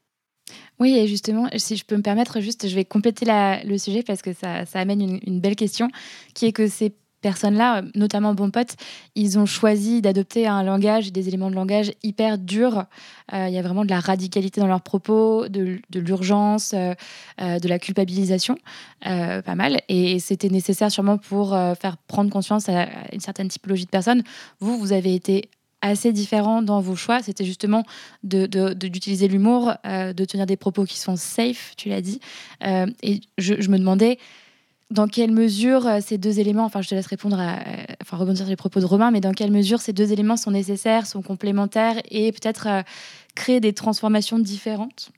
Oui, 0.81 0.99
et 0.99 1.07
justement, 1.07 1.49
si 1.57 1.77
je 1.77 1.85
peux 1.85 1.97
me 1.97 2.03
permettre, 2.03 2.41
juste, 2.41 2.69
je 2.69 2.75
vais 2.75 2.85
compléter 2.85 3.25
le 3.27 3.79
sujet 3.79 4.03
parce 4.03 4.21
que 4.21 4.33
ça, 4.33 4.67
ça 4.67 4.81
amène 4.81 5.01
une, 5.01 5.21
une, 5.25 5.41
belle 5.41 5.55
question, 5.55 5.89
qui 6.35 6.47
est 6.47 6.53
que 6.53 6.67
c'est 6.67 6.95
personnes-là, 7.23 7.83
notamment 7.95 8.35
Bon 8.35 8.51
Pote, 8.51 8.77
ils 9.15 9.39
ont 9.39 9.47
choisi 9.47 10.03
d'adopter 10.03 10.47
un 10.47 10.63
langage, 10.63 11.13
des 11.13 11.29
éléments 11.29 11.51
de 11.51 11.55
langage 11.55 11.93
hyper 12.03 12.37
durs. 12.37 12.85
Euh, 13.33 13.47
il 13.49 13.55
y 13.55 13.59
a 13.59 13.63
vraiment 13.63 13.85
de 13.85 13.91
la 13.91 14.01
radicalité 14.01 14.61
dans 14.61 14.67
leurs 14.67 14.83
propos, 14.83 15.49
de, 15.49 15.81
l'urgence, 15.95 16.75
euh, 16.75 16.93
euh, 17.41 17.59
de 17.59 17.69
la 17.69 17.79
culpabilisation, 17.79 18.59
euh, 19.07 19.41
pas 19.41 19.55
mal. 19.55 19.81
Et 19.89 20.19
c'était 20.19 20.51
nécessaire 20.51 20.91
sûrement 20.91 21.17
pour 21.17 21.55
euh, 21.55 21.75
faire 21.75 21.97
prendre 21.97 22.31
conscience 22.31 22.69
à 22.69 22.89
une 23.13 23.21
certaine 23.21 23.49
typologie 23.49 23.85
de 23.85 23.91
personnes. 23.91 24.23
Vous, 24.61 24.77
vous 24.79 24.93
avez 24.93 25.15
été 25.15 25.49
assez 25.81 26.13
différent 26.13 26.63
dans 26.63 26.81
vos 26.81 26.95
choix. 26.95 27.23
C'était 27.23 27.45
justement 27.45 27.85
d'utiliser 28.23 29.27
l'humour, 29.29 29.73
euh, 29.87 30.13
de 30.13 30.25
tenir 30.25 30.47
des 30.47 30.57
propos 30.57 30.85
qui 30.85 30.99
sont 30.99 31.17
safe, 31.17 31.73
tu 31.77 31.89
l'as 31.89 32.01
dit. 32.01 32.21
et 32.63 33.21
je 33.39 33.69
me 33.69 33.79
demandais 33.79 34.19
dans 34.91 35.09
quelle 35.09 35.33
mesure 35.33 35.87
euh, 35.87 35.99
ces 36.05 36.19
deux 36.19 36.39
éléments, 36.39 36.65
enfin 36.65 36.83
je 36.83 36.89
te 36.89 36.95
laisse 36.95 37.07
répondre 37.07 37.39
à, 37.39 37.61
euh, 37.61 37.85
enfin 38.03 38.17
rebondir 38.17 38.45
sur 38.45 38.51
les 38.51 38.57
propos 38.57 38.81
de 38.81 38.85
Romain, 38.85 39.11
mais 39.11 39.21
dans 39.21 39.33
quelle 39.33 39.51
mesure 39.51 39.81
ces 39.81 39.93
deux 39.93 40.13
éléments 40.13 40.37
sont 40.37 40.51
nécessaires, 40.51 41.07
sont 41.07 41.23
complémentaires 41.23 42.01
et 42.11 42.33
peut-être 42.33 42.67
euh, 42.67 42.83
créer 43.35 43.61
des 43.61 43.73
transformations 43.73 44.39
différentes? 44.39 45.11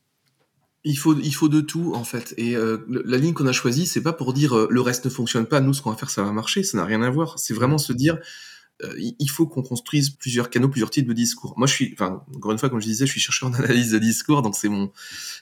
Il 0.84 0.98
faut, 0.98 1.18
il 1.18 1.34
faut 1.34 1.48
de 1.48 1.60
tout 1.62 1.94
en 1.94 2.04
fait. 2.04 2.34
Et 2.36 2.56
euh, 2.56 2.86
la 2.88 3.16
ligne 3.16 3.32
qu'on 3.32 3.46
a 3.46 3.52
choisie, 3.52 3.86
c'est 3.86 4.02
pas 4.02 4.12
pour 4.12 4.34
dire 4.34 4.56
euh, 4.56 4.68
le 4.70 4.80
reste 4.80 5.06
ne 5.06 5.10
fonctionne 5.10 5.46
pas, 5.46 5.60
nous 5.60 5.72
ce 5.72 5.82
qu'on 5.82 5.90
va 5.90 5.96
faire 5.96 6.10
ça 6.10 6.22
va 6.22 6.30
marcher, 6.30 6.62
ça 6.62 6.76
n'a 6.76 6.84
rien 6.84 7.02
à 7.02 7.10
voir. 7.10 7.38
C'est 7.38 7.54
vraiment 7.54 7.78
se 7.78 7.92
dire 7.92 8.18
il 8.98 9.30
faut 9.30 9.46
qu'on 9.46 9.62
construise 9.62 10.10
plusieurs 10.10 10.50
canaux, 10.50 10.68
plusieurs 10.68 10.90
types 10.90 11.06
de 11.06 11.12
discours. 11.12 11.54
Moi, 11.56 11.68
je 11.68 11.72
suis, 11.72 11.94
enfin, 11.94 12.24
encore 12.34 12.50
une 12.50 12.58
fois, 12.58 12.68
comme 12.68 12.80
je 12.80 12.86
disais, 12.86 13.06
je 13.06 13.12
suis 13.12 13.20
chercheur 13.20 13.48
en 13.48 13.54
analyse 13.54 13.92
de 13.92 13.98
discours, 13.98 14.42
donc 14.42 14.56
c'est 14.56 14.68
mon, 14.68 14.90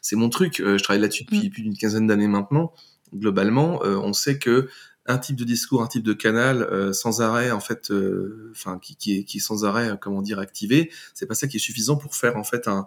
c'est 0.03 0.17
mon 0.17 0.29
truc. 0.29 0.59
je 0.59 0.81
travaille 0.83 1.01
là-dessus 1.01 1.25
depuis 1.25 1.49
mm. 1.49 1.51
plus 1.51 1.63
d'une 1.63 1.77
quinzaine 1.77 2.07
d'années 2.07 2.29
maintenant. 2.29 2.73
Globalement, 3.15 3.81
on 3.83 4.13
sait 4.13 4.39
que 4.39 4.69
un 5.07 5.19
type 5.19 5.37
de 5.37 5.45
discours, 5.45 5.83
un 5.83 5.87
type 5.87 6.05
de 6.05 6.13
canal 6.13 6.63
euh, 6.63 6.93
sans 6.93 7.21
arrêt 7.23 7.51
en 7.51 7.61
fait, 7.61 7.91
euh, 7.91 8.53
qui, 8.81 9.19
est, 9.19 9.39
sans 9.39 9.65
arrêt 9.65 9.91
euh, 9.91 9.97
comment 9.97 10.23
dire 10.23 10.39
activé, 10.39 10.91
c'est 11.15 11.27
pas 11.27 11.35
ça 11.35 11.49
qui 11.49 11.57
est 11.57 11.61
suffisant 11.61 11.97
pour 11.97 12.15
faire 12.15 12.37
en 12.37 12.45
fait 12.45 12.69
un, 12.69 12.87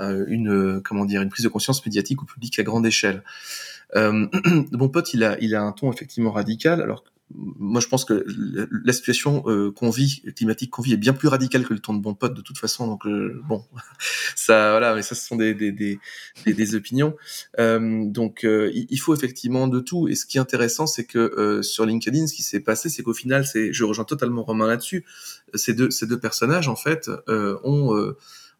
une 0.00 0.80
comment 0.82 1.04
une 1.04 1.28
prise 1.28 1.44
de 1.44 1.48
conscience 1.48 1.84
médiatique 1.84 2.22
au 2.22 2.26
public 2.26 2.56
à 2.58 2.62
grande 2.62 2.86
échelle. 2.86 3.24
mon 3.94 4.88
pote, 4.88 5.12
il 5.14 5.24
a 5.24 5.36
il 5.40 5.56
a 5.56 5.62
un 5.62 5.72
ton 5.72 5.90
effectivement 5.92 6.30
radical, 6.30 6.80
alors 6.80 7.02
moi, 7.34 7.80
je 7.80 7.88
pense 7.88 8.04
que 8.06 8.24
la 8.84 8.92
situation 8.92 9.42
euh, 9.46 9.70
qu'on 9.70 9.90
vit, 9.90 10.22
climatique 10.34 10.70
qu'on 10.70 10.82
vit, 10.82 10.94
est 10.94 10.98
bien 10.98 11.12
plus 11.12 11.28
radicale 11.28 11.66
que 11.66 11.74
le 11.74 11.80
ton 11.80 11.92
de 11.92 12.00
bon 12.00 12.14
pote 12.14 12.34
de 12.34 12.40
toute 12.40 12.56
façon. 12.58 12.86
Donc 12.86 13.06
euh, 13.06 13.40
bon, 13.46 13.64
ça, 14.34 14.70
voilà, 14.70 14.94
mais 14.94 15.02
ça, 15.02 15.14
ce 15.14 15.26
sont 15.26 15.36
des 15.36 15.54
des 15.54 15.70
des, 15.72 15.98
des, 16.46 16.74
opinions. 16.74 17.16
Euh, 17.58 18.04
donc 18.06 18.44
euh, 18.44 18.70
il 18.72 18.96
faut 18.98 19.14
effectivement 19.14 19.68
de 19.68 19.80
tout. 19.80 20.08
Et 20.08 20.14
ce 20.14 20.24
qui 20.24 20.38
est 20.38 20.40
intéressant, 20.40 20.86
c'est 20.86 21.04
que 21.04 21.18
euh, 21.18 21.62
sur 21.62 21.84
LinkedIn, 21.84 22.26
ce 22.26 22.34
qui 22.34 22.42
s'est 22.42 22.60
passé, 22.60 22.88
c'est 22.88 23.02
qu'au 23.02 23.14
final, 23.14 23.46
c'est, 23.46 23.72
je 23.72 23.84
rejoins 23.84 24.06
totalement 24.06 24.42
Romain 24.42 24.66
là-dessus. 24.66 25.04
Ces 25.54 25.74
deux 25.74 25.90
ces 25.90 26.06
deux 26.06 26.18
personnages, 26.18 26.68
en 26.68 26.76
fait, 26.76 27.10
ont 27.28 28.14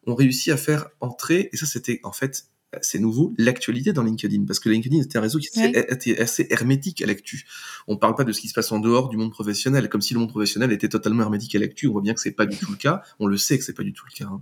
ont 0.05 0.15
réussi 0.15 0.51
à 0.51 0.57
faire 0.57 0.89
entrer. 0.99 1.49
Et 1.51 1.57
ça, 1.57 1.65
c'était 1.65 1.99
en 2.03 2.11
fait 2.11 2.45
c'est 2.81 2.99
nouveau, 2.99 3.33
l'actualité 3.37 3.93
dans 3.93 4.03
LinkedIn, 4.03 4.45
parce 4.45 4.59
que 4.59 4.69
LinkedIn 4.69 5.01
était 5.01 5.17
un 5.17 5.21
réseau 5.21 5.39
qui 5.39 5.47
était 5.47 6.19
assez 6.19 6.47
hermétique 6.49 7.01
à 7.01 7.07
l'actu. 7.07 7.45
On 7.87 7.97
parle 7.97 8.15
pas 8.15 8.23
de 8.23 8.31
ce 8.31 8.41
qui 8.41 8.47
se 8.47 8.53
passe 8.53 8.71
en 8.71 8.79
dehors 8.79 9.09
du 9.09 9.17
monde 9.17 9.31
professionnel, 9.31 9.89
comme 9.89 10.01
si 10.01 10.13
le 10.13 10.19
monde 10.19 10.29
professionnel 10.29 10.71
était 10.71 10.89
totalement 10.89 11.23
hermétique 11.23 11.55
à 11.55 11.59
l'actu. 11.59 11.87
On 11.87 11.93
voit 11.93 12.01
bien 12.01 12.13
que 12.13 12.21
c'est 12.21 12.31
pas 12.31 12.45
du 12.45 12.57
tout 12.57 12.71
le 12.71 12.77
cas. 12.77 13.01
On 13.19 13.27
le 13.27 13.37
sait 13.37 13.57
que 13.57 13.63
c'est 13.63 13.73
pas 13.73 13.83
du 13.83 13.93
tout 13.93 14.05
le 14.05 14.15
cas. 14.15 14.29
Hein. 14.31 14.41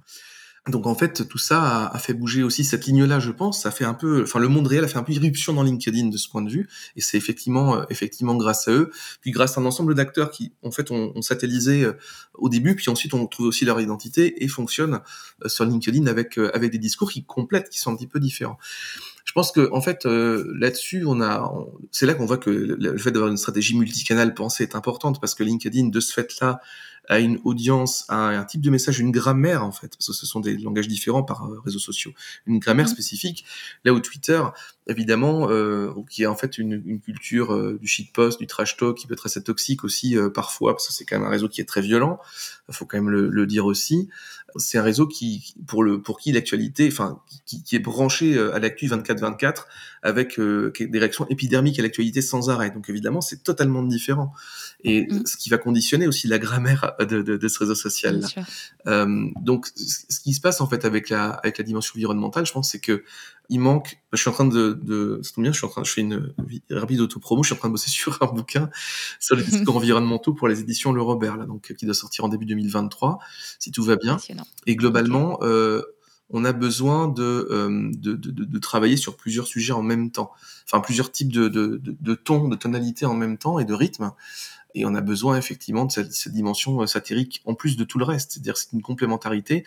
Donc 0.69 0.85
en 0.85 0.95
fait, 0.95 1.27
tout 1.27 1.37
ça 1.37 1.87
a, 1.87 1.99
fait 1.99 2.13
bouger 2.13 2.43
aussi 2.43 2.63
cette 2.63 2.85
ligne-là, 2.85 3.19
je 3.19 3.31
pense. 3.31 3.61
Ça 3.61 3.71
fait 3.71 3.85
un 3.85 3.93
peu, 3.93 4.23
enfin 4.23 4.39
le 4.39 4.47
monde 4.47 4.67
réel 4.67 4.83
a 4.83 4.87
fait 4.87 4.97
un 4.97 5.03
peu 5.03 5.13
irruption 5.13 5.53
dans 5.53 5.63
LinkedIn 5.63 6.07
de 6.07 6.17
ce 6.17 6.27
point 6.29 6.41
de 6.41 6.49
vue, 6.49 6.67
et 6.95 7.01
c'est 7.01 7.17
effectivement, 7.17 7.77
euh, 7.77 7.83
effectivement 7.89 8.35
grâce 8.35 8.67
à 8.67 8.71
eux, 8.71 8.91
puis 9.21 9.31
grâce 9.31 9.57
à 9.57 9.61
un 9.61 9.65
ensemble 9.65 9.95
d'acteurs 9.95 10.29
qui, 10.29 10.53
en 10.63 10.71
fait, 10.71 10.91
ont, 10.91 11.13
ont 11.15 11.21
satellisé 11.21 11.85
euh, 11.85 11.93
au 12.33 12.49
début, 12.49 12.75
puis 12.75 12.89
ensuite 12.89 13.13
on 13.13 13.25
trouve 13.27 13.47
aussi 13.47 13.65
leur 13.65 13.79
identité 13.79 14.43
et 14.43 14.47
fonctionnent 14.47 14.99
euh, 15.45 15.47
sur 15.47 15.65
LinkedIn 15.65 16.05
avec 16.07 16.37
avec 16.37 16.71
des 16.71 16.77
discours 16.77 17.11
qui 17.11 17.23
complètent, 17.23 17.69
qui 17.69 17.79
sont 17.79 17.91
un 17.91 17.95
petit 17.95 18.07
peu 18.07 18.19
différents. 18.19 18.57
Je 19.25 19.33
pense 19.33 19.51
que 19.51 19.69
en 19.71 19.81
fait 19.81 20.05
là-dessus, 20.05 21.03
on 21.05 21.21
a, 21.21 21.53
c'est 21.91 22.05
là 22.05 22.13
qu'on 22.13 22.25
voit 22.25 22.37
que 22.37 22.49
le 22.49 22.97
fait 22.97 23.11
d'avoir 23.11 23.29
une 23.29 23.37
stratégie 23.37 23.77
multicanale 23.77 24.33
pensée 24.33 24.63
est 24.63 24.75
importante 24.75 25.19
parce 25.19 25.35
que 25.35 25.43
LinkedIn, 25.43 25.89
de 25.89 25.99
ce 25.99 26.13
fait-là, 26.13 26.61
à 27.07 27.19
une 27.19 27.39
audience, 27.43 28.05
à 28.09 28.29
un 28.29 28.43
type 28.43 28.61
de 28.61 28.69
message, 28.69 28.99
une 28.99 29.11
grammaire 29.11 29.63
en 29.63 29.71
fait, 29.71 29.89
parce 29.89 30.07
que 30.07 30.13
ce 30.13 30.25
sont 30.25 30.39
des 30.39 30.57
langages 30.57 30.87
différents 30.87 31.23
par 31.23 31.45
euh, 31.45 31.59
réseaux 31.63 31.79
sociaux, 31.79 32.11
une 32.45 32.59
grammaire 32.59 32.85
mmh. 32.85 32.89
spécifique. 32.89 33.45
Là 33.85 33.93
où 33.93 33.99
Twitter, 33.99 34.41
évidemment, 34.87 35.49
euh, 35.49 35.91
qui 36.09 36.23
est 36.23 36.27
en 36.27 36.35
fait 36.35 36.57
une, 36.57 36.81
une 36.85 36.99
culture 36.99 37.53
euh, 37.53 37.77
du 37.79 37.87
shitpost, 37.87 38.39
du 38.39 38.47
trash 38.47 38.77
talk, 38.77 38.97
qui 38.97 39.07
peut 39.07 39.13
être 39.13 39.25
assez 39.25 39.43
toxique 39.43 39.83
aussi 39.83 40.17
euh, 40.17 40.29
parfois, 40.29 40.73
parce 40.73 40.87
que 40.87 40.93
c'est 40.93 41.05
quand 41.05 41.17
même 41.17 41.27
un 41.27 41.31
réseau 41.31 41.49
qui 41.49 41.61
est 41.61 41.65
très 41.65 41.81
violent. 41.81 42.19
Il 42.69 42.75
faut 42.75 42.85
quand 42.85 42.97
même 42.97 43.09
le, 43.09 43.29
le 43.29 43.45
dire 43.45 43.65
aussi. 43.65 44.09
C'est 44.55 44.77
un 44.77 44.83
réseau 44.83 45.07
qui, 45.07 45.53
pour 45.67 45.83
le, 45.83 46.01
pour 46.01 46.17
qui 46.19 46.31
l'actualité, 46.31 46.87
enfin, 46.87 47.21
qui, 47.45 47.61
qui, 47.63 47.75
est 47.75 47.79
branché 47.79 48.39
à 48.39 48.59
l'actu 48.59 48.87
24/24 48.87 49.65
avec 50.03 50.39
des 50.39 50.99
réactions 50.99 51.27
épidermiques 51.29 51.79
à 51.79 51.81
l'actualité 51.83 52.21
sans 52.21 52.49
arrêt. 52.49 52.71
Donc 52.71 52.89
évidemment, 52.89 53.21
c'est 53.21 53.43
totalement 53.43 53.83
différent. 53.83 54.33
Et 54.83 55.07
mmh. 55.07 55.25
ce 55.25 55.37
qui 55.37 55.49
va 55.49 55.57
conditionner 55.57 56.07
aussi 56.07 56.27
la 56.27 56.39
grammaire 56.39 56.95
de, 56.99 57.21
de, 57.21 57.37
de 57.37 57.47
ce 57.47 57.59
réseau 57.59 57.75
social. 57.75 58.21
Euh, 58.87 59.25
donc, 59.41 59.67
ce 59.75 60.19
qui 60.19 60.33
se 60.33 60.41
passe 60.41 60.61
en 60.61 60.67
fait 60.67 60.85
avec 60.85 61.09
la, 61.09 61.29
avec 61.29 61.57
la 61.57 61.63
dimension 61.63 61.93
environnementale, 61.95 62.45
je 62.45 62.51
pense, 62.51 62.71
c'est 62.71 62.79
que 62.79 63.03
il 63.49 63.59
manque. 63.59 63.99
Je 64.13 64.17
suis 64.17 64.29
en 64.29 64.33
train 64.33 64.45
de, 64.45 64.73
de 64.81 65.19
ça 65.23 65.31
tombe 65.33 65.43
bien, 65.43 65.51
je 65.51 65.57
suis 65.57 65.65
en 65.65 65.69
train, 65.69 65.83
je 65.83 65.91
fais 65.91 66.01
une 66.01 66.33
rapide 66.69 67.01
autopromo. 67.01 67.43
Je 67.43 67.49
suis 67.49 67.55
en 67.55 67.59
train 67.59 67.69
de 67.69 67.73
bosser 67.73 67.89
sur 67.91 68.21
un 68.21 68.27
bouquin 68.27 68.69
sur 69.19 69.35
les 69.35 69.43
discours 69.43 69.75
environnementaux 69.77 70.33
pour 70.33 70.47
les 70.47 70.59
éditions 70.59 70.91
Le 70.91 71.01
Robert, 71.01 71.37
là, 71.37 71.45
donc 71.45 71.73
qui 71.73 71.85
doit 71.85 71.95
sortir 71.95 72.25
en 72.25 72.29
début 72.29 72.45
2023, 72.45 73.19
si 73.59 73.71
tout 73.71 73.83
va 73.83 73.95
bien. 73.95 74.17
Et 74.65 74.75
globalement, 74.75 75.39
euh, 75.41 75.81
on 76.29 76.43
a 76.43 76.51
besoin 76.51 77.07
de, 77.07 77.47
euh, 77.51 77.89
de, 77.93 78.13
de, 78.13 78.31
de, 78.31 78.59
travailler 78.59 78.97
sur 78.97 79.15
plusieurs 79.15 79.47
sujets 79.47 79.71
en 79.71 79.81
même 79.81 80.11
temps, 80.11 80.31
enfin 80.65 80.81
plusieurs 80.81 81.11
types 81.11 81.31
de, 81.31 81.47
de, 81.47 81.81
de 81.81 82.15
tons, 82.15 82.49
de 82.49 82.55
tonalités 82.55 83.05
en 83.05 83.13
même 83.13 83.37
temps 83.37 83.59
et 83.59 83.65
de 83.65 83.73
rythme 83.73 84.11
et 84.77 84.85
on 84.85 84.93
a 84.93 85.01
besoin 85.01 85.37
effectivement 85.37 85.85
de 85.85 85.91
cette, 85.91 86.31
dimension 86.31 86.81
euh, 86.81 86.87
satirique 86.87 87.41
en 87.45 87.55
plus 87.55 87.77
de 87.77 87.83
tout 87.83 87.97
le 87.97 88.05
reste. 88.05 88.33
C'est-à-dire 88.33 88.57
c'est 88.57 88.71
une 88.73 88.81
complémentarité. 88.81 89.65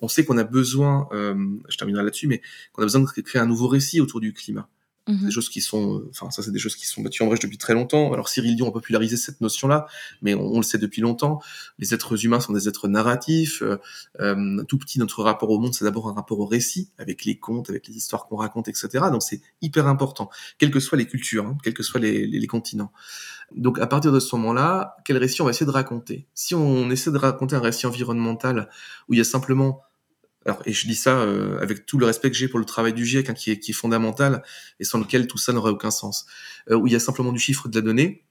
On 0.00 0.08
sait 0.08 0.24
qu'on 0.24 0.38
a 0.38 0.44
besoin, 0.44 1.08
euh, 1.12 1.34
je 1.68 1.76
terminerai 1.76 2.04
là-dessus, 2.04 2.26
mais 2.26 2.40
qu'on 2.72 2.82
a 2.82 2.86
besoin 2.86 3.02
de 3.02 3.22
créer 3.22 3.40
un 3.40 3.46
nouveau 3.46 3.68
récit 3.68 4.00
autour 4.00 4.20
du 4.20 4.32
climat. 4.32 4.68
Mmh 5.08 5.26
des 5.26 5.30
choses 5.30 5.48
qui 5.48 5.60
sont, 5.60 6.00
euh, 6.00 6.10
enfin 6.10 6.32
ça 6.32 6.42
c'est 6.42 6.50
des 6.50 6.58
choses 6.58 6.74
qui 6.74 6.84
sont 6.84 7.00
battues 7.00 7.22
en 7.22 7.26
brèche 7.26 7.38
depuis 7.38 7.58
très 7.58 7.74
longtemps. 7.74 8.12
Alors 8.12 8.28
Cyril 8.28 8.56
Dion 8.56 8.68
a 8.68 8.72
popularisé 8.72 9.16
cette 9.16 9.40
notion-là, 9.40 9.86
mais 10.20 10.34
on, 10.34 10.56
le 10.56 10.64
sait 10.64 10.78
depuis 10.78 11.00
longtemps. 11.00 11.40
Les 11.78 11.94
êtres 11.94 12.24
humains 12.24 12.40
sont 12.40 12.52
des 12.52 12.68
êtres 12.68 12.88
narratifs. 12.88 13.62
Euh, 13.62 13.76
euh, 14.18 14.64
tout 14.64 14.78
petit 14.78 14.98
notre 14.98 15.22
rapport 15.22 15.50
au 15.50 15.60
monde, 15.60 15.74
c'est 15.74 15.84
d'abord 15.84 16.08
un 16.08 16.12
rapport 16.12 16.40
au 16.40 16.46
récit, 16.46 16.90
avec 16.98 17.24
les 17.24 17.38
contes, 17.38 17.70
avec 17.70 17.86
les 17.86 17.96
histoires 17.96 18.26
qu'on 18.26 18.36
raconte, 18.36 18.66
etc. 18.66 18.88
Donc 19.12 19.22
c'est 19.22 19.40
hyper 19.62 19.86
important, 19.86 20.28
quelles 20.58 20.72
que 20.72 20.80
soient 20.80 20.98
les 20.98 21.06
cultures, 21.06 21.46
hein, 21.46 21.58
quels 21.62 21.74
que 21.74 21.84
soient 21.84 22.00
les, 22.00 22.26
les, 22.26 22.40
les 22.40 22.46
continents. 22.48 22.90
Donc 23.54 23.78
à 23.78 23.86
partir 23.86 24.10
de 24.10 24.18
ce 24.18 24.34
moment-là, 24.34 24.96
quel 25.04 25.18
récit 25.18 25.40
on 25.40 25.44
va 25.44 25.52
essayer 25.52 25.66
de 25.66 25.70
raconter? 25.70 26.26
Si 26.34 26.56
on 26.56 26.90
essaie 26.90 27.12
de 27.12 27.18
raconter 27.18 27.54
un 27.54 27.60
récit 27.60 27.86
environnemental 27.86 28.68
où 29.08 29.14
il 29.14 29.18
y 29.18 29.20
a 29.20 29.24
simplement 29.24 29.82
alors, 30.46 30.62
et 30.64 30.72
je 30.72 30.86
dis 30.86 30.94
ça 30.94 31.18
euh, 31.18 31.60
avec 31.60 31.86
tout 31.86 31.98
le 31.98 32.06
respect 32.06 32.30
que 32.30 32.36
j'ai 32.36 32.48
pour 32.48 32.58
le 32.58 32.64
travail 32.64 32.92
du 32.92 33.04
GIEC, 33.04 33.28
hein, 33.28 33.34
qui, 33.34 33.50
est, 33.50 33.58
qui, 33.58 33.72
est, 33.72 33.74
fondamental 33.74 34.42
et 34.78 34.84
sans 34.84 34.98
lequel 34.98 35.26
tout 35.26 35.38
ça 35.38 35.52
n'aurait 35.52 35.72
aucun 35.72 35.90
sens. 35.90 36.26
Euh, 36.70 36.76
où 36.76 36.86
il 36.86 36.92
y 36.92 36.96
a 36.96 37.00
simplement 37.00 37.32
du 37.32 37.40
chiffre 37.40 37.68
de 37.68 37.74
la 37.74 37.82
donnée, 37.82 38.24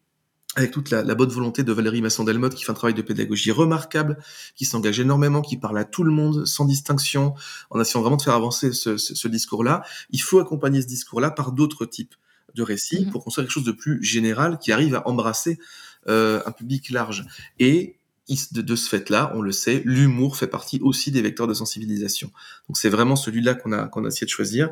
avec 0.55 0.71
toute 0.71 0.89
la, 0.89 1.03
la 1.03 1.15
bonne 1.15 1.29
volonté 1.29 1.63
de 1.63 1.73
Valérie 1.73 2.01
Masson-Delmotte, 2.01 2.55
qui 2.55 2.63
fait 2.63 2.71
un 2.71 2.75
travail 2.75 2.93
de 2.93 3.01
pédagogie 3.01 3.51
remarquable, 3.51 4.17
qui 4.55 4.63
s'engage 4.63 4.99
énormément, 5.01 5.41
qui 5.41 5.57
parle 5.57 5.77
à 5.77 5.83
tout 5.83 6.03
le 6.03 6.11
monde, 6.11 6.45
sans 6.45 6.63
distinction, 6.63 7.33
en 7.69 7.81
essayant 7.81 8.01
vraiment 8.01 8.15
de 8.15 8.21
faire 8.21 8.35
avancer 8.35 8.71
ce, 8.71 8.95
ce, 8.95 9.13
ce 9.13 9.27
discours-là. 9.27 9.83
Il 10.11 10.21
faut 10.21 10.39
accompagner 10.39 10.81
ce 10.81 10.87
discours-là 10.87 11.31
par 11.31 11.51
d'autres 11.51 11.85
types 11.85 12.15
de 12.55 12.63
récits 12.63 13.05
mmh 13.05 13.11
pour 13.11 13.23
construire 13.23 13.45
quelque 13.47 13.53
chose 13.53 13.65
de 13.65 13.71
plus 13.71 14.01
général 14.03 14.57
qui 14.57 14.71
arrive 14.71 14.95
à 14.95 15.07
embrasser 15.07 15.59
euh, 16.07 16.41
un 16.45 16.51
public 16.51 16.89
large. 16.89 17.25
Et 17.59 17.94
de, 18.27 18.75
ce 18.75 18.89
fait-là, 18.89 19.31
on 19.35 19.41
le 19.41 19.51
sait, 19.51 19.81
l'humour 19.85 20.37
fait 20.37 20.47
partie 20.47 20.79
aussi 20.81 21.11
des 21.11 21.21
vecteurs 21.21 21.47
de 21.47 21.53
sensibilisation. 21.53 22.31
Donc 22.67 22.77
c'est 22.77 22.89
vraiment 22.89 23.15
celui-là 23.15 23.53
qu'on 23.53 23.71
a 23.71 23.87
qu'on 23.87 24.03
a 24.05 24.07
essayé 24.07 24.25
de 24.25 24.31
choisir. 24.31 24.71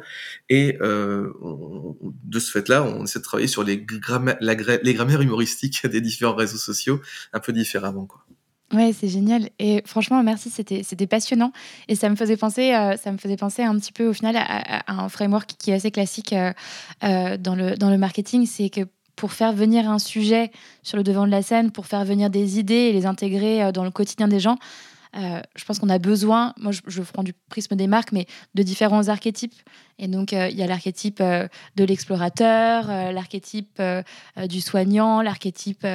Et 0.49 0.77
euh, 0.81 1.31
de 2.23 2.39
ce 2.39 2.51
fait-là, 2.51 2.83
on 2.83 3.03
essaie 3.03 3.19
de 3.19 3.23
travailler 3.23 3.47
sur 3.47 3.63
les, 3.63 3.85
les 4.81 4.93
grammaires 4.93 5.21
humoristiques 5.21 5.85
des 5.87 6.01
différents 6.01 6.35
réseaux 6.35 6.57
sociaux 6.57 7.01
un 7.31 7.39
peu 7.39 7.53
différemment, 7.53 8.05
quoi. 8.05 8.25
Ouais, 8.73 8.91
c'est 8.91 9.07
génial. 9.07 9.49
Et 9.59 9.83
franchement, 9.85 10.23
merci, 10.23 10.49
c'était, 10.49 11.07
passionnant. 11.07 11.51
Et 11.87 11.95
ça 11.95 12.09
me 12.09 12.15
faisait 12.15 12.37
penser, 12.37 12.73
euh, 12.73 12.97
ça 12.97 13.11
me 13.11 13.17
faisait 13.17 13.37
penser 13.37 13.61
un 13.61 13.77
petit 13.77 13.91
peu 13.91 14.07
au 14.07 14.13
final 14.13 14.35
à, 14.35 14.91
un 14.91 15.09
framework 15.09 15.53
qui 15.59 15.69
est 15.69 15.75
assez 15.75 15.91
classique 15.91 16.33
euh, 16.33 17.37
dans, 17.37 17.55
le, 17.55 17.75
dans 17.75 17.91
le 17.91 17.99
marketing. 17.99 18.47
C'est 18.47 18.69
que 18.69 18.81
pour 19.15 19.33
faire 19.33 19.53
venir 19.53 19.89
un 19.89 19.99
sujet 19.99 20.51
sur 20.81 20.97
le 20.97 21.03
devant 21.03 21.25
de 21.25 21.31
la 21.31 21.41
scène, 21.41 21.71
pour 21.71 21.85
faire 21.85 22.05
venir 22.05 22.29
des 22.29 22.59
idées 22.59 22.73
et 22.73 22.93
les 22.93 23.05
intégrer 23.05 23.63
euh, 23.63 23.71
dans 23.71 23.83
le 23.83 23.91
quotidien 23.91 24.27
des 24.27 24.39
gens, 24.39 24.57
euh, 25.15 25.41
je 25.55 25.63
pense 25.65 25.77
qu'on 25.77 25.89
a 25.89 25.99
besoin, 25.99 26.55
moi 26.57 26.71
je, 26.71 27.01
prends 27.01 27.21
du 27.21 27.33
prisme 27.33 27.75
des 27.75 27.85
marques, 27.85 28.11
mais 28.11 28.25
de 28.55 28.63
différents 28.63 29.09
archétypes. 29.09 29.53
Et 29.99 30.07
donc 30.07 30.33
euh, 30.33 30.49
il 30.49 30.57
y 30.57 30.63
a 30.63 30.67
l'archétype 30.67 31.21
de 31.21 31.83
l'explorateur, 31.83 32.87
l'archétype 32.87 33.79
du 34.49 34.59
soignant, 34.59 35.21
l'archétype 35.21 35.85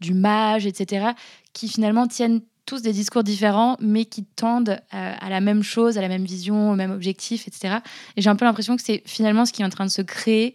du 0.00 0.14
mage, 0.14 0.64
etc., 0.64 1.10
qui 1.52 1.68
finalement 1.68 2.06
tiennent 2.06 2.40
tous 2.64 2.80
des 2.80 2.92
discours 2.92 3.24
différents, 3.24 3.76
mais 3.80 4.06
qui 4.06 4.24
tendent 4.24 4.80
à 4.90 5.28
la 5.28 5.40
même 5.40 5.62
chose, 5.62 5.98
à 5.98 6.00
la 6.00 6.08
même 6.08 6.24
vision, 6.24 6.70
au 6.70 6.74
même 6.74 6.92
objectif, 6.92 7.46
etc. 7.46 7.78
Et 8.16 8.22
j'ai 8.22 8.30
un 8.30 8.36
peu 8.36 8.46
l'impression 8.46 8.76
que 8.76 8.82
c'est 8.82 9.02
finalement 9.04 9.44
ce 9.44 9.52
qui 9.52 9.60
est 9.60 9.66
en 9.66 9.70
train 9.70 9.84
de 9.84 9.90
se 9.90 10.00
créer 10.00 10.54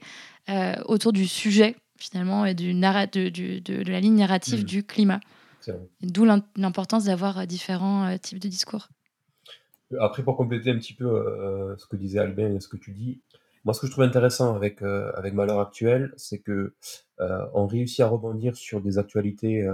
autour 0.88 1.14
du 1.14 1.28
sujet 1.28 1.76
finalement, 1.98 2.46
et 2.46 2.54
du 2.54 2.74
de, 2.74 3.30
de, 3.30 3.60
de, 3.60 3.92
la 3.92 4.00
ligne 4.00 4.18
narrative 4.18 4.62
mm. 4.62 4.66
du 4.66 4.84
climat. 4.84 5.20
D'où 6.02 6.26
l'importance 6.56 7.06
d'avoir 7.06 7.40
euh, 7.40 7.46
différents 7.46 8.08
euh, 8.08 8.18
types 8.18 8.40
de 8.40 8.48
discours. 8.48 8.88
Après, 10.00 10.24
pour 10.24 10.36
compléter 10.36 10.70
un 10.72 10.78
petit 10.78 10.94
peu 10.94 11.06
euh, 11.06 11.76
ce 11.78 11.88
que 11.88 11.96
disait 11.96 12.20
Albin 12.20 12.56
et 12.56 12.60
ce 12.60 12.68
que 12.68 12.78
tu 12.78 12.92
dis, 12.92 13.22
moi, 13.64 13.74
ce 13.74 13.82
que 13.82 13.88
je 13.88 13.92
trouve 13.92 14.04
intéressant 14.04 14.56
avec, 14.56 14.82
avec 14.82 15.34
Malheur 15.34 15.60
Actuel, 15.60 16.14
c'est 16.16 16.40
que 16.40 16.74
on 17.20 17.68
réussit 17.68 18.00
à 18.00 18.08
rebondir 18.08 18.56
sur 18.56 18.80
des 18.80 18.98
actualités 18.98 19.68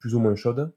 plus 0.00 0.16
ou 0.16 0.18
moins 0.18 0.34
chaudes. 0.34 0.72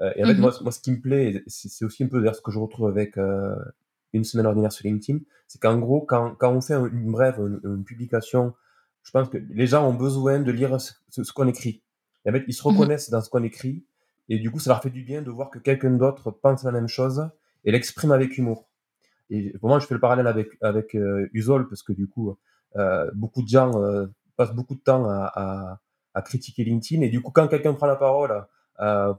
et 0.00 0.24
en 0.24 0.26
fait, 0.26 0.32
mm-hmm. 0.32 0.38
moi, 0.38 0.54
moi, 0.62 0.72
ce 0.72 0.80
qui 0.80 0.92
me 0.92 1.00
plaît, 1.00 1.42
c'est 1.46 1.84
aussi 1.84 2.04
un 2.04 2.06
peu 2.06 2.24
ce 2.32 2.40
que 2.40 2.50
je 2.50 2.58
retrouve 2.58 2.88
avec 2.88 3.18
une 3.18 4.24
semaine 4.24 4.46
ordinaire 4.46 4.72
sur 4.72 4.86
LinkedIn, 4.86 5.18
c'est 5.46 5.60
qu'en 5.60 5.78
gros, 5.78 6.00
quand, 6.00 6.34
quand 6.36 6.54
on 6.54 6.62
fait 6.62 6.74
une 6.74 7.12
brève, 7.12 7.38
une 7.38 7.84
publication 7.84 8.54
je 9.08 9.12
pense 9.12 9.30
que 9.30 9.38
les 9.38 9.66
gens 9.66 9.88
ont 9.88 9.94
besoin 9.94 10.38
de 10.38 10.52
lire 10.52 10.78
ce, 10.78 11.32
qu'on 11.32 11.48
écrit. 11.48 11.82
En 12.28 12.32
fait, 12.32 12.44
ils 12.46 12.52
se 12.52 12.68
mhm. 12.68 12.74
reconnaissent 12.74 13.08
dans 13.08 13.22
ce 13.22 13.30
qu'on 13.30 13.42
écrit 13.42 13.86
Et 14.28 14.38
du 14.38 14.50
coup, 14.50 14.58
ça 14.58 14.68
leur 14.68 14.82
fait 14.82 14.90
du 14.90 15.02
bien 15.02 15.22
de 15.22 15.30
voir 15.30 15.48
que 15.48 15.58
quelqu'un 15.58 15.92
d'autre 15.92 16.30
pense 16.30 16.62
la 16.62 16.72
même 16.72 16.88
chose 16.88 17.26
et 17.64 17.72
l'exprime 17.72 18.12
avec 18.12 18.36
humour. 18.36 18.68
Et 19.30 19.56
pour 19.60 19.70
moi, 19.70 19.78
je 19.78 19.86
fais 19.86 19.94
le 19.94 20.00
parallèle 20.00 20.26
avec, 20.26 20.50
avec 20.60 20.94
euh, 20.94 21.26
Usol, 21.32 21.68
parce 21.70 21.82
que 21.82 21.94
du 21.94 22.06
coup, 22.06 22.36
euh, 22.76 23.10
beaucoup 23.14 23.42
de 23.42 23.48
gens 23.48 23.82
euh, 23.82 24.08
passent 24.36 24.52
beaucoup 24.52 24.74
de 24.74 24.80
temps 24.80 25.08
à, 25.08 25.32
à, 25.34 25.80
à, 26.12 26.20
critiquer 26.20 26.64
LinkedIn. 26.64 27.00
Et 27.00 27.08
du 27.08 27.22
coup, 27.22 27.30
quand 27.30 27.48
quelqu'un 27.48 27.72
prend 27.72 27.86
la 27.86 27.96
parole 27.96 28.44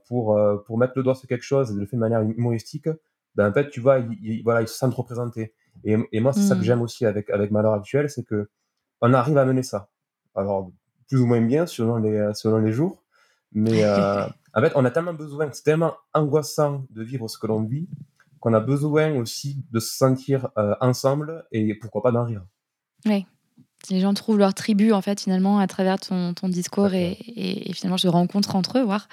pour, 0.06 0.40
pour 0.68 0.78
mettre 0.78 0.94
le 0.98 1.02
doigt 1.02 1.16
sur 1.16 1.28
quelque 1.28 1.44
chose 1.44 1.72
et 1.72 1.80
le 1.80 1.88
fait 1.88 1.96
de 1.96 2.02
manière 2.02 2.22
humoristique, 2.22 2.90
ben, 3.34 3.50
en 3.50 3.54
fait, 3.54 3.70
tu 3.70 3.80
vois, 3.80 3.98
il, 4.22 4.44
voilà, 4.44 4.62
ils 4.62 4.68
se 4.68 4.76
sentent 4.76 4.94
représentés. 4.94 5.56
Et, 5.84 5.98
et 6.12 6.20
moi, 6.20 6.32
c'est 6.32 6.42
ça 6.42 6.54
que 6.54 6.60
mmh. 6.60 6.64
j'aime 6.64 6.82
aussi 6.84 7.08
avec, 7.08 7.32
avec 7.32 7.50
Malheur 7.50 7.74
Actuel, 7.74 8.08
c'est 8.10 8.24
que 8.24 8.50
on 9.02 9.14
arrive 9.14 9.38
à 9.38 9.46
mener 9.46 9.64
ça. 9.64 9.90
Alors, 10.36 10.72
plus 11.08 11.20
ou 11.20 11.26
moins 11.26 11.42
bien 11.42 11.66
selon 11.66 11.98
les, 11.98 12.32
selon 12.34 12.60
les 12.60 12.72
jours. 12.72 13.04
Mais 13.52 13.84
euh, 13.84 14.26
en 14.54 14.62
fait, 14.62 14.72
on 14.76 14.86
a 14.86 14.92
tellement 14.92 15.14
besoin, 15.14 15.50
c'est 15.52 15.64
tellement 15.64 15.96
angoissant 16.14 16.86
de 16.90 17.04
vivre 17.04 17.28
ce 17.28 17.38
que 17.38 17.48
l'on 17.48 17.64
vit, 17.64 17.88
qu'on 18.40 18.54
a 18.54 18.60
besoin 18.60 19.14
aussi 19.14 19.64
de 19.72 19.80
se 19.80 19.96
sentir 19.96 20.50
euh, 20.58 20.76
ensemble 20.82 21.46
et 21.52 21.76
pourquoi 21.76 22.04
pas 22.04 22.12
d'en 22.12 22.26
rire. 22.26 22.44
Oui. 23.06 23.26
Les 23.90 24.02
gens 24.02 24.14
trouvent 24.14 24.38
leur 24.38 24.54
tribu, 24.54 24.92
en 24.92 25.02
fait, 25.02 25.22
finalement, 25.22 25.60
à 25.60 25.68
travers 25.68 26.00
ton, 26.00 26.34
ton 26.34 26.50
discours 26.50 26.94
et, 26.94 27.18
et, 27.36 27.72
finalement 27.72 27.98
se 27.98 28.10
rencontrent 28.10 28.56
entre 28.56 28.78
eux, 28.78 28.84
voir. 28.84 29.08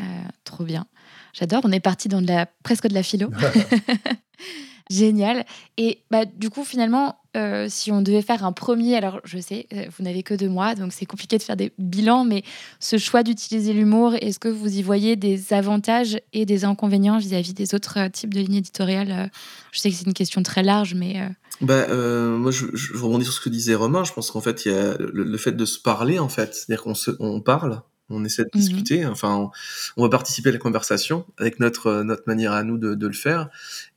Euh, 0.00 0.02
trop 0.44 0.64
bien. 0.64 0.86
J'adore. 1.34 1.60
On 1.64 1.72
est 1.72 1.80
parti 1.80 2.08
dans 2.08 2.22
de 2.22 2.26
la, 2.26 2.46
presque 2.62 2.86
de 2.88 2.94
la 2.94 3.02
philo. 3.02 3.30
Génial. 4.90 5.44
Et 5.76 6.02
bah, 6.10 6.24
du 6.24 6.48
coup, 6.48 6.64
finalement, 6.64 7.16
euh, 7.36 7.66
si 7.68 7.92
on 7.92 8.02
devait 8.02 8.22
faire 8.22 8.44
un 8.44 8.52
premier, 8.52 8.96
alors 8.96 9.20
je 9.24 9.38
sais, 9.38 9.66
euh, 9.72 9.84
vous 9.96 10.04
n'avez 10.04 10.22
que 10.22 10.34
deux 10.34 10.48
mois, 10.48 10.74
donc 10.74 10.92
c'est 10.92 11.06
compliqué 11.06 11.36
de 11.36 11.42
faire 11.42 11.56
des 11.56 11.72
bilans, 11.78 12.24
mais 12.24 12.42
ce 12.80 12.96
choix 12.96 13.22
d'utiliser 13.22 13.72
l'humour, 13.72 14.14
est-ce 14.20 14.38
que 14.38 14.48
vous 14.48 14.78
y 14.78 14.82
voyez 14.82 15.16
des 15.16 15.52
avantages 15.52 16.18
et 16.32 16.46
des 16.46 16.64
inconvénients 16.64 17.18
vis-à-vis 17.18 17.52
des 17.52 17.74
autres 17.74 17.98
euh, 17.98 18.08
types 18.08 18.32
de 18.32 18.40
lignes 18.40 18.56
éditoriales 18.56 19.30
Je 19.72 19.80
sais 19.80 19.90
que 19.90 19.96
c'est 19.96 20.06
une 20.06 20.14
question 20.14 20.42
très 20.42 20.62
large, 20.62 20.94
mais... 20.94 21.28
Bah, 21.60 21.86
moi, 21.88 22.50
je, 22.50 22.66
je, 22.74 22.96
rebondis 22.96 23.24
sur 23.24 23.34
ce 23.34 23.40
que 23.40 23.48
disait 23.48 23.74
Romain. 23.74 24.04
Je 24.04 24.12
pense 24.12 24.30
qu'en 24.30 24.40
fait, 24.40 24.66
il 24.66 24.72
y 24.72 24.74
a 24.74 24.96
le, 24.98 25.38
fait 25.38 25.52
de 25.52 25.64
se 25.64 25.78
parler, 25.78 26.18
en 26.18 26.28
fait. 26.28 26.54
C'est-à-dire 26.54 26.82
qu'on 26.82 26.94
on 27.18 27.40
parle, 27.40 27.82
on 28.10 28.24
essaie 28.24 28.42
de 28.42 28.50
mmh 28.54 28.58
discuter, 28.58 29.06
enfin, 29.06 29.50
on, 29.96 30.02
va 30.02 30.08
participer 30.10 30.50
à 30.50 30.52
la 30.52 30.58
conversation 30.58 31.24
avec 31.38 31.60
notre 31.60 32.02
notre 32.02 32.24
manière 32.26 32.52
à 32.52 32.62
nous 32.62 32.76
de, 32.78 32.94
de 32.94 33.06
le 33.06 33.14
faire 33.14 33.48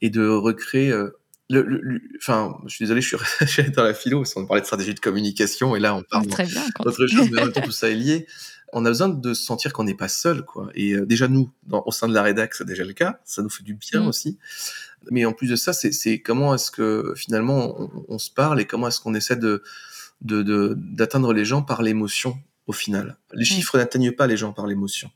et 0.02 0.10
de 0.10 0.26
recréer 0.26 0.94
le, 1.50 2.02
enfin, 2.18 2.58
je 2.68 2.76
suis 2.76 2.86
désolé, 2.86 3.02
je 3.42 3.46
suis 3.46 3.72
dans 3.72 3.84
la 3.84 3.94
philo, 3.94 4.20
parce 4.20 4.34
qu'on 4.34 4.46
parlait 4.46 4.62
de 4.62 4.66
stratégie 4.66 4.94
de 4.94 5.00
communication, 5.00 5.76
et 5.76 5.80
là, 5.80 5.96
on 5.96 6.04
parle 6.04 6.28
d'autre 6.28 7.08
chose, 7.08 7.30
mais 7.32 7.42
en 7.42 7.46
même 7.46 7.54
temps, 7.54 7.62
tout 7.62 7.72
ça 7.72 7.90
est 7.90 7.96
lié. 7.96 8.28
On 8.72 8.86
a 8.86 8.90
besoin 8.90 9.10
de 9.10 9.34
sentir 9.34 9.74
qu'on 9.74 9.84
n'est 9.84 9.96
pas 9.96 10.10
seul, 10.10 10.46
quoi. 10.46 10.70
Et 10.76 10.94
euh, 10.94 11.06
déjà, 11.06 11.28
nous, 11.28 11.52
dans, 11.64 11.84
au 11.88 11.92
sein 11.92 12.08
de 12.08 12.14
la 12.14 12.22
rédac, 12.22 12.54
c'est 12.54 12.68
déjà 12.68 12.84
le 12.84 12.94
cas. 12.94 13.20
Ça 13.26 13.42
nous 13.42 13.50
fait 13.50 13.64
du 13.64 13.74
bien 13.74 14.02
mm. 14.02 14.08
aussi. 14.08 14.38
Mais 15.10 15.26
en 15.26 15.34
plus 15.34 15.48
de 15.48 15.56
ça, 15.56 15.74
c'est 15.74 16.20
comment 16.20 16.54
est-ce 16.54 16.70
que, 16.70 17.14
finalement, 17.16 17.82
on, 17.82 18.06
on, 18.10 18.20
se 18.20 18.30
parle 18.30 18.62
et 18.62 18.66
comment 18.66 18.90
est-ce 18.90 19.00
qu'on 19.00 19.16
essaie 19.16 19.38
de 19.38 19.64
d'atteindre 20.22 21.30
de, 21.30 21.34
les 21.34 21.46
gens 21.46 21.64
par 21.64 21.82
l'émotion, 21.82 22.38
au 22.68 22.74
final. 22.74 23.18
Les 23.34 23.46
chiffres 23.46 23.78
n'atteignent 23.78 24.12
pas 24.12 24.28
les 24.28 24.36
gens 24.36 24.52
par 24.52 24.68
l'émotion 24.68 25.10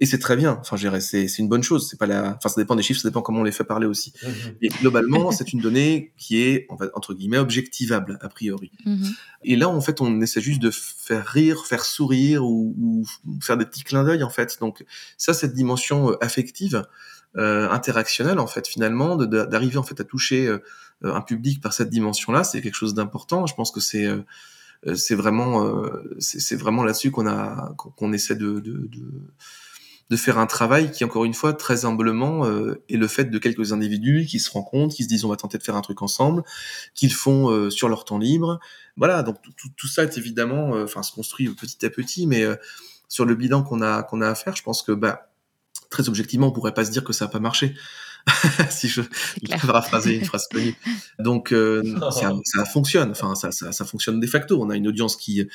et 0.00 0.06
c'est 0.06 0.18
très 0.18 0.34
bien. 0.34 0.56
Enfin, 0.60 0.76
je 0.76 0.82
dirais, 0.82 1.00
c'est, 1.00 1.28
c'est 1.28 1.42
une 1.42 1.48
bonne 1.48 1.62
chose. 1.62 1.86
C'est 1.88 1.98
pas 1.98 2.06
la, 2.06 2.34
enfin, 2.36 2.48
ça 2.48 2.60
dépend 2.60 2.74
des 2.74 2.82
chiffres, 2.82 3.00
ça 3.00 3.08
dépend 3.08 3.20
comment 3.20 3.40
on 3.40 3.44
les 3.44 3.52
fait 3.52 3.64
parler 3.64 3.86
aussi. 3.86 4.14
Mmh 4.22 4.28
et 4.62 4.68
globalement, 4.68 5.30
c'est 5.30 5.52
une 5.52 5.60
donnée 5.60 6.12
qui 6.16 6.40
est, 6.40 6.66
entre 6.94 7.12
guillemets, 7.12 7.38
objectivable, 7.38 8.18
a 8.22 8.28
priori. 8.28 8.72
Mmh 8.86 9.10
et 9.42 9.56
là, 9.56 9.68
en 9.68 9.80
fait, 9.80 10.00
on 10.00 10.20
essaie 10.20 10.40
juste 10.40 10.60
de 10.60 10.70
faire 10.70 11.26
rire, 11.26 11.64
faire 11.64 11.84
sourire 11.84 12.44
ou, 12.44 12.74
ou 12.78 13.04
faire 13.40 13.56
des 13.56 13.64
petits 13.64 13.84
clins 13.84 14.04
d'œil, 14.04 14.22
en 14.22 14.28
fait. 14.28 14.58
Donc, 14.60 14.84
ça, 15.16 15.32
cette 15.32 15.54
dimension 15.54 16.10
euh, 16.10 16.16
affective, 16.20 16.84
euh, 17.36 17.68
interactionnelle, 17.70 18.38
en 18.38 18.46
fait, 18.46 18.66
finalement, 18.66 19.16
d'arriver, 19.16 19.76
en 19.76 19.82
fait, 19.82 20.00
à 20.00 20.04
toucher 20.04 20.46
euh, 20.48 20.58
un 21.02 21.20
public 21.20 21.60
par 21.62 21.72
cette 21.72 21.88
dimension-là, 21.88 22.42
c'est 22.42 22.60
quelque 22.60 22.74
chose 22.74 22.92
d'important. 22.94 23.46
Je 23.46 23.54
pense 23.54 23.70
que 23.70 23.80
c'est, 23.80 24.06
euh, 24.06 24.94
c'est 24.94 25.14
vraiment, 25.14 25.72
c'est, 26.18 26.40
c'est 26.40 26.56
vraiment 26.56 26.84
là-dessus 26.84 27.10
qu'on 27.10 27.26
a, 27.26 27.74
qu'on 27.76 28.12
essaie 28.12 28.34
de, 28.34 28.60
de, 28.60 28.88
de 28.88 29.12
de 30.10 30.16
faire 30.16 30.38
un 30.38 30.46
travail 30.46 30.90
qui, 30.90 31.04
encore 31.04 31.24
une 31.24 31.34
fois, 31.34 31.52
très 31.52 31.84
humblement, 31.84 32.44
euh, 32.44 32.82
est 32.88 32.96
le 32.96 33.06
fait 33.06 33.26
de 33.26 33.38
quelques 33.38 33.72
individus 33.72 34.26
qui 34.26 34.40
se 34.40 34.50
rencontrent, 34.50 34.94
qui 34.94 35.04
se 35.04 35.08
disent 35.08 35.24
on 35.24 35.28
va 35.28 35.36
tenter 35.36 35.56
de 35.56 35.62
faire 35.62 35.76
un 35.76 35.80
truc 35.82 36.02
ensemble, 36.02 36.42
qu'ils 36.94 37.12
font 37.12 37.48
euh, 37.48 37.70
sur 37.70 37.88
leur 37.88 38.04
temps 38.04 38.18
libre. 38.18 38.58
Voilà, 38.96 39.22
donc 39.22 39.36
tout, 39.40 39.68
tout, 39.76 39.86
ça 39.86 40.02
est 40.02 40.18
évidemment, 40.18 40.74
euh, 40.74 40.84
enfin, 40.84 41.04
se 41.04 41.12
construit 41.12 41.48
petit 41.48 41.86
à 41.86 41.90
petit, 41.90 42.26
mais 42.26 42.42
euh, 42.42 42.56
sur 43.08 43.24
le 43.24 43.36
bilan 43.36 43.62
qu'on 43.62 43.80
a 43.82 44.02
qu'on 44.02 44.20
a 44.20 44.28
à 44.28 44.34
faire, 44.34 44.56
je 44.56 44.64
pense 44.64 44.82
que 44.82 44.92
bah 44.92 45.30
très 45.90 46.08
objectivement, 46.08 46.48
on 46.48 46.52
pourrait 46.52 46.74
pas 46.74 46.84
se 46.84 46.90
dire 46.90 47.04
que 47.04 47.12
ça 47.12 47.26
a 47.26 47.28
pas 47.28 47.40
marché. 47.40 47.74
si 48.68 48.86
je 48.86 49.00
paraphraser 49.62 50.14
une 50.14 50.26
phrase 50.26 50.46
connue. 50.48 50.74
Donc 51.18 51.54
ça, 52.10 52.34
ça, 52.44 52.64
fonctionne, 52.66 53.12
enfin 53.12 53.34
ça, 53.34 53.50
ça, 53.50 53.72
ça, 53.72 53.84
fonctionne 53.86 54.20
de 54.20 54.26
facto. 54.26 54.60
On 54.60 54.68
a 54.68 54.76
une 54.76 54.86
audience 54.86 55.16
qui, 55.16 55.48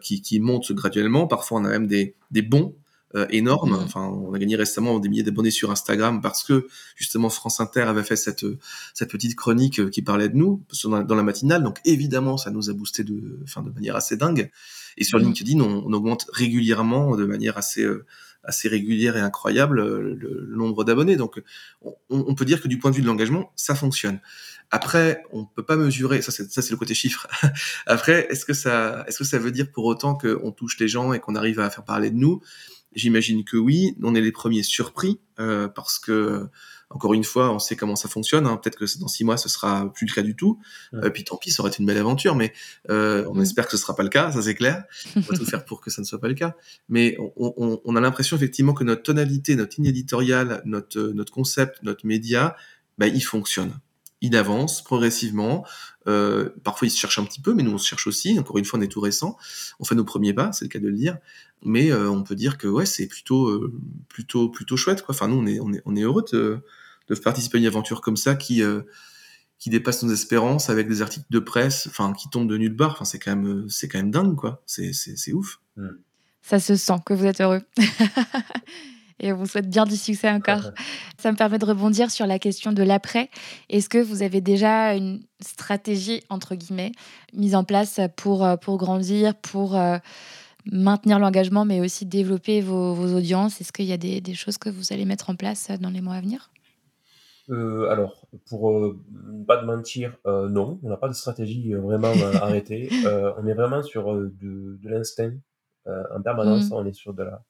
qui, 0.00 0.22
qui 0.22 0.38
monte 0.38 0.70
graduellement. 0.70 1.26
Parfois, 1.26 1.58
on 1.58 1.64
a 1.64 1.70
même 1.70 1.88
des, 1.88 2.14
des 2.30 2.42
bons 2.42 2.76
euh, 3.14 3.26
énorme. 3.30 3.70
Mmh. 3.70 3.84
Enfin, 3.84 4.02
on 4.02 4.32
a 4.32 4.38
gagné 4.38 4.56
récemment 4.56 4.98
des 4.98 5.08
milliers 5.08 5.22
d'abonnés 5.22 5.50
sur 5.50 5.70
Instagram 5.70 6.20
parce 6.20 6.42
que 6.42 6.66
justement 6.96 7.28
France 7.28 7.60
Inter 7.60 7.82
avait 7.82 8.02
fait 8.02 8.16
cette 8.16 8.44
cette 8.92 9.10
petite 9.10 9.36
chronique 9.36 9.80
euh, 9.80 9.88
qui 9.88 10.02
parlait 10.02 10.28
de 10.28 10.36
nous 10.36 10.62
dans 10.84 11.14
la 11.14 11.22
matinale. 11.22 11.62
Donc 11.62 11.78
évidemment, 11.84 12.36
ça 12.36 12.50
nous 12.50 12.70
a 12.70 12.72
boosté 12.72 13.04
de, 13.04 13.40
enfin, 13.44 13.62
de 13.62 13.70
manière 13.70 13.96
assez 13.96 14.16
dingue. 14.16 14.50
Et 14.96 15.04
sur 15.04 15.18
mmh. 15.18 15.22
LinkedIn, 15.22 15.60
on, 15.60 15.84
on, 15.86 15.92
augmente 15.92 16.26
régulièrement 16.32 17.16
de 17.16 17.24
manière 17.24 17.58
assez 17.58 17.82
euh, 17.82 18.04
assez 18.44 18.68
régulière 18.68 19.16
et 19.16 19.20
incroyable 19.20 19.82
le, 19.82 20.46
nombre 20.54 20.84
d'abonnés. 20.84 21.16
Donc, 21.16 21.42
on, 21.82 21.94
on, 22.10 22.34
peut 22.34 22.44
dire 22.44 22.60
que 22.60 22.68
du 22.68 22.78
point 22.78 22.90
de 22.90 22.96
vue 22.96 23.02
de 23.02 23.06
l'engagement, 23.06 23.52
ça 23.56 23.74
fonctionne. 23.74 24.20
Après, 24.70 25.22
on 25.32 25.44
peut 25.44 25.62
pas 25.62 25.76
mesurer. 25.76 26.22
Ça, 26.22 26.32
c'est 26.32 26.50
ça, 26.50 26.62
c'est 26.62 26.70
le 26.70 26.76
côté 26.76 26.94
chiffre. 26.94 27.26
Après, 27.86 28.26
est-ce 28.30 28.44
que 28.44 28.54
ça, 28.54 29.04
est-ce 29.06 29.18
que 29.18 29.24
ça 29.24 29.38
veut 29.38 29.52
dire 29.52 29.70
pour 29.70 29.84
autant 29.84 30.14
qu'on 30.14 30.52
touche 30.52 30.78
les 30.78 30.88
gens 30.88 31.12
et 31.12 31.20
qu'on 31.20 31.34
arrive 31.34 31.60
à 31.60 31.70
faire 31.70 31.84
parler 31.84 32.10
de 32.10 32.16
nous? 32.16 32.42
J'imagine 32.94 33.44
que 33.44 33.56
oui. 33.56 33.96
On 34.02 34.14
est 34.14 34.20
les 34.20 34.32
premiers 34.32 34.62
surpris 34.62 35.20
euh, 35.38 35.68
parce 35.68 35.98
que 35.98 36.48
encore 36.90 37.14
une 37.14 37.24
fois, 37.24 37.50
on 37.50 37.58
sait 37.58 37.74
comment 37.74 37.96
ça 37.96 38.08
fonctionne. 38.08 38.46
Hein. 38.46 38.56
Peut-être 38.56 38.76
que 38.76 38.84
dans 39.00 39.08
six 39.08 39.24
mois, 39.24 39.36
ce 39.36 39.48
sera 39.48 39.92
plus 39.92 40.06
le 40.06 40.12
cas 40.12 40.22
du 40.22 40.36
tout. 40.36 40.60
Euh, 40.94 41.10
puis 41.10 41.24
tant 41.24 41.36
pis, 41.36 41.50
ça 41.50 41.62
aurait 41.62 41.72
été 41.72 41.80
une 41.80 41.86
belle 41.86 41.98
aventure, 41.98 42.36
mais 42.36 42.52
euh, 42.88 43.24
on 43.28 43.34
mm. 43.34 43.42
espère 43.42 43.66
que 43.66 43.72
ce 43.72 43.78
sera 43.78 43.96
pas 43.96 44.04
le 44.04 44.10
cas. 44.10 44.30
Ça 44.30 44.42
c'est 44.42 44.54
clair. 44.54 44.84
On 45.16 45.20
va 45.20 45.36
tout 45.36 45.44
faire 45.44 45.64
pour 45.64 45.80
que 45.80 45.90
ça 45.90 46.02
ne 46.02 46.06
soit 46.06 46.20
pas 46.20 46.28
le 46.28 46.34
cas. 46.34 46.54
Mais 46.88 47.16
on, 47.36 47.52
on, 47.56 47.80
on 47.84 47.96
a 47.96 48.00
l'impression 48.00 48.36
effectivement 48.36 48.74
que 48.74 48.84
notre 48.84 49.02
tonalité, 49.02 49.56
notre 49.56 49.76
ligne 49.76 49.86
éditoriale, 49.86 50.62
notre 50.64 51.00
notre 51.00 51.32
concept, 51.32 51.82
notre 51.82 52.06
média, 52.06 52.56
bah, 52.98 53.08
il 53.08 53.22
fonctionne 53.22 53.72
il 54.24 54.36
avance 54.36 54.82
progressivement. 54.82 55.66
Euh, 56.06 56.48
parfois, 56.64 56.88
il 56.88 56.90
se 56.90 56.98
cherche 56.98 57.18
un 57.18 57.24
petit 57.24 57.42
peu, 57.42 57.52
mais 57.52 57.62
nous, 57.62 57.72
on 57.72 57.78
se 57.78 57.86
cherche 57.86 58.06
aussi. 58.06 58.38
Encore 58.38 58.56
une 58.56 58.64
fois, 58.64 58.78
on 58.78 58.82
est 58.82 58.88
tout 58.88 59.00
récent. 59.00 59.36
On 59.80 59.84
fait 59.84 59.94
nos 59.94 60.04
premiers 60.04 60.32
pas, 60.32 60.50
c'est 60.52 60.64
le 60.64 60.70
cas 60.70 60.78
de 60.78 60.88
le 60.88 60.96
dire. 60.96 61.18
Mais 61.64 61.90
euh, 61.90 62.10
on 62.10 62.22
peut 62.22 62.34
dire 62.34 62.58
que 62.58 62.68
ouais, 62.68 62.86
c'est 62.86 63.06
plutôt, 63.06 63.48
euh, 63.48 63.72
plutôt, 64.08 64.48
plutôt 64.50 64.76
chouette. 64.76 65.02
Quoi. 65.02 65.14
Enfin, 65.14 65.28
nous, 65.28 65.36
on 65.36 65.46
est, 65.46 65.58
on 65.60 65.72
est, 65.72 65.82
on 65.86 65.96
est 65.96 66.02
heureux 66.02 66.24
de, 66.30 66.58
de 67.08 67.14
participer 67.14 67.58
à 67.58 67.60
une 67.60 67.66
aventure 67.66 68.02
comme 68.02 68.16
ça 68.18 68.34
qui, 68.34 68.62
euh, 68.62 68.82
qui 69.58 69.70
dépasse 69.70 70.02
nos 70.02 70.12
espérances 70.12 70.68
avec 70.68 70.88
des 70.88 71.00
articles 71.00 71.26
de 71.30 71.38
presse, 71.38 71.86
enfin, 71.88 72.12
qui 72.12 72.28
tombent 72.28 72.48
de 72.48 72.58
nulle 72.58 72.76
part. 72.76 72.92
Enfin, 72.92 73.06
c'est 73.06 73.18
quand 73.18 73.34
même, 73.34 73.68
c'est 73.68 73.88
quand 73.88 73.98
même 73.98 74.10
dingue, 74.10 74.36
quoi. 74.36 74.62
C'est, 74.66 74.92
c'est, 74.92 75.16
c'est 75.16 75.32
ouf. 75.32 75.60
Ça 76.42 76.60
se 76.60 76.76
sent 76.76 76.96
que 77.06 77.14
vous 77.14 77.24
êtes 77.24 77.40
heureux. 77.40 77.62
et 79.20 79.32
on 79.32 79.36
vous 79.36 79.46
souhaite 79.46 79.70
bien 79.70 79.86
du 79.86 79.96
succès 79.96 80.28
encore. 80.28 80.70
Ça 81.18 81.32
me 81.32 81.36
permet 81.38 81.58
de 81.58 81.64
rebondir 81.64 82.10
sur 82.10 82.26
la 82.26 82.38
question 82.38 82.72
de 82.72 82.82
l'après. 82.82 83.30
Est-ce 83.70 83.88
que 83.88 83.96
vous 83.96 84.22
avez 84.22 84.42
déjà 84.42 84.94
une 84.94 85.22
stratégie, 85.40 86.22
entre 86.28 86.54
guillemets, 86.56 86.92
mise 87.32 87.54
en 87.54 87.64
place 87.64 88.00
pour, 88.16 88.46
pour 88.60 88.76
grandir, 88.76 89.34
pour 89.34 89.76
euh, 89.76 89.96
maintenir 90.70 91.18
l'engagement, 91.18 91.64
mais 91.64 91.80
aussi 91.80 92.06
développer 92.06 92.60
vos, 92.60 92.94
vos 92.94 93.16
audiences 93.16 93.60
Est-ce 93.60 93.72
qu'il 93.72 93.84
y 93.86 93.92
a 93.92 93.96
des, 93.96 94.20
des, 94.20 94.34
choses 94.34 94.58
que 94.58 94.70
vous 94.70 94.92
allez 94.92 95.04
mettre 95.04 95.30
en 95.30 95.36
place 95.36 95.70
dans 95.80 95.90
les 95.90 96.00
mois 96.00 96.14
à 96.14 96.20
venir? 96.20 96.50
Euh, 97.50 97.90
alors, 97.90 98.26
pour 98.48 98.70
euh, 98.70 98.98
pas 99.46 99.58
de 99.58 99.66
mentir, 99.66 100.16
euh, 100.26 100.48
non, 100.48 100.80
on 100.82 100.88
n'a 100.88 100.96
pas 100.96 101.08
de 101.08 101.14
stratégie 101.14 101.72
vraiment 101.74 102.12
arrêtée. 102.40 102.88
on 103.38 103.46
est 103.46 103.54
vraiment 103.54 103.82
sur 103.82 104.14
de, 104.14 104.30
de 104.80 104.88
l'instinct 104.88 105.34
en 105.86 106.22
permanence. 106.22 106.70
Mmh. 106.70 106.74
On 106.74 106.86
est 106.86 106.94
sur 106.94 107.12
de 107.12 107.24
la, 107.24 107.42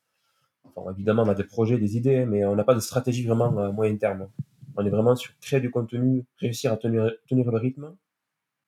évidemment, 0.90 1.22
on 1.22 1.28
a 1.28 1.34
des 1.34 1.44
projets, 1.44 1.78
des 1.78 1.96
idées, 1.96 2.26
mais 2.26 2.44
on 2.44 2.56
n'a 2.56 2.64
pas 2.64 2.74
de 2.74 2.80
stratégie 2.80 3.24
vraiment 3.24 3.56
à 3.58 3.70
moyen 3.70 3.96
terme. 3.96 4.28
On 4.76 4.84
est 4.84 4.90
vraiment 4.90 5.14
sur 5.14 5.32
créer 5.40 5.60
du 5.60 5.70
contenu, 5.70 6.24
réussir 6.38 6.72
à 6.72 6.76
tenir, 6.76 7.12
tenir 7.28 7.48
le 7.48 7.58
rythme 7.58 7.94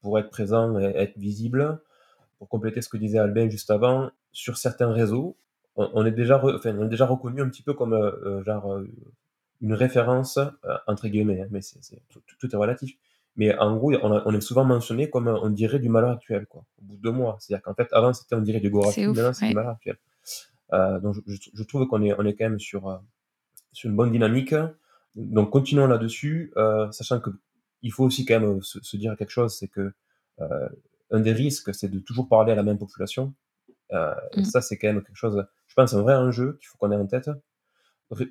pour 0.03 0.17
être 0.21 0.31
présent 0.31 0.79
et 0.79 0.85
être 0.85 1.19
visible. 1.19 1.81
Pour 2.39 2.49
compléter 2.49 2.83
ce 2.83 2.89
que 2.89 2.97
disait 2.97 3.19
Albin 3.19 3.49
juste 3.49 3.71
avant, 3.71 4.11
sur 4.33 4.57
certains 4.57 4.93
réseaux, 4.93 5.37
on, 5.77 6.07
est 6.07 6.11
déjà, 6.11 6.43
enfin, 6.43 6.75
on 6.79 6.87
est 6.87 6.89
déjà 6.89 7.07
reconnu 7.07 7.43
un 7.43 7.49
petit 7.49 7.63
peu 7.63 7.75
comme 7.75 7.93
euh, 7.93 8.11
euh, 8.25 8.45
genre 8.45 8.73
euh, 8.73 8.89
une 9.61 9.75
référence 9.75 10.39
entre 10.87 11.09
guillemets, 11.09 11.43
hein, 11.43 11.49
mais 11.51 11.61
c'est, 11.61 11.81
tout, 12.09 12.21
tout, 12.39 12.55
est 12.55 12.57
relatif. 12.57 12.97
Mais 13.37 13.57
en 13.59 13.77
gros, 13.77 13.93
on, 14.03 14.23
on, 14.25 14.35
est 14.35 14.41
souvent 14.41 14.65
mentionné 14.65 15.11
comme 15.11 15.29
on 15.29 15.51
dirait 15.51 15.79
du 15.79 15.91
malheur 15.91 16.11
actuel, 16.11 16.47
quoi. 16.47 16.65
Au 16.81 16.85
bout 16.85 16.97
de 16.97 17.03
deux 17.03 17.11
mois, 17.11 17.37
c'est-à-dire 17.39 17.63
qu'en 17.63 17.75
fait, 17.75 17.89
avant 17.93 18.15
c'était 18.15 18.35
on 18.35 18.41
dirait 18.41 18.61
du 18.61 18.71
Gorafi, 18.71 19.07
maintenant 19.07 19.35
c'est 19.35 19.49
du 19.49 19.55
malheur 19.55 19.73
actuel. 19.73 19.99
Euh, 20.73 20.99
donc 21.01 21.17
je, 21.27 21.37
je, 21.55 21.63
trouve 21.63 21.87
qu'on 21.87 22.03
est, 22.03 22.13
on 22.19 22.25
est 22.25 22.35
quand 22.35 22.45
même 22.45 22.59
sur, 22.59 22.89
euh, 22.89 22.97
sur 23.73 23.91
une 23.91 23.97
bonne 23.97 24.11
dynamique. 24.11 24.55
Donc 25.15 25.51
continuons 25.51 25.87
là-dessus, 25.87 26.53
euh, 26.57 26.91
sachant 26.93 27.21
que 27.21 27.31
il 27.83 27.93
faut 27.93 28.05
aussi 28.05 28.25
quand 28.25 28.41
même 28.41 28.63
se, 28.63 28.97
dire 28.97 29.17
quelque 29.17 29.31
chose, 29.31 29.57
c'est 29.57 29.69
que 29.69 29.93
euh, 30.41 30.69
un 31.11 31.21
des 31.21 31.33
risques, 31.33 31.75
c'est 31.75 31.89
de 31.89 31.99
toujours 31.99 32.29
parler 32.29 32.53
à 32.53 32.55
la 32.55 32.63
même 32.63 32.79
population. 32.79 33.35
Euh, 33.93 34.15
et 34.33 34.41
mm. 34.41 34.45
ça, 34.45 34.61
c'est 34.61 34.77
quand 34.77 34.89
même 34.89 35.03
quelque 35.03 35.17
chose, 35.17 35.47
je 35.67 35.75
pense, 35.75 35.95
un 35.95 36.03
vrai 36.03 36.17
enjeu 36.17 36.57
qu'il 36.59 36.69
faut 36.69 36.79
qu'on 36.79 36.91
ait 36.93 36.97
en 36.97 37.07
tête. 37.07 37.31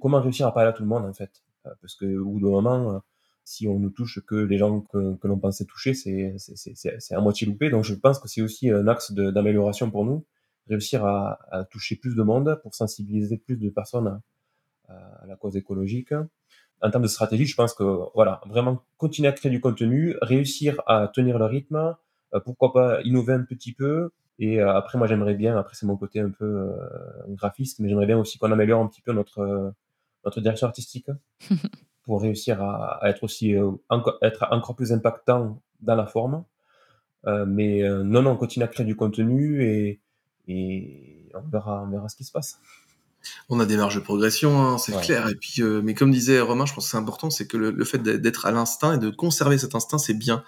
Comment 0.01 0.21
réussir 0.21 0.47
à 0.47 0.53
parler 0.53 0.69
à 0.69 0.73
tout 0.73 0.83
le 0.83 0.89
monde, 0.89 1.05
en 1.05 1.13
fait? 1.13 1.43
Parce 1.81 1.95
que 1.95 2.17
au 2.17 2.29
bout 2.31 2.39
d'un 2.39 2.49
moment, 2.49 3.03
si 3.43 3.67
on 3.67 3.79
ne 3.79 3.89
touche 3.89 4.19
que 4.25 4.35
les 4.35 4.57
gens 4.57 4.81
que, 4.81 5.15
que 5.15 5.27
l'on 5.27 5.39
pensait 5.39 5.65
toucher, 5.65 5.93
c'est 5.93 6.35
à 7.11 7.19
moitié 7.19 7.47
loupé. 7.47 7.69
Donc 7.69 7.83
je 7.83 7.95
pense 7.95 8.19
que 8.19 8.27
c'est 8.27 8.41
aussi 8.41 8.69
un 8.69 8.87
axe 8.87 9.11
d'amélioration 9.11 9.91
pour 9.91 10.05
nous, 10.05 10.25
réussir 10.69 11.03
à, 11.05 11.39
à, 11.51 11.65
toucher 11.65 11.95
plus 11.95 12.15
de 12.15 12.23
monde 12.23 12.59
pour 12.61 12.75
sensibiliser 12.75 13.37
plus 13.37 13.57
de 13.57 13.69
personnes 13.69 14.21
à, 14.87 14.93
à 14.93 15.25
la 15.25 15.35
cause 15.35 15.57
écologique 15.57 16.13
en 16.81 16.91
termes 16.91 17.03
de 17.03 17.07
stratégie, 17.07 17.45
je 17.45 17.55
pense 17.55 17.73
que 17.73 17.83
voilà, 18.13 18.41
vraiment 18.47 18.83
continuer 18.97 19.27
à 19.27 19.31
créer 19.31 19.51
du 19.51 19.61
contenu, 19.61 20.15
réussir 20.21 20.81
à 20.87 21.07
tenir 21.07 21.39
le 21.39 21.45
rythme, 21.45 21.75
euh, 21.75 21.93
pourquoi 22.39 22.73
pas 22.73 23.01
innover 23.03 23.33
un 23.33 23.43
petit 23.43 23.73
peu. 23.73 24.11
Et 24.39 24.61
euh, 24.61 24.73
après, 24.73 24.97
moi, 24.97 25.07
j'aimerais 25.07 25.35
bien, 25.35 25.57
après 25.57 25.75
c'est 25.75 25.85
mon 25.85 25.97
côté 25.97 26.19
un 26.19 26.29
peu 26.29 26.45
euh, 26.45 26.77
graphiste, 27.29 27.79
mais 27.79 27.89
j'aimerais 27.89 28.05
bien 28.05 28.17
aussi 28.17 28.37
qu'on 28.37 28.51
améliore 28.51 28.81
un 28.81 28.87
petit 28.87 29.01
peu 29.01 29.13
notre 29.13 29.73
notre 30.25 30.41
direction 30.41 30.67
artistique 30.67 31.07
pour 32.03 32.21
réussir 32.21 32.61
à, 32.61 32.99
être 33.03 33.23
aussi 33.23 33.53
encore, 33.89 34.17
être 34.23 34.47
encore 34.49 34.75
plus 34.75 34.91
impactant 34.91 35.61
dans 35.81 35.95
la 35.95 36.07
forme. 36.07 36.43
mais 37.25 37.87
non, 37.87 38.23
non, 38.23 38.31
on 38.31 38.37
continue 38.37 38.65
à 38.65 38.67
créer 38.67 38.87
du 38.87 38.95
contenu 38.95 39.63
et, 39.63 40.01
et 40.47 41.29
on 41.35 41.47
verra, 41.47 41.83
on 41.83 41.89
verra 41.89 42.09
ce 42.09 42.15
qui 42.15 42.23
se 42.23 42.31
passe. 42.31 42.59
On 43.49 43.59
a 43.59 43.65
des 43.65 43.77
marges 43.77 43.95
de 43.95 44.01
progression, 44.01 44.61
hein, 44.61 44.77
c'est 44.77 44.99
clair. 45.01 45.27
Et 45.27 45.35
puis, 45.35 45.61
euh, 45.61 45.81
mais 45.83 45.93
comme 45.93 46.11
disait 46.11 46.39
Romain, 46.39 46.65
je 46.65 46.73
pense 46.73 46.85
que 46.85 46.91
c'est 46.91 46.97
important, 46.97 47.29
c'est 47.29 47.47
que 47.47 47.57
le, 47.57 47.85
fait 47.85 47.99
d'être 47.99 48.45
à 48.45 48.51
l'instinct 48.51 48.95
et 48.95 48.97
de 48.97 49.09
conserver 49.09 49.57
cet 49.57 49.75
instinct, 49.75 49.97
c'est 49.97 50.13
bien. 50.13 50.43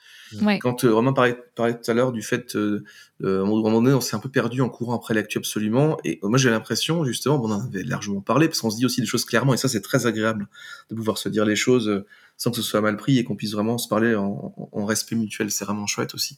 Quand 0.59 0.83
euh, 0.83 0.93
Romain 0.93 1.13
parlait, 1.13 1.37
tout 1.55 1.63
à 1.63 1.93
l'heure 1.93 2.11
du 2.11 2.21
fait, 2.21 2.55
euh, 2.55 2.83
euh, 3.23 3.39
à 3.39 3.43
un 3.43 3.45
moment 3.45 3.81
donné, 3.81 3.93
on 3.93 4.01
s'est 4.01 4.15
un 4.15 4.19
peu 4.19 4.29
perdu 4.29 4.61
en 4.61 4.69
courant 4.69 4.95
après 4.95 5.13
l'actu 5.13 5.37
absolument. 5.37 5.97
Et 6.03 6.19
moi, 6.23 6.37
j'ai 6.37 6.49
l'impression, 6.49 7.05
justement, 7.05 7.37
bon, 7.37 7.49
on 7.49 7.53
en 7.53 7.65
avait 7.65 7.83
largement 7.83 8.21
parlé, 8.21 8.47
parce 8.47 8.61
qu'on 8.61 8.69
se 8.69 8.77
dit 8.77 8.85
aussi 8.85 9.01
des 9.01 9.07
choses 9.07 9.25
clairement, 9.25 9.53
et 9.53 9.57
ça, 9.57 9.67
c'est 9.67 9.81
très 9.81 10.05
agréable 10.05 10.47
de 10.89 10.95
pouvoir 10.95 11.17
se 11.17 11.29
dire 11.29 11.45
les 11.45 11.55
choses 11.55 12.03
sans 12.39 12.51
que 12.51 12.57
ce 12.57 12.61
soit 12.61 12.81
mal 12.81 12.97
pris 12.97 13.17
et 13.17 13.23
qu'on 13.23 13.35
puisse 13.35 13.53
vraiment 13.53 13.79
se 13.79 13.87
parler 13.87 14.13
en, 14.13 14.53
en 14.71 14.85
respect 14.85 15.15
mutuel. 15.15 15.49
C'est 15.49 15.65
vraiment 15.65 15.87
chouette 15.87 16.13
aussi. 16.13 16.37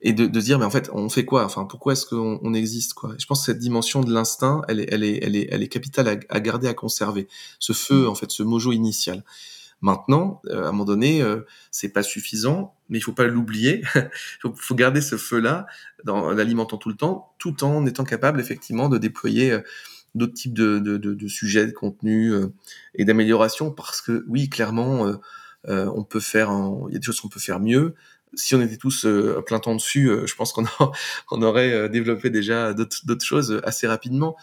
Et 0.00 0.12
de, 0.12 0.26
de 0.26 0.40
dire, 0.40 0.58
mais 0.60 0.64
en 0.64 0.70
fait, 0.70 0.88
on 0.92 1.08
fait 1.08 1.24
quoi? 1.24 1.44
Enfin, 1.44 1.64
pourquoi 1.64 1.94
est-ce 1.94 2.06
qu'on 2.06 2.38
on 2.42 2.54
existe 2.54 2.94
quoi? 2.94 3.14
Je 3.18 3.26
pense 3.26 3.40
que 3.40 3.46
cette 3.46 3.58
dimension 3.58 4.02
de 4.02 4.12
l'instinct, 4.12 4.62
elle 4.68 4.78
est, 4.78 4.88
elle 4.92 5.02
est, 5.02 5.18
elle 5.20 5.34
est, 5.34 5.48
elle 5.50 5.64
est 5.64 5.68
capitale 5.68 6.06
à, 6.06 6.16
à 6.36 6.38
garder, 6.38 6.68
à 6.68 6.74
conserver. 6.74 7.26
Ce 7.58 7.72
feu, 7.72 8.08
en 8.08 8.14
fait, 8.14 8.30
ce 8.30 8.44
mojo 8.44 8.70
initial. 8.70 9.24
Maintenant, 9.82 10.40
euh, 10.46 10.64
à 10.64 10.68
un 10.68 10.72
moment 10.72 10.84
donné, 10.84 11.22
euh, 11.22 11.44
c'est 11.72 11.88
pas 11.88 12.04
suffisant, 12.04 12.74
mais 12.88 12.98
il 12.98 13.00
faut 13.00 13.12
pas 13.12 13.26
l'oublier. 13.26 13.82
Il 14.44 14.52
faut, 14.54 14.74
garder 14.76 15.00
ce 15.00 15.16
feu-là, 15.16 15.66
en 16.06 16.30
l'alimentant 16.30 16.76
tout 16.78 16.88
le 16.88 16.94
temps, 16.94 17.34
tout 17.38 17.64
en 17.64 17.84
étant 17.84 18.04
capable 18.04 18.40
effectivement 18.40 18.88
de 18.88 18.96
déployer 18.98 19.50
euh, 19.50 19.60
d'autres 20.14 20.34
types 20.34 20.54
de, 20.54 20.78
de, 20.78 20.98
de, 20.98 21.14
de, 21.14 21.28
sujets, 21.28 21.66
de 21.66 21.72
contenus 21.72 22.34
et 22.94 23.04
d'amélioration, 23.04 23.72
parce 23.72 24.00
que 24.00 24.24
oui, 24.28 24.48
clairement, 24.48 25.10
on 25.66 26.04
peut 26.04 26.20
faire, 26.20 26.50
il 26.88 26.92
y 26.92 26.96
a 26.96 26.98
des 26.98 27.04
choses 27.04 27.20
qu'on 27.20 27.30
peut 27.30 27.40
faire 27.40 27.60
mieux. 27.60 27.94
Si 28.34 28.54
on 28.54 28.60
était 28.60 28.76
tous 28.76 29.06
à 29.06 29.40
plein 29.40 29.58
temps 29.58 29.74
dessus, 29.74 30.10
je 30.26 30.34
pense 30.34 30.52
qu'on 30.52 30.66
on 31.30 31.40
aurait 31.40 31.88
développé 31.88 32.28
déjà 32.28 32.74
d'autres 32.74 33.24
choses 33.24 33.62
assez 33.64 33.86
rapidement. 33.86 34.36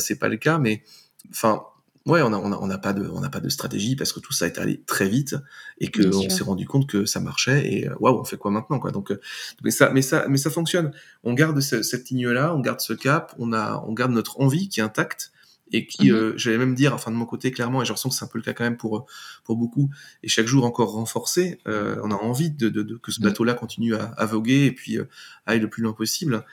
c'est 0.00 0.18
pas 0.18 0.28
le 0.28 0.38
cas, 0.38 0.58
mais 0.58 0.82
enfin 1.30 1.62
Ouais, 2.06 2.22
on 2.22 2.30
n'a 2.30 2.38
on 2.38 2.52
a, 2.52 2.56
on 2.56 2.70
a 2.70 2.78
pas 2.78 2.92
de 2.92 3.08
on 3.08 3.20
n'a 3.20 3.28
pas 3.28 3.40
de 3.40 3.48
stratégie 3.48 3.96
parce 3.96 4.12
que 4.12 4.20
tout 4.20 4.32
ça 4.32 4.46
est 4.46 4.58
allé 4.58 4.80
très 4.86 5.08
vite 5.08 5.34
et 5.78 5.88
que 5.88 6.06
on 6.14 6.30
s'est 6.30 6.44
rendu 6.44 6.64
compte 6.64 6.88
que 6.88 7.04
ça 7.04 7.18
marchait 7.18 7.66
et 7.72 7.88
euh, 7.88 7.96
waouh 7.98 8.20
on 8.20 8.24
fait 8.24 8.36
quoi 8.36 8.52
maintenant 8.52 8.78
quoi. 8.78 8.92
Donc 8.92 9.10
euh, 9.10 9.20
mais 9.64 9.72
ça 9.72 9.90
mais 9.90 10.02
ça 10.02 10.26
mais 10.28 10.38
ça 10.38 10.48
fonctionne. 10.48 10.92
On 11.24 11.34
garde 11.34 11.60
cette 11.60 12.08
ligne 12.10 12.28
là 12.28 12.54
on 12.54 12.60
garde 12.60 12.80
ce 12.80 12.92
cap 12.92 13.34
on 13.38 13.52
a 13.52 13.82
on 13.88 13.92
garde 13.92 14.12
notre 14.12 14.40
envie 14.40 14.68
qui 14.68 14.78
est 14.78 14.84
intacte 14.84 15.32
et 15.72 15.88
qui 15.88 16.12
mmh 16.12 16.14
euh, 16.14 16.32
j'allais 16.36 16.58
même 16.58 16.76
dire 16.76 16.94
enfin 16.94 17.10
de 17.10 17.16
mon 17.16 17.26
côté 17.26 17.50
clairement 17.50 17.82
et 17.82 17.84
je 17.84 17.92
ressens 17.92 18.10
que 18.10 18.14
c'est 18.14 18.24
un 18.24 18.28
peu 18.28 18.38
le 18.38 18.44
cas 18.44 18.52
quand 18.52 18.62
même 18.62 18.76
pour 18.76 19.06
pour 19.42 19.56
beaucoup 19.56 19.90
et 20.22 20.28
chaque 20.28 20.46
jour 20.46 20.64
encore 20.64 20.92
renforcé 20.92 21.58
on 21.66 22.12
a 22.12 22.14
envie 22.14 22.52
de, 22.52 22.68
de, 22.68 22.82
de 22.82 22.96
que 22.98 23.10
ce 23.10 23.20
mmh. 23.20 23.24
bateau 23.24 23.42
là 23.42 23.54
continue 23.54 23.96
à, 23.96 24.12
à, 24.16 24.26
voguer 24.26 24.66
et 24.66 24.72
puis 24.72 24.98
aille 25.44 25.58
le 25.58 25.68
plus 25.68 25.82
loin 25.82 25.92
possible. 25.92 26.44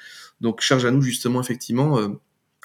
Donc 0.42 0.62
charge 0.62 0.84
à 0.86 0.90
nous 0.90 1.04
justement 1.04 1.42
effectivement 1.42 2.00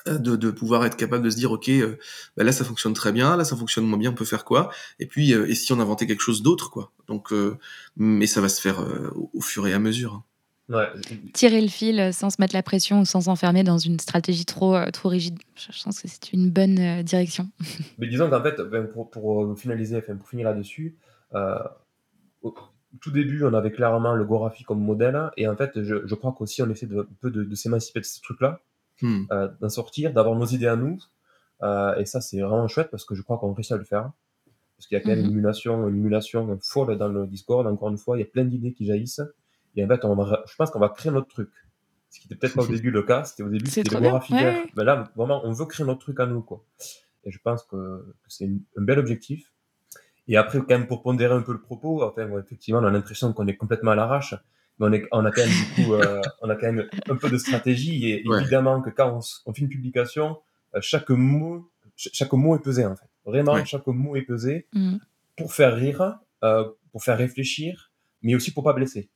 de, 0.06 0.36
de, 0.36 0.50
pouvoir 0.50 0.84
être 0.84 0.96
capable 0.96 1.24
de 1.24 1.30
se 1.30 1.36
dire 1.36 1.52
ok 1.52 1.68
euh, 1.68 1.98
bah 2.36 2.44
là 2.44 2.52
ça 2.52 2.64
fonctionne 2.64 2.94
très 2.94 3.12
bien 3.12 3.36
là 3.36 3.44
ça 3.44 3.56
fonctionne 3.56 3.86
moins 3.86 3.98
bien 3.98 4.10
on 4.10 4.14
peut 4.14 4.24
faire 4.24 4.44
quoi? 4.44 4.70
Et 4.98 5.06
puis 5.06 5.32
euh, 5.32 5.48
et 5.48 5.54
si 5.54 5.72
on 5.72 5.80
inventait 5.80 6.06
quelque 6.06 6.22
chose 6.22 6.42
d'autre 6.42 6.70
quoi? 6.70 6.92
Donc 7.06 7.32
euh, 7.32 7.56
mais 7.96 8.26
ça 8.26 8.40
va 8.40 8.48
se 8.48 8.60
faire 8.60 8.84
au, 9.14 9.40
fur 9.40 9.66
et 9.66 9.72
à 9.72 9.78
mesure 9.78 10.24
hein. 10.68 10.74
ouais. 10.76 11.20
tirer 11.32 11.60
le 11.60 11.68
fil 11.68 12.12
sans 12.12 12.30
se 12.30 12.40
mettre 12.40 12.54
la 12.54 12.62
pression 12.62 13.00
ou 13.00 13.04
sans 13.04 13.22
s'enfermer 13.22 13.64
dans 13.64 13.78
une 13.78 13.98
stratégie 13.98 14.44
trop 14.44 14.76
trop 14.92 15.08
rigide. 15.08 15.38
Je 15.56 15.82
pense 15.82 16.00
que 16.00 16.08
c'est 16.08 16.32
une 16.32 16.50
bonne 16.50 17.02
direction. 17.02 17.48
Mais 17.98 18.06
disons 18.06 18.30
qu'en 18.30 18.42
fait 18.42 18.60
ben, 18.60 18.86
pour, 18.86 19.10
pour 19.10 19.58
finaliser 19.58 19.96
enfin, 19.96 20.16
pour 20.16 20.28
finir 20.28 20.46
là-dessus 20.46 20.96
au 22.42 22.54
tout 23.00 23.10
début, 23.10 23.44
on 23.44 23.52
avait 23.52 23.70
clairement 23.70 24.14
le 24.14 24.24
Gorafi 24.24 24.64
comme 24.64 24.80
modèle, 24.80 25.30
et 25.36 25.46
en 25.46 25.56
fait, 25.56 25.82
je, 25.82 26.06
je 26.06 26.14
crois 26.14 26.34
qu'aussi 26.36 26.62
on 26.62 26.70
essaie 26.70 26.86
de, 26.86 27.00
un 27.00 27.16
peu 27.20 27.30
de, 27.30 27.44
de 27.44 27.54
s'émanciper 27.54 28.00
de 28.00 28.04
ce 28.04 28.20
truc-là, 28.22 28.60
Hmm. 29.00 29.24
euh, 29.30 29.48
d'en 29.60 29.68
sortir, 29.68 30.12
d'avoir 30.12 30.34
nos 30.36 30.46
idées 30.46 30.66
à 30.66 30.76
nous. 30.76 30.98
Euh, 31.62 31.96
et 31.96 32.04
ça, 32.04 32.20
c'est 32.20 32.40
vraiment 32.40 32.68
chouette 32.68 32.90
parce 32.90 33.04
que 33.04 33.14
je 33.14 33.22
crois 33.22 33.38
qu'on 33.38 33.52
réussit 33.52 33.72
à 33.72 33.76
le 33.76 33.84
faire. 33.84 34.10
Parce 34.76 34.86
qu'il 34.86 34.96
y 34.96 35.00
a 35.00 35.02
quand 35.02 35.10
même 35.10 35.20
une 35.20 35.26
mhm. 35.26 35.32
émulation, 35.32 35.88
une 35.88 35.96
émulation 35.96 36.58
folle 36.62 36.96
dans 36.98 37.08
le 37.08 37.26
Discord. 37.26 37.66
Encore 37.66 37.88
une 37.88 37.98
fois, 37.98 38.16
il 38.16 38.20
y 38.20 38.22
a 38.22 38.26
plein 38.26 38.44
d'idées 38.44 38.72
qui 38.72 38.86
jaillissent. 38.86 39.22
Et 39.74 39.84
en 39.84 39.88
fait, 39.88 40.04
on 40.04 40.14
va, 40.14 40.44
je 40.48 40.54
pense 40.56 40.70
qu'on 40.70 40.78
va 40.78 40.88
créer 40.88 41.10
notre 41.10 41.28
truc. 41.28 41.50
Ce 42.10 42.20
qui 42.20 42.28
n'était 42.28 42.36
peut-être 42.36 42.54
pas 42.54 42.62
au 42.62 42.66
début 42.74 42.90
le 42.90 43.02
cas. 43.02 43.24
C'était 43.24 43.42
au 43.42 43.48
début, 43.48 43.68
c'était 43.68 43.94
le 43.94 44.00
Gora 44.00 44.24
Mais 44.30 44.84
là, 44.84 45.10
vraiment, 45.16 45.40
on 45.44 45.52
veut 45.52 45.66
créer 45.66 45.86
notre 45.86 46.00
truc 46.00 46.20
à 46.20 46.26
nous, 46.26 46.42
quoi. 46.42 46.64
Et 47.24 47.30
je 47.30 47.38
pense 47.42 47.64
que, 47.64 47.76
que 47.76 48.28
c'est 48.28 48.46
un 48.46 48.82
bel 48.82 48.98
objectif. 48.98 49.52
Et 50.28 50.36
après, 50.36 50.58
quand 50.58 50.68
même, 50.68 50.86
pour 50.86 51.02
pondérer 51.02 51.34
un 51.34 51.42
peu 51.42 51.52
le 51.52 51.60
propos, 51.60 52.02
enfin, 52.04 52.28
effectivement, 52.38 52.80
on 52.80 52.84
a 52.84 52.90
l'impression 52.90 53.32
qu'on 53.32 53.46
est 53.46 53.56
complètement 53.56 53.92
à 53.92 53.94
l'arrache 53.96 54.34
mais 54.78 55.02
on, 55.10 55.24
a 55.24 55.30
quand 55.30 55.42
même 55.42 55.50
du 55.50 55.84
coup, 55.84 55.94
euh, 55.94 56.20
on 56.42 56.48
a 56.48 56.54
quand 56.54 56.72
même 56.72 56.88
un 57.08 57.16
peu 57.16 57.28
de 57.28 57.38
stratégie 57.38 58.08
et 58.08 58.24
évidemment 58.24 58.80
que 58.80 58.90
quand 58.90 59.20
on, 59.46 59.52
fait 59.52 59.62
une 59.62 59.68
publication, 59.68 60.38
euh, 60.74 60.80
chaque 60.80 61.10
mot, 61.10 61.68
chaque 61.96 62.32
mot 62.32 62.56
est 62.56 62.62
pesé 62.62 62.86
en 62.86 62.94
fait. 62.94 63.08
Vraiment, 63.24 63.62
chaque 63.64 63.86
mot 63.86 64.16
est 64.16 64.22
pesé 64.22 64.66
mm. 64.72 64.96
pour 65.36 65.52
faire 65.52 65.74
rire, 65.74 66.18
euh, 66.44 66.68
pour 66.92 67.02
faire 67.02 67.18
réfléchir, 67.18 67.90
mais 68.22 68.34
aussi 68.34 68.52
pour 68.52 68.64
pas 68.64 68.72
blesser. 68.72 69.08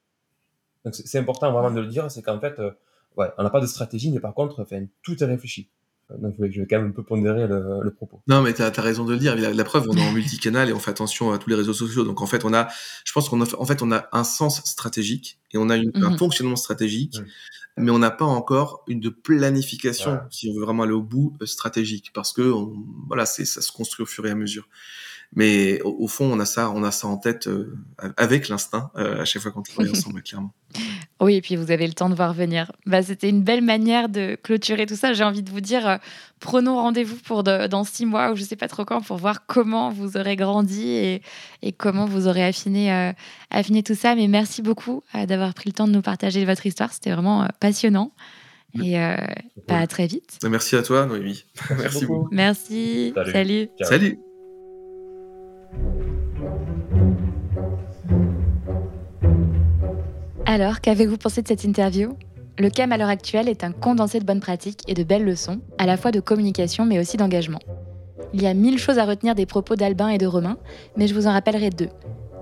Donc 0.84 0.94
c'est 0.94 1.18
important 1.18 1.52
vraiment 1.52 1.70
de 1.70 1.80
le 1.80 1.86
dire, 1.86 2.10
c'est 2.10 2.22
qu'en 2.22 2.40
fait, 2.40 2.58
ouais, 3.16 3.28
on 3.38 3.44
n'a 3.44 3.50
pas 3.50 3.60
de 3.60 3.66
stratégie, 3.66 4.10
mais 4.10 4.20
par 4.20 4.34
contre, 4.34 4.60
enfin, 4.60 4.84
tout 5.02 5.22
est 5.22 5.26
réfléchi. 5.26 5.70
Donc 6.18 6.34
je 6.38 6.61
vais 6.61 6.66
quand 6.66 6.78
même 6.78 6.88
un 6.88 6.92
peu 6.92 7.03
pondérer 7.03 7.46
le, 7.46 7.90
propos. 7.90 8.20
Non, 8.26 8.42
mais 8.42 8.53
tu 8.53 8.62
as, 8.62 8.70
raison 8.70 9.05
de 9.05 9.12
le 9.12 9.18
dire. 9.18 9.36
La, 9.36 9.64
preuve, 9.64 9.86
on 9.88 9.96
est 9.96 10.09
en 10.09 10.12
multicanal 10.14 10.68
et 10.68 10.72
on 10.72 10.78
fait 10.78 10.90
attention 10.90 11.32
à 11.32 11.38
tous 11.38 11.48
les 11.48 11.57
réseaux 11.57 11.72
sociaux. 11.72 12.05
Donc 12.05 12.20
en 12.20 12.26
fait, 12.26 12.44
on 12.44 12.53
a, 12.53 12.68
je 13.05 13.12
pense 13.12 13.28
qu'on 13.28 13.40
a, 13.42 13.46
en 13.57 13.64
fait, 13.64 13.82
on 13.82 13.92
a 13.92 14.09
un 14.12 14.24
sens 14.24 14.62
stratégique 14.64 15.38
et 15.53 15.59
on 15.59 15.70
a 15.70 15.76
un 15.76 15.84
mhm. 15.84 16.18
fonctionnement 16.18 16.57
stratégique, 16.57 17.18
mais 17.76 17.90
on 17.90 17.98
n'a 17.98 18.11
pas 18.11 18.24
encore 18.24 18.84
une 18.88 19.00
de 19.00 19.09
planification, 19.09 20.20
si 20.30 20.50
on 20.50 20.55
veut 20.55 20.64
vraiment 20.64 20.82
aller 20.82 20.92
au 20.92 21.03
bout, 21.03 21.34
euh, 21.40 21.46
stratégique, 21.46 22.11
parce 22.12 22.32
que 22.32 22.53
voilà, 23.07 23.26
ça 23.26 23.44
se 23.44 23.72
construit 23.72 24.03
au 24.03 24.07
fur 24.07 24.26
et 24.26 24.30
à 24.30 24.34
mesure. 24.34 24.68
Mais 25.35 25.80
au, 25.83 26.09
fond, 26.09 26.30
on 26.30 26.39
a 26.41 26.45
ça, 26.45 26.70
on 26.70 26.85
a 26.85 26.91
ça 26.91 27.09
en 27.09 27.16
tête 27.16 27.47
euh, 27.47 27.74
avec 28.18 28.49
l'instinct 28.49 28.91
euh, 28.97 29.22
à 29.22 29.24
chaque 29.24 29.41
fois 29.41 29.51
qu'on 29.51 29.62
travaille 29.62 29.91
ensemble, 29.91 30.22
clairement. 30.24 30.53
Oui, 31.20 31.37
et 31.37 31.41
puis 31.41 31.57
vous 31.57 31.70
avez 31.70 31.87
le 31.87 31.95
temps 31.95 32.11
de 32.11 32.14
voir 32.14 32.35
venir. 32.35 32.70
Bah, 32.85 33.03
C'était 33.03 33.30
une 33.30 33.43
belle 33.43 33.62
manière 33.62 34.11
de 34.11 34.37
clôturer 34.43 34.85
tout 34.85 34.95
ça. 34.95 35.14
J'ai 35.14 35.24
envie 35.24 35.43
de 35.43 35.51
vous 35.51 35.62
dire, 35.62 35.89
euh, 35.89 35.97
prenons 36.39 36.76
rendez-vous 36.76 37.16
pour 37.16 37.45
dans 37.45 37.85
six 37.85 38.05
mois 38.05 38.33
ou 38.33 38.37
je 38.37 38.43
ne 38.43 38.47
sais 38.47 38.57
pas 38.57 38.68
trop 38.68 38.85
quand 38.85 39.01
pour 39.01 39.16
voir 39.16 39.47
comment 39.47 39.89
vous 39.89 40.18
aurez 40.18 40.37
grandi 40.37 40.87
et, 40.91 41.22
et 41.62 41.72
comment 41.72 42.05
vous 42.05 42.28
aurez 42.28 42.45
affiné, 42.45 43.14
affiné 43.51 43.83
tout 43.83 43.95
ça. 43.95 44.14
Mais 44.14 44.28
merci 44.28 44.61
beaucoup 44.61 45.03
d'avoir 45.14 45.55
pris 45.55 45.70
le 45.70 45.74
temps 45.74 45.87
de 45.87 45.93
nous 45.93 46.03
partager 46.03 46.45
votre 46.45 46.66
histoire. 46.66 46.93
C'était 46.93 47.12
vraiment 47.12 47.47
passionnant. 47.59 48.12
Et 48.83 48.97
bah, 49.68 49.78
à 49.78 49.87
très 49.87 50.07
vite. 50.07 50.39
Merci 50.45 50.76
à 50.76 50.83
toi, 50.83 51.07
Noémie. 51.07 51.45
Merci, 51.70 52.07
beaucoup. 52.07 52.28
Merci. 52.33 53.14
Salut. 53.33 53.68
Salut. 53.80 54.18
Alors, 60.44 60.80
qu'avez-vous 60.80 61.16
pensé 61.16 61.40
de 61.40 61.48
cette 61.48 61.64
interview? 61.64 62.16
Le 62.58 62.68
CAM 62.68 62.92
à 62.92 62.98
l'heure 62.98 63.08
actuelle 63.08 63.48
est 63.48 63.64
un 63.64 63.72
condensé 63.72 64.20
de 64.20 64.24
bonnes 64.26 64.40
pratiques 64.40 64.82
et 64.86 64.92
de 64.92 65.02
belles 65.02 65.24
leçons, 65.24 65.60
à 65.78 65.86
la 65.86 65.96
fois 65.96 66.10
de 66.10 66.20
communication 66.20 66.84
mais 66.84 66.98
aussi 66.98 67.16
d'engagement. 67.16 67.60
Il 68.34 68.42
y 68.42 68.46
a 68.46 68.52
mille 68.52 68.78
choses 68.78 68.98
à 68.98 69.06
retenir 69.06 69.34
des 69.34 69.46
propos 69.46 69.76
d'Albin 69.76 70.08
et 70.08 70.18
de 70.18 70.26
Romain, 70.26 70.58
mais 70.96 71.06
je 71.06 71.14
vous 71.14 71.26
en 71.26 71.32
rappellerai 71.32 71.70
deux. 71.70 71.88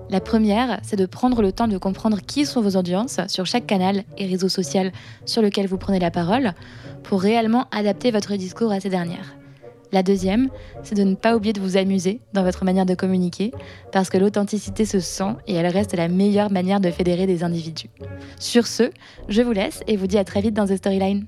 La 0.09 0.19
première, 0.19 0.81
c'est 0.83 0.97
de 0.97 1.05
prendre 1.05 1.41
le 1.41 1.53
temps 1.53 1.69
de 1.69 1.77
comprendre 1.77 2.19
qui 2.19 2.45
sont 2.45 2.61
vos 2.61 2.77
audiences 2.77 3.21
sur 3.29 3.45
chaque 3.45 3.65
canal 3.65 4.03
et 4.17 4.27
réseau 4.27 4.49
social 4.49 4.91
sur 5.25 5.41
lequel 5.41 5.67
vous 5.67 5.77
prenez 5.77 5.99
la 5.99 6.11
parole, 6.11 6.53
pour 7.03 7.21
réellement 7.21 7.67
adapter 7.71 8.11
votre 8.11 8.35
discours 8.35 8.73
à 8.73 8.81
ces 8.81 8.89
dernières. 8.89 9.40
La 9.91 10.03
deuxième, 10.03 10.49
c'est 10.83 10.95
de 10.95 11.03
ne 11.03 11.15
pas 11.15 11.35
oublier 11.35 11.53
de 11.53 11.59
vous 11.59 11.77
amuser 11.77 12.21
dans 12.33 12.43
votre 12.43 12.63
manière 12.63 12.85
de 12.85 12.95
communiquer, 12.95 13.51
parce 13.91 14.09
que 14.09 14.17
l'authenticité 14.17 14.85
se 14.85 14.99
sent 14.99 15.35
et 15.47 15.53
elle 15.53 15.67
reste 15.67 15.93
la 15.95 16.07
meilleure 16.07 16.51
manière 16.51 16.79
de 16.79 16.89
fédérer 16.91 17.27
des 17.27 17.43
individus. 17.43 17.89
Sur 18.39 18.67
ce, 18.67 18.91
je 19.27 19.41
vous 19.41 19.51
laisse 19.51 19.81
et 19.87 19.97
vous 19.97 20.07
dis 20.07 20.17
à 20.17 20.23
très 20.23 20.41
vite 20.41 20.53
dans 20.53 20.65
The 20.65 20.77
Storyline. 20.77 21.25